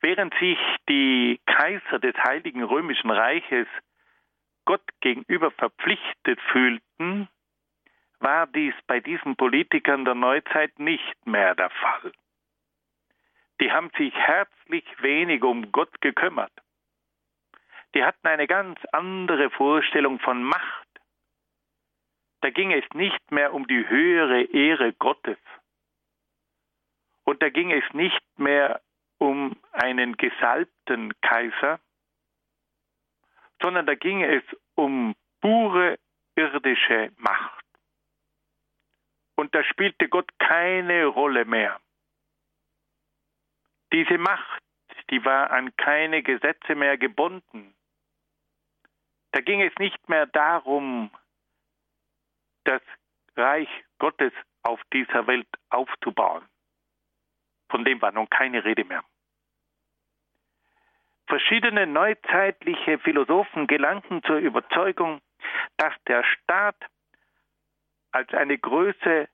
Während 0.00 0.34
sich 0.38 0.58
die 0.88 1.40
Kaiser 1.46 1.98
des 1.98 2.14
Heiligen 2.22 2.62
Römischen 2.62 3.10
Reiches 3.10 3.66
Gott 4.64 4.86
gegenüber 5.00 5.50
verpflichtet 5.50 6.40
fühlten, 6.52 7.28
war 8.20 8.46
dies 8.46 8.74
bei 8.86 9.00
diesen 9.00 9.36
Politikern 9.36 10.04
der 10.04 10.14
Neuzeit 10.14 10.78
nicht 10.78 11.26
mehr 11.26 11.54
der 11.54 11.70
Fall. 11.70 12.12
Die 13.60 13.72
haben 13.72 13.90
sich 13.96 14.14
herzlich 14.14 14.84
wenig 15.00 15.42
um 15.42 15.72
Gott 15.72 16.00
gekümmert. 16.00 16.52
Die 17.94 18.04
hatten 18.04 18.26
eine 18.26 18.46
ganz 18.46 18.78
andere 18.92 19.50
Vorstellung 19.50 20.20
von 20.20 20.42
Macht. 20.42 20.88
Da 22.40 22.50
ging 22.50 22.72
es 22.72 22.84
nicht 22.94 23.30
mehr 23.32 23.52
um 23.52 23.66
die 23.66 23.88
höhere 23.88 24.42
Ehre 24.42 24.92
Gottes. 24.92 25.38
Und 27.24 27.42
da 27.42 27.48
ging 27.50 27.72
es 27.72 27.84
nicht 27.92 28.22
mehr 28.38 28.80
um 29.18 29.56
einen 29.72 30.16
gesalbten 30.16 31.12
Kaiser, 31.20 31.80
sondern 33.60 33.86
da 33.86 33.94
ging 33.94 34.22
es 34.22 34.44
um 34.76 35.16
pure 35.40 35.98
irdische 36.36 37.10
Macht. 37.16 37.67
Und 39.38 39.54
da 39.54 39.62
spielte 39.62 40.08
Gott 40.08 40.28
keine 40.40 41.06
Rolle 41.06 41.44
mehr. 41.44 41.80
Diese 43.92 44.18
Macht, 44.18 44.64
die 45.10 45.24
war 45.24 45.52
an 45.52 45.76
keine 45.76 46.24
Gesetze 46.24 46.74
mehr 46.74 46.98
gebunden. 46.98 47.72
Da 49.30 49.40
ging 49.40 49.62
es 49.62 49.72
nicht 49.78 50.08
mehr 50.08 50.26
darum, 50.26 51.12
das 52.64 52.82
Reich 53.36 53.68
Gottes 54.00 54.32
auf 54.64 54.82
dieser 54.92 55.28
Welt 55.28 55.46
aufzubauen. 55.70 56.44
Von 57.70 57.84
dem 57.84 58.02
war 58.02 58.10
nun 58.10 58.28
keine 58.28 58.64
Rede 58.64 58.84
mehr. 58.84 59.04
Verschiedene 61.28 61.86
neuzeitliche 61.86 62.98
Philosophen 62.98 63.68
gelangten 63.68 64.20
zur 64.24 64.38
Überzeugung, 64.38 65.20
dass 65.76 65.94
der 66.08 66.24
Staat 66.24 66.74
als 68.18 68.34
eine 68.34 68.58
Größe 68.58 69.28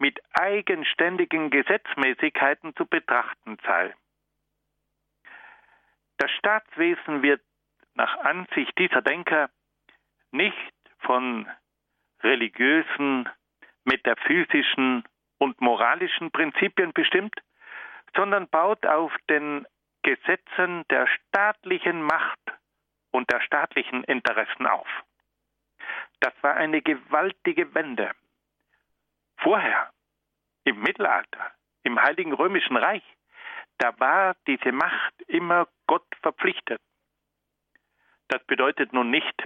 mit 0.00 0.18
eigenständigen 0.32 1.50
Gesetzmäßigkeiten 1.50 2.74
zu 2.74 2.84
betrachten 2.84 3.58
sei. 3.64 3.94
Das 6.16 6.28
Staatswesen 6.32 7.22
wird 7.22 7.40
nach 7.94 8.16
Ansicht 8.18 8.76
dieser 8.76 9.02
Denker 9.02 9.50
nicht 10.32 10.74
von 10.98 11.48
religiösen, 12.24 13.28
metaphysischen 13.84 15.04
und 15.38 15.60
moralischen 15.60 16.32
Prinzipien 16.32 16.92
bestimmt, 16.92 17.36
sondern 18.16 18.48
baut 18.48 18.84
auf 18.84 19.12
den 19.30 19.64
Gesetzen 20.02 20.84
der 20.90 21.06
staatlichen 21.06 22.02
Macht 22.02 22.40
und 23.12 23.30
der 23.30 23.40
staatlichen 23.42 24.02
Interessen 24.04 24.66
auf. 24.66 24.88
Das 26.20 26.32
war 26.42 26.54
eine 26.54 26.82
gewaltige 26.82 27.74
Wende. 27.74 28.12
Vorher, 29.38 29.90
im 30.64 30.80
Mittelalter, 30.80 31.52
im 31.82 32.00
Heiligen 32.00 32.32
Römischen 32.32 32.76
Reich, 32.76 33.04
da 33.78 33.98
war 34.00 34.36
diese 34.46 34.72
Macht 34.72 35.14
immer 35.28 35.68
Gott 35.86 36.06
verpflichtet. 36.22 36.80
Das 38.28 38.44
bedeutet 38.44 38.92
nun 38.92 39.10
nicht, 39.10 39.44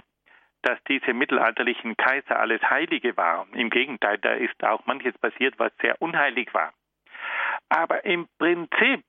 dass 0.63 0.81
diese 0.87 1.13
mittelalterlichen 1.13 1.95
Kaiser 1.97 2.39
alles 2.39 2.61
Heilige 2.63 3.15
waren. 3.17 3.53
Im 3.53 3.69
Gegenteil, 3.69 4.17
da 4.17 4.31
ist 4.31 4.63
auch 4.63 4.85
manches 4.85 5.17
passiert, 5.17 5.59
was 5.59 5.71
sehr 5.81 6.01
unheilig 6.01 6.53
war. 6.53 6.73
Aber 7.69 8.05
im 8.05 8.27
Prinzip 8.37 9.03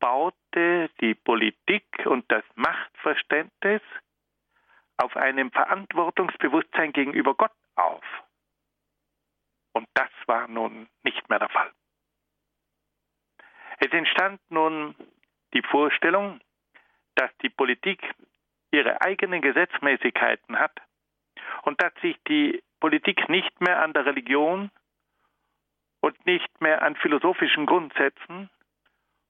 baute 0.00 0.90
die 1.00 1.14
Politik 1.14 1.84
und 2.04 2.30
das 2.30 2.44
Machtverständnis 2.54 3.82
auf 4.98 5.16
einem 5.16 5.50
Verantwortungsbewusstsein 5.52 6.92
gegenüber 6.92 7.34
Gott 7.34 7.52
auf. 7.76 8.04
Und 9.72 9.88
das 9.94 10.10
war 10.26 10.48
nun 10.48 10.88
nicht 11.04 11.28
mehr 11.28 11.38
der 11.38 11.48
Fall. 11.48 11.72
Es 13.78 13.92
entstand 13.92 14.40
nun 14.50 14.94
die 15.54 15.62
Vorstellung, 15.62 16.40
dass 17.14 17.30
die 17.42 17.48
Politik 17.48 18.02
ihre 18.70 19.00
eigenen 19.00 19.40
Gesetzmäßigkeiten 19.40 20.58
hat 20.58 20.72
und 21.62 21.80
dass 21.80 21.92
sich 22.02 22.16
die 22.28 22.62
Politik 22.80 23.28
nicht 23.28 23.60
mehr 23.60 23.80
an 23.80 23.92
der 23.92 24.04
Religion 24.04 24.70
und 26.00 26.26
nicht 26.26 26.60
mehr 26.60 26.82
an 26.82 26.96
philosophischen 26.96 27.66
Grundsätzen 27.66 28.50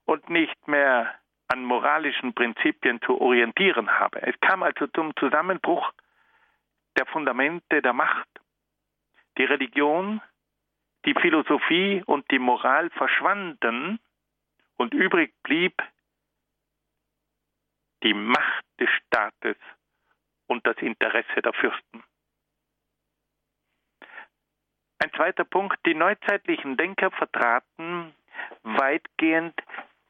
und 0.07 0.29
nicht 0.31 0.67
mehr 0.67 1.15
an 1.49 1.65
moralischen 1.65 2.35
Prinzipien 2.35 3.01
zu 3.03 3.21
orientieren 3.21 3.91
habe. 3.91 4.23
Es 4.23 4.39
kam 4.41 4.63
also 4.63 4.87
zum 4.89 5.15
Zusammenbruch 5.17 5.93
der 6.97 7.07
Fundamente 7.07 7.83
der 7.83 7.93
Macht. 7.93 8.29
Die 9.39 9.45
Religion, 9.45 10.21
die 11.05 11.15
Philosophie 11.15 12.03
und 12.07 12.31
die 12.31 12.39
Moral 12.39 12.91
verschwanden 12.91 13.99
und 14.77 14.95
übrig 14.95 15.33
blieb 15.43 15.83
die 18.03 18.15
Macht 18.15 18.65
des 18.79 18.91
Staates 18.91 19.57
und 20.47 20.67
das 20.67 20.77
Interesse 20.79 21.43
der 21.43 21.53
Fürsten. 21.53 22.05
zweiter 25.19 25.45
Punkt. 25.45 25.79
Die 25.85 25.95
neuzeitlichen 25.95 26.77
Denker 26.77 27.11
vertraten 27.11 28.15
weitgehend 28.63 29.55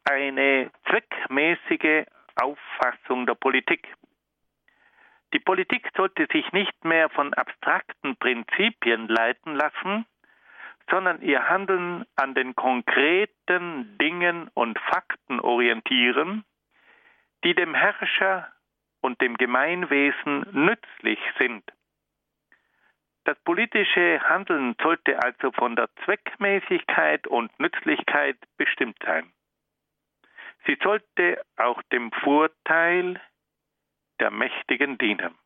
eine 0.09 0.70
zweckmäßige 0.88 2.06
Auffassung 2.36 3.26
der 3.26 3.34
Politik. 3.34 3.86
Die 5.34 5.38
Politik 5.38 5.90
sollte 5.96 6.26
sich 6.32 6.50
nicht 6.52 6.84
mehr 6.84 7.11
von 7.11 7.34
abstrakten 7.34 8.16
Prinzipien 8.16 9.09
leiten 9.09 9.54
lassen, 9.54 10.06
sondern 10.90 11.20
ihr 11.20 11.48
Handeln 11.48 12.06
an 12.16 12.34
den 12.34 12.54
konkreten 12.56 13.98
Dingen 13.98 14.48
und 14.54 14.78
Fakten 14.78 15.40
orientieren, 15.40 16.44
die 17.44 17.54
dem 17.54 17.74
Herrscher 17.74 18.50
und 19.02 19.20
dem 19.20 19.36
Gemeinwesen 19.36 20.46
nützlich 20.52 21.20
sind. 21.38 21.62
Das 23.24 23.38
politische 23.40 24.20
Handeln 24.22 24.74
sollte 24.82 25.22
also 25.22 25.52
von 25.52 25.76
der 25.76 25.90
Zweckmäßigkeit 26.04 27.26
und 27.26 27.50
Nützlichkeit 27.61 28.38
bestimmt 28.56 28.96
sein. 29.04 29.30
Sie 30.66 30.76
sollte 30.82 31.42
auch 31.56 31.82
dem 31.92 32.12
Vorteil 32.12 33.20
der 34.20 34.30
Mächtigen 34.30 34.98
dienen. 34.98 35.36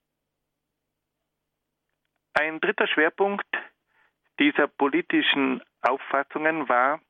Ein 2.34 2.60
dritter 2.60 2.86
Schwerpunkt 2.86 3.46
dieser 4.38 4.66
politischen 4.66 5.62
Auffassungen 5.82 6.68
war 6.68 7.00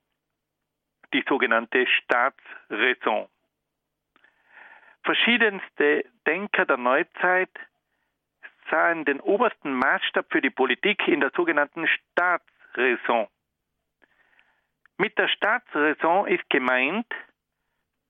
die 1.13 1.25
sogenannte 1.29 1.87
Staatsräson. 1.87 3.29
Verschiedenste 5.05 6.05
Denker 6.27 6.65
der 6.65 6.77
Neuzeit 6.77 7.51
sahen 8.71 9.05
den 9.05 9.21
obersten 9.21 9.75
Maßstab 9.75 10.27
für 10.31 10.41
die 10.41 10.51
Politik 10.51 11.07
in 11.09 11.21
der 11.21 11.31
sogenannten 11.35 11.87
Staatsräson. 11.87 13.29
Mit 14.99 15.19
der 15.19 15.29
Staatsräson 15.29 16.29
ist 16.29 16.49
gemeint, 16.49 17.07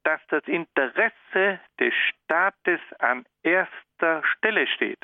dass 0.04 0.20
das 0.28 0.44
Interesse 0.44 1.60
des 1.78 1.94
Staates 1.94 2.80
an 2.98 3.24
erster 3.42 4.24
Stelle 4.24 4.66
steht. 4.66 4.98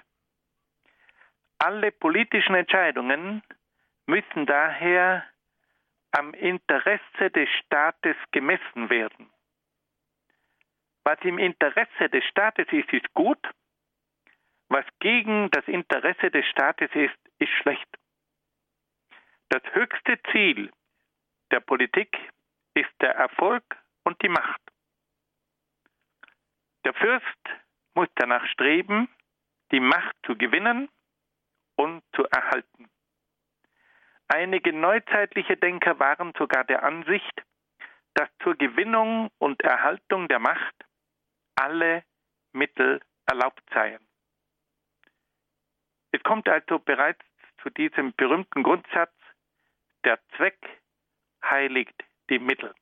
Alle 1.59 1.93
politischen 1.93 2.55
Entscheidungen 2.55 3.43
müssen 4.07 4.47
daher 4.47 5.25
am 6.13 6.33
Interesse 6.35 7.31
des 7.31 7.49
Staates 7.65 8.17
gemessen 8.31 8.91
werden. 8.91 9.31
Was 11.05 11.19
im 11.23 11.39
Interesse 11.39 12.09
des 12.09 12.25
Staates 12.25 12.67
ist, 12.71 12.93
ist 12.93 13.13
gut, 13.15 13.39
was 14.69 14.85
gegen 15.01 15.51
das 15.51 15.67
Interesse 15.67 16.31
des 16.31 16.47
Staates 16.47 16.91
ist, 16.95 17.19
ist 17.39 17.53
schlecht. 17.63 17.89
Das 19.49 19.63
höchste 19.73 20.21
Ziel 20.31 20.71
der 21.51 21.61
Politik 21.61 22.17
ist 22.75 22.91
der 23.01 23.15
Erfolg 23.15 23.65
und 24.05 24.21
die 24.23 24.29
Macht. 24.29 24.61
Der 26.89 26.95
Fürst 26.95 27.45
muss 27.93 28.09
danach 28.14 28.47
streben, 28.47 29.11
die 29.72 29.78
Macht 29.78 30.16
zu 30.24 30.34
gewinnen 30.39 30.89
und 31.76 32.03
zu 32.16 32.24
erhalten. 32.24 32.89
Einige 34.28 34.72
neuzeitliche 34.72 35.59
Denker 35.59 35.99
waren 35.99 36.32
sogar 36.39 36.64
der 36.64 36.84
Ansicht, 36.84 37.43
dass 38.14 38.30
zur 38.43 38.55
Gewinnung 38.55 39.30
und 39.36 39.61
Erhaltung 39.61 40.28
der 40.28 40.39
Macht 40.39 40.74
alle 41.57 42.05
Mittel 42.53 43.03
erlaubt 43.26 43.64
seien. 43.74 44.01
Es 46.12 46.22
kommt 46.22 46.49
also 46.49 46.78
bereits 46.78 47.22
zu 47.62 47.68
diesem 47.68 48.14
berühmten 48.14 48.62
Grundsatz, 48.62 49.12
der 50.07 50.18
Zweck 50.39 50.59
heiligt 51.45 52.03
die 52.30 52.39
Mittel. 52.39 52.74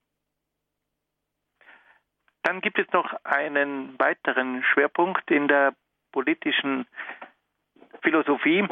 Dann 2.46 2.60
gibt 2.60 2.78
es 2.78 2.86
noch 2.92 3.12
einen 3.24 3.98
weiteren 3.98 4.62
Schwerpunkt 4.62 5.28
in 5.32 5.48
der 5.48 5.74
politischen 6.12 6.86
Philosophie. 8.02 8.64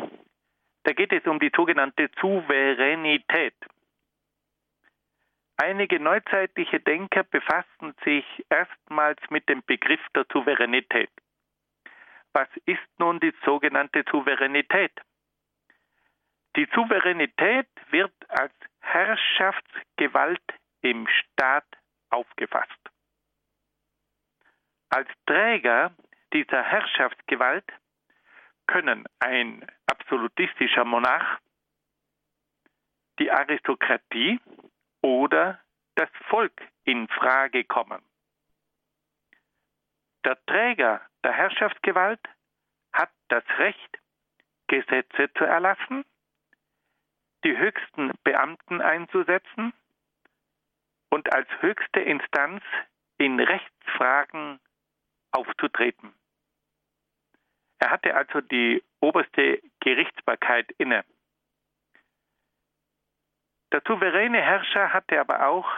Da 0.85 0.93
geht 0.93 1.13
es 1.13 1.27
um 1.27 1.41
die 1.41 1.51
sogenannte 1.57 2.09
Souveränität. 2.21 3.57
Einige 5.57 5.99
neuzeitliche 5.99 6.79
Denker 6.79 7.25
befassten 7.25 7.97
sich 8.05 8.25
erstmals 8.49 9.19
mit 9.31 9.49
dem 9.49 9.65
Begriff 9.65 10.07
der 10.15 10.25
Souveränität. 10.33 11.11
Was 12.33 12.49
ist 12.67 12.89
nun 12.99 13.19
die 13.19 13.35
sogenannte 13.45 14.05
Souveränität? 14.09 14.93
Die 16.55 16.69
Souveränität 16.77 17.67
wird 17.91 18.15
als 18.29 18.55
Herrschaftsgewalt 18.83 20.45
im 20.83 21.09
Staat 21.09 21.67
aufgefasst. 22.11 22.94
Als 24.89 25.09
Träger 25.27 25.93
dieser 26.33 26.63
Herrschaftsgewalt 26.63 27.65
können 28.67 29.05
ein 29.19 29.67
absolutistischer 29.87 30.85
Monarch, 30.85 31.39
die 33.19 33.31
Aristokratie 33.31 34.41
oder 35.03 35.61
das 35.95 36.09
Volk 36.29 36.61
in 36.85 37.09
Frage 37.09 37.65
kommen. 37.65 38.03
Der 40.25 40.43
Träger 40.47 41.03
der 41.23 41.33
Herrschaftsgewalt 41.33 42.21
hat 42.93 43.11
das 43.29 43.45
Recht, 43.59 43.99
Gesetze 44.67 45.31
zu 45.35 45.45
erlassen, 45.45 46.05
die 47.45 47.57
höchsten 47.57 48.13
Beamten 48.25 48.81
einzusetzen 48.81 49.75
und 51.11 51.33
als 51.33 51.49
höchste 51.61 52.01
Instanz 52.01 52.63
in 53.19 53.39
Rechtsfragen 53.39 54.59
aufzutreten. 55.35 56.15
Er 57.79 57.91
hatte 57.91 58.15
also 58.15 58.41
die 58.41 58.83
oberste 59.01 59.61
Gerichtsbarkeit 59.81 60.71
inne. 60.79 61.05
Der 63.73 63.83
souveräne 63.87 64.41
Herrscher 64.41 64.93
hatte 64.93 65.21
aber 65.21 65.49
auch 65.49 65.69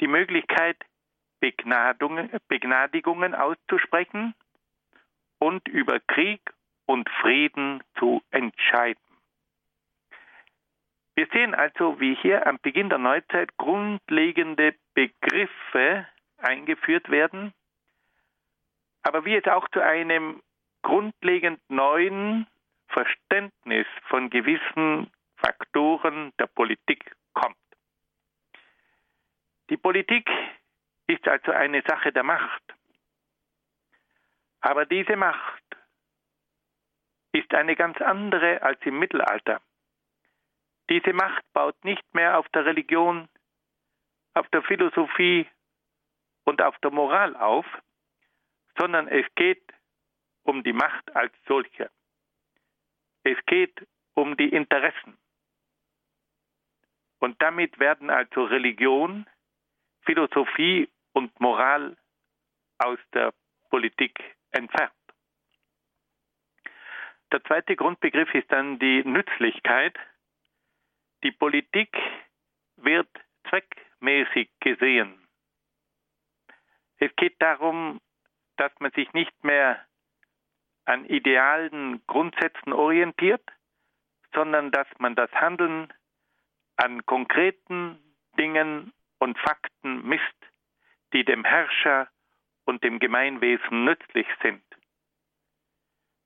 die 0.00 0.08
Möglichkeit, 0.08 0.76
Begnadigungen 1.40 3.34
auszusprechen 3.34 4.34
und 5.38 5.66
über 5.68 6.00
Krieg 6.00 6.42
und 6.86 7.08
Frieden 7.08 7.82
zu 7.98 8.22
entscheiden. 8.30 9.00
Wir 11.14 11.26
sehen 11.32 11.54
also, 11.54 12.00
wie 12.00 12.14
hier 12.16 12.46
am 12.46 12.58
Beginn 12.60 12.88
der 12.88 12.98
Neuzeit 12.98 13.56
grundlegende 13.56 14.74
Begriffe 14.94 16.06
eingeführt 16.38 17.10
werden, 17.10 17.54
aber 19.02 19.24
wie 19.24 19.36
es 19.36 19.46
auch 19.46 19.68
zu 19.68 19.80
einem 19.80 20.42
grundlegend 20.82 21.60
neuen 21.68 22.46
Verständnis 22.88 23.86
von 24.08 24.30
gewissen 24.30 25.10
Faktoren 25.36 26.32
der 26.38 26.46
Politik 26.46 27.14
kommt. 27.32 27.56
Die 29.70 29.76
Politik 29.76 30.28
ist 31.06 31.26
also 31.28 31.52
eine 31.52 31.82
Sache 31.86 32.12
der 32.12 32.24
Macht. 32.24 32.62
Aber 34.60 34.84
diese 34.84 35.16
Macht 35.16 35.62
ist 37.32 37.54
eine 37.54 37.76
ganz 37.76 38.00
andere 38.00 38.62
als 38.62 38.80
im 38.82 38.98
Mittelalter. 38.98 39.60
Diese 40.90 41.12
Macht 41.12 41.44
baut 41.52 41.84
nicht 41.84 42.14
mehr 42.14 42.38
auf 42.38 42.48
der 42.48 42.66
Religion, 42.66 43.28
auf 44.34 44.48
der 44.48 44.62
Philosophie 44.62 45.48
und 46.44 46.60
auf 46.60 46.76
der 46.78 46.90
Moral 46.90 47.36
auf, 47.36 47.64
sondern 48.80 49.08
es 49.08 49.26
geht 49.34 49.62
um 50.42 50.62
die 50.64 50.72
Macht 50.72 51.14
als 51.14 51.34
solche. 51.46 51.90
Es 53.24 53.36
geht 53.44 53.86
um 54.14 54.38
die 54.38 54.48
Interessen. 54.48 55.18
Und 57.18 57.40
damit 57.42 57.78
werden 57.78 58.08
also 58.08 58.44
Religion, 58.44 59.26
Philosophie 60.06 60.88
und 61.12 61.38
Moral 61.40 61.98
aus 62.78 62.98
der 63.12 63.34
Politik 63.68 64.18
entfernt. 64.52 64.94
Der 67.32 67.44
zweite 67.44 67.76
Grundbegriff 67.76 68.34
ist 68.34 68.50
dann 68.50 68.78
die 68.78 69.04
Nützlichkeit. 69.04 69.96
Die 71.22 71.32
Politik 71.32 71.94
wird 72.76 73.10
zweckmäßig 73.50 74.48
gesehen. 74.60 75.28
Es 76.96 77.14
geht 77.16 77.40
darum, 77.42 78.00
dass 78.60 78.72
man 78.78 78.92
sich 78.92 79.10
nicht 79.14 79.42
mehr 79.42 79.82
an 80.84 81.06
idealen 81.06 82.06
Grundsätzen 82.06 82.74
orientiert, 82.74 83.42
sondern 84.34 84.70
dass 84.70 84.86
man 84.98 85.14
das 85.14 85.32
Handeln 85.32 85.90
an 86.76 87.06
konkreten 87.06 87.98
Dingen 88.38 88.92
und 89.18 89.38
Fakten 89.38 90.06
misst, 90.06 90.36
die 91.14 91.24
dem 91.24 91.42
Herrscher 91.42 92.08
und 92.66 92.84
dem 92.84 92.98
Gemeinwesen 92.98 93.84
nützlich 93.84 94.26
sind. 94.42 94.62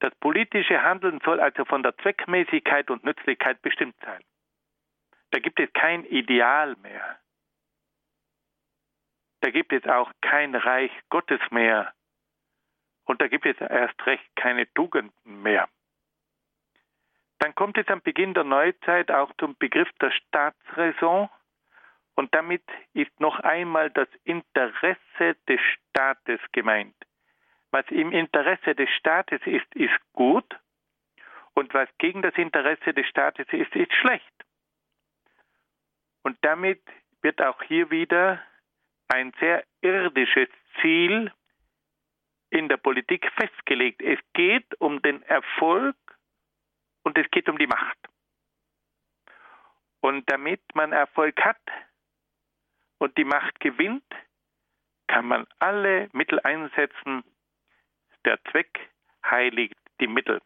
Das 0.00 0.12
politische 0.16 0.82
Handeln 0.82 1.20
soll 1.24 1.38
also 1.38 1.64
von 1.64 1.84
der 1.84 1.96
Zweckmäßigkeit 1.98 2.90
und 2.90 3.04
Nützlichkeit 3.04 3.62
bestimmt 3.62 3.96
sein. 4.00 4.22
Da 5.30 5.38
gibt 5.38 5.60
es 5.60 5.72
kein 5.72 6.04
Ideal 6.04 6.74
mehr. 6.82 7.20
Da 9.40 9.50
gibt 9.50 9.72
es 9.72 9.84
auch 9.86 10.10
kein 10.20 10.56
Reich 10.56 10.90
Gottes 11.10 11.40
mehr. 11.50 11.94
Und 13.04 13.20
da 13.20 13.28
gibt 13.28 13.46
es 13.46 13.60
erst 13.60 14.06
recht 14.06 14.24
keine 14.36 14.72
Tugenden 14.74 15.42
mehr. 15.42 15.68
Dann 17.38 17.54
kommt 17.54 17.76
es 17.76 17.86
am 17.88 18.00
Beginn 18.00 18.32
der 18.34 18.44
Neuzeit 18.44 19.10
auch 19.10 19.32
zum 19.38 19.56
Begriff 19.58 19.90
der 20.00 20.10
Staatsräson. 20.10 21.28
Und 22.14 22.34
damit 22.34 22.62
ist 22.92 23.20
noch 23.20 23.40
einmal 23.40 23.90
das 23.90 24.08
Interesse 24.24 25.36
des 25.48 25.60
Staates 25.60 26.40
gemeint. 26.52 26.94
Was 27.70 27.84
im 27.88 28.12
Interesse 28.12 28.74
des 28.74 28.88
Staates 28.90 29.40
ist, 29.46 29.74
ist 29.74 29.98
gut. 30.12 30.58
Und 31.54 31.74
was 31.74 31.88
gegen 31.98 32.22
das 32.22 32.34
Interesse 32.36 32.94
des 32.94 33.06
Staates 33.08 33.46
ist, 33.52 33.74
ist 33.74 33.92
schlecht. 33.94 34.32
Und 36.22 36.38
damit 36.42 36.80
wird 37.20 37.42
auch 37.42 37.62
hier 37.62 37.90
wieder 37.90 38.40
ein 39.08 39.32
sehr 39.38 39.64
irdisches 39.82 40.48
Ziel 40.80 41.32
in 42.50 42.68
der 42.68 42.76
Politik 42.76 43.30
festgelegt. 43.32 44.02
Es 44.02 44.18
geht 44.32 44.80
um 44.80 45.02
den 45.02 45.22
Erfolg 45.22 45.96
und 47.02 47.18
es 47.18 47.30
geht 47.30 47.48
um 47.48 47.58
die 47.58 47.66
Macht. 47.66 47.98
Und 50.00 50.30
damit 50.30 50.60
man 50.74 50.92
Erfolg 50.92 51.40
hat 51.44 51.60
und 52.98 53.16
die 53.16 53.24
Macht 53.24 53.58
gewinnt, 53.60 54.04
kann 55.06 55.26
man 55.26 55.46
alle 55.58 56.08
Mittel 56.12 56.40
einsetzen. 56.40 57.24
Der 58.24 58.42
Zweck 58.50 58.90
heiligt 59.24 59.78
die 60.00 60.06
Mittel. 60.06 60.40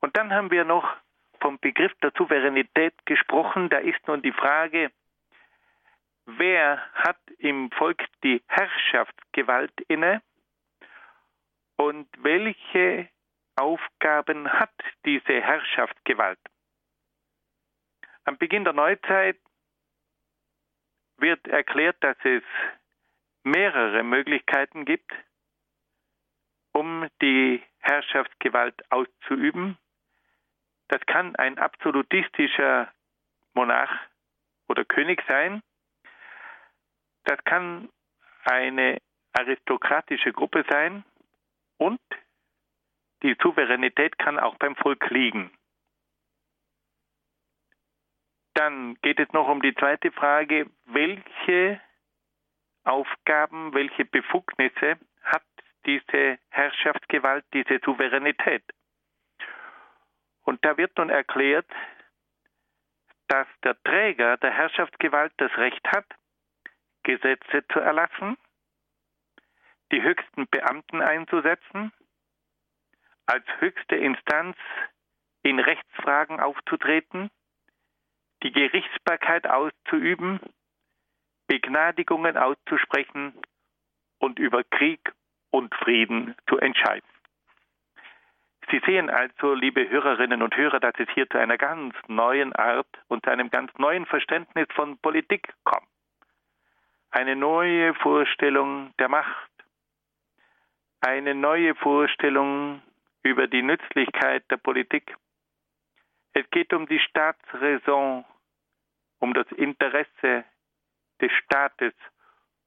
Und 0.00 0.16
dann 0.16 0.32
haben 0.32 0.50
wir 0.50 0.64
noch 0.64 0.96
vom 1.40 1.58
Begriff 1.58 1.92
der 2.02 2.12
Souveränität 2.16 2.94
gesprochen. 3.06 3.68
Da 3.68 3.78
ist 3.78 4.06
nun 4.06 4.22
die 4.22 4.32
Frage, 4.32 4.90
wer 6.26 6.82
hat 6.92 7.18
im 7.38 7.70
Volk 7.70 8.04
die 8.22 8.42
Herrschaftsgewalt 8.48 9.72
inne 9.88 10.22
und 11.76 12.08
welche 12.18 13.08
Aufgaben 13.56 14.52
hat 14.52 14.74
diese 15.04 15.40
Herrschaftsgewalt? 15.40 16.38
Am 18.24 18.36
Beginn 18.38 18.64
der 18.64 18.72
Neuzeit 18.72 19.38
wird 21.18 21.46
erklärt, 21.46 21.96
dass 22.00 22.16
es 22.24 22.42
mehrere 23.44 24.02
Möglichkeiten 24.02 24.84
gibt, 24.84 25.10
um 26.72 27.08
die 27.22 27.62
Herrschaftsgewalt 27.78 28.74
auszuüben. 28.90 29.78
Das 30.88 31.00
kann 31.06 31.36
ein 31.36 31.58
absolutistischer 31.58 32.92
Monarch 33.54 33.90
oder 34.68 34.84
König 34.84 35.22
sein. 35.28 35.62
Das 37.26 37.42
kann 37.44 37.88
eine 38.44 38.98
aristokratische 39.32 40.32
Gruppe 40.32 40.64
sein 40.70 41.04
und 41.76 42.00
die 43.22 43.36
Souveränität 43.42 44.16
kann 44.18 44.38
auch 44.38 44.56
beim 44.56 44.76
Volk 44.76 45.10
liegen. 45.10 45.50
Dann 48.54 48.94
geht 49.02 49.18
es 49.18 49.30
noch 49.32 49.48
um 49.48 49.60
die 49.60 49.74
zweite 49.74 50.12
Frage, 50.12 50.70
welche 50.86 51.80
Aufgaben, 52.84 53.74
welche 53.74 54.04
Befugnisse 54.04 54.96
hat 55.22 55.42
diese 55.84 56.38
Herrschaftsgewalt, 56.50 57.44
diese 57.52 57.80
Souveränität? 57.84 58.62
Und 60.44 60.64
da 60.64 60.76
wird 60.76 60.96
nun 60.96 61.10
erklärt, 61.10 61.68
dass 63.26 63.48
der 63.64 63.76
Träger 63.82 64.36
der 64.36 64.52
Herrschaftsgewalt 64.52 65.32
das 65.38 65.50
Recht 65.56 65.84
hat, 65.88 66.06
Gesetze 67.06 67.64
zu 67.72 67.78
erlassen, 67.78 68.36
die 69.92 70.02
höchsten 70.02 70.48
Beamten 70.48 71.00
einzusetzen, 71.00 71.92
als 73.26 73.44
höchste 73.60 73.94
Instanz 73.94 74.56
in 75.42 75.60
Rechtsfragen 75.60 76.40
aufzutreten, 76.40 77.30
die 78.42 78.50
Gerichtsbarkeit 78.50 79.46
auszuüben, 79.46 80.40
Begnadigungen 81.46 82.36
auszusprechen 82.36 83.40
und 84.18 84.40
über 84.40 84.64
Krieg 84.64 85.12
und 85.50 85.72
Frieden 85.76 86.34
zu 86.48 86.58
entscheiden. 86.58 87.08
Sie 88.68 88.80
sehen 88.84 89.10
also, 89.10 89.54
liebe 89.54 89.88
Hörerinnen 89.88 90.42
und 90.42 90.56
Hörer, 90.56 90.80
dass 90.80 90.94
es 90.98 91.08
hier 91.14 91.30
zu 91.30 91.38
einer 91.38 91.56
ganz 91.56 91.94
neuen 92.08 92.52
Art 92.52 92.88
und 93.06 93.24
zu 93.24 93.30
einem 93.30 93.48
ganz 93.48 93.70
neuen 93.78 94.06
Verständnis 94.06 94.66
von 94.74 94.98
Politik 94.98 95.54
kommt. 95.62 95.86
Eine 97.16 97.34
neue 97.34 97.94
Vorstellung 97.94 98.92
der 98.98 99.08
Macht, 99.08 99.50
eine 101.00 101.34
neue 101.34 101.74
Vorstellung 101.74 102.82
über 103.22 103.46
die 103.46 103.62
Nützlichkeit 103.62 104.44
der 104.50 104.58
Politik. 104.58 105.16
Es 106.34 106.44
geht 106.50 106.74
um 106.74 106.86
die 106.86 106.98
Staatsräson, 106.98 108.26
um 109.18 109.32
das 109.32 109.50
Interesse 109.52 110.44
des 111.18 111.32
Staates 111.42 111.94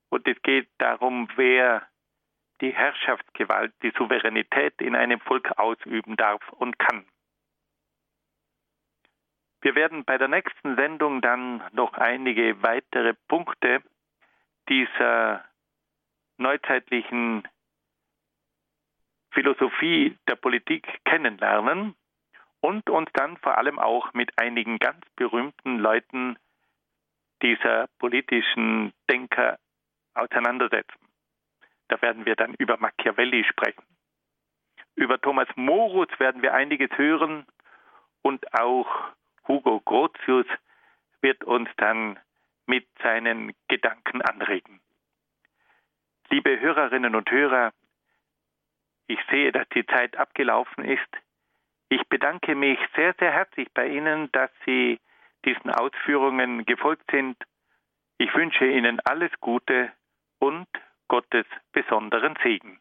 und 0.10 0.28
es 0.28 0.42
geht 0.42 0.68
darum, 0.80 1.30
wer 1.36 1.88
die 2.60 2.74
Herrschaftsgewalt, 2.74 3.72
die 3.84 3.94
Souveränität 4.00 4.82
in 4.82 4.96
einem 4.96 5.20
Volk 5.20 5.60
ausüben 5.60 6.18
darf 6.18 6.42
und 6.54 6.80
kann. 6.80 7.06
Wir 9.62 9.76
werden 9.76 10.06
bei 10.06 10.18
der 10.18 10.28
nächsten 10.28 10.76
Sendung 10.76 11.22
dann 11.22 11.64
noch 11.72 11.94
einige 11.94 12.64
weitere 12.64 13.14
Punkte 13.28 13.84
dieser 14.70 15.44
neuzeitlichen 16.38 17.48
Philosophie 19.32 20.18
der 20.28 20.36
Politik 20.36 20.88
kennenlernen 21.06 21.96
und 22.62 22.90
uns 22.90 23.10
dann 23.14 23.38
vor 23.38 23.58
allem 23.58 23.80
auch 23.80 24.14
mit 24.14 24.32
einigen 24.40 24.80
ganz 24.80 25.04
berühmten 25.16 25.80
Leuten 25.80 26.38
dieser 27.42 27.88
politischen 28.00 28.94
Denker 29.10 29.58
auseinandersetzen. 30.14 31.08
Da 31.88 32.02
werden 32.02 32.26
wir 32.26 32.36
dann 32.36 32.54
über 32.56 32.78
Machiavelli 32.78 33.44
sprechen. 33.46 33.84
Über 34.96 35.20
Thomas 35.20 35.48
Morus 35.56 36.08
werden 36.20 36.42
wir 36.42 36.54
einiges 36.54 36.90
hören 36.98 37.46
und 38.22 38.54
auch 38.54 38.88
Hugo 39.48 39.80
Grotius 39.80 40.46
wird 41.22 41.44
uns 41.44 41.70
dann 41.78 42.20
mit 42.70 42.88
seinen 43.02 43.54
Gedanken 43.68 44.22
anregen. 44.22 44.80
Liebe 46.30 46.60
Hörerinnen 46.60 47.16
und 47.16 47.30
Hörer, 47.30 47.74
ich 49.08 49.20
sehe, 49.32 49.52
dass 49.52 49.68
die 49.70 49.86
Zeit 49.88 50.16
abgelaufen 50.16 50.86
ist. 50.86 51.10
Ich 51.90 52.08
bedanke 52.08 52.54
mich 52.54 52.78
sehr, 52.96 53.16
sehr 53.20 53.32
herzlich 53.32 53.68
bei 53.74 53.88
Ihnen, 53.88 54.32
dass 54.32 54.52
Sie 54.66 55.00
diesen 55.46 55.72
Ausführungen 55.72 56.64
gefolgt 56.66 57.10
sind. 57.10 57.36
Ich 58.20 58.34
wünsche 58.36 58.68
Ihnen 58.68 59.00
alles 59.00 59.32
Gute 59.40 59.92
und 60.38 60.68
Gottes 61.08 61.48
besonderen 61.72 62.38
Segen. 62.44 62.80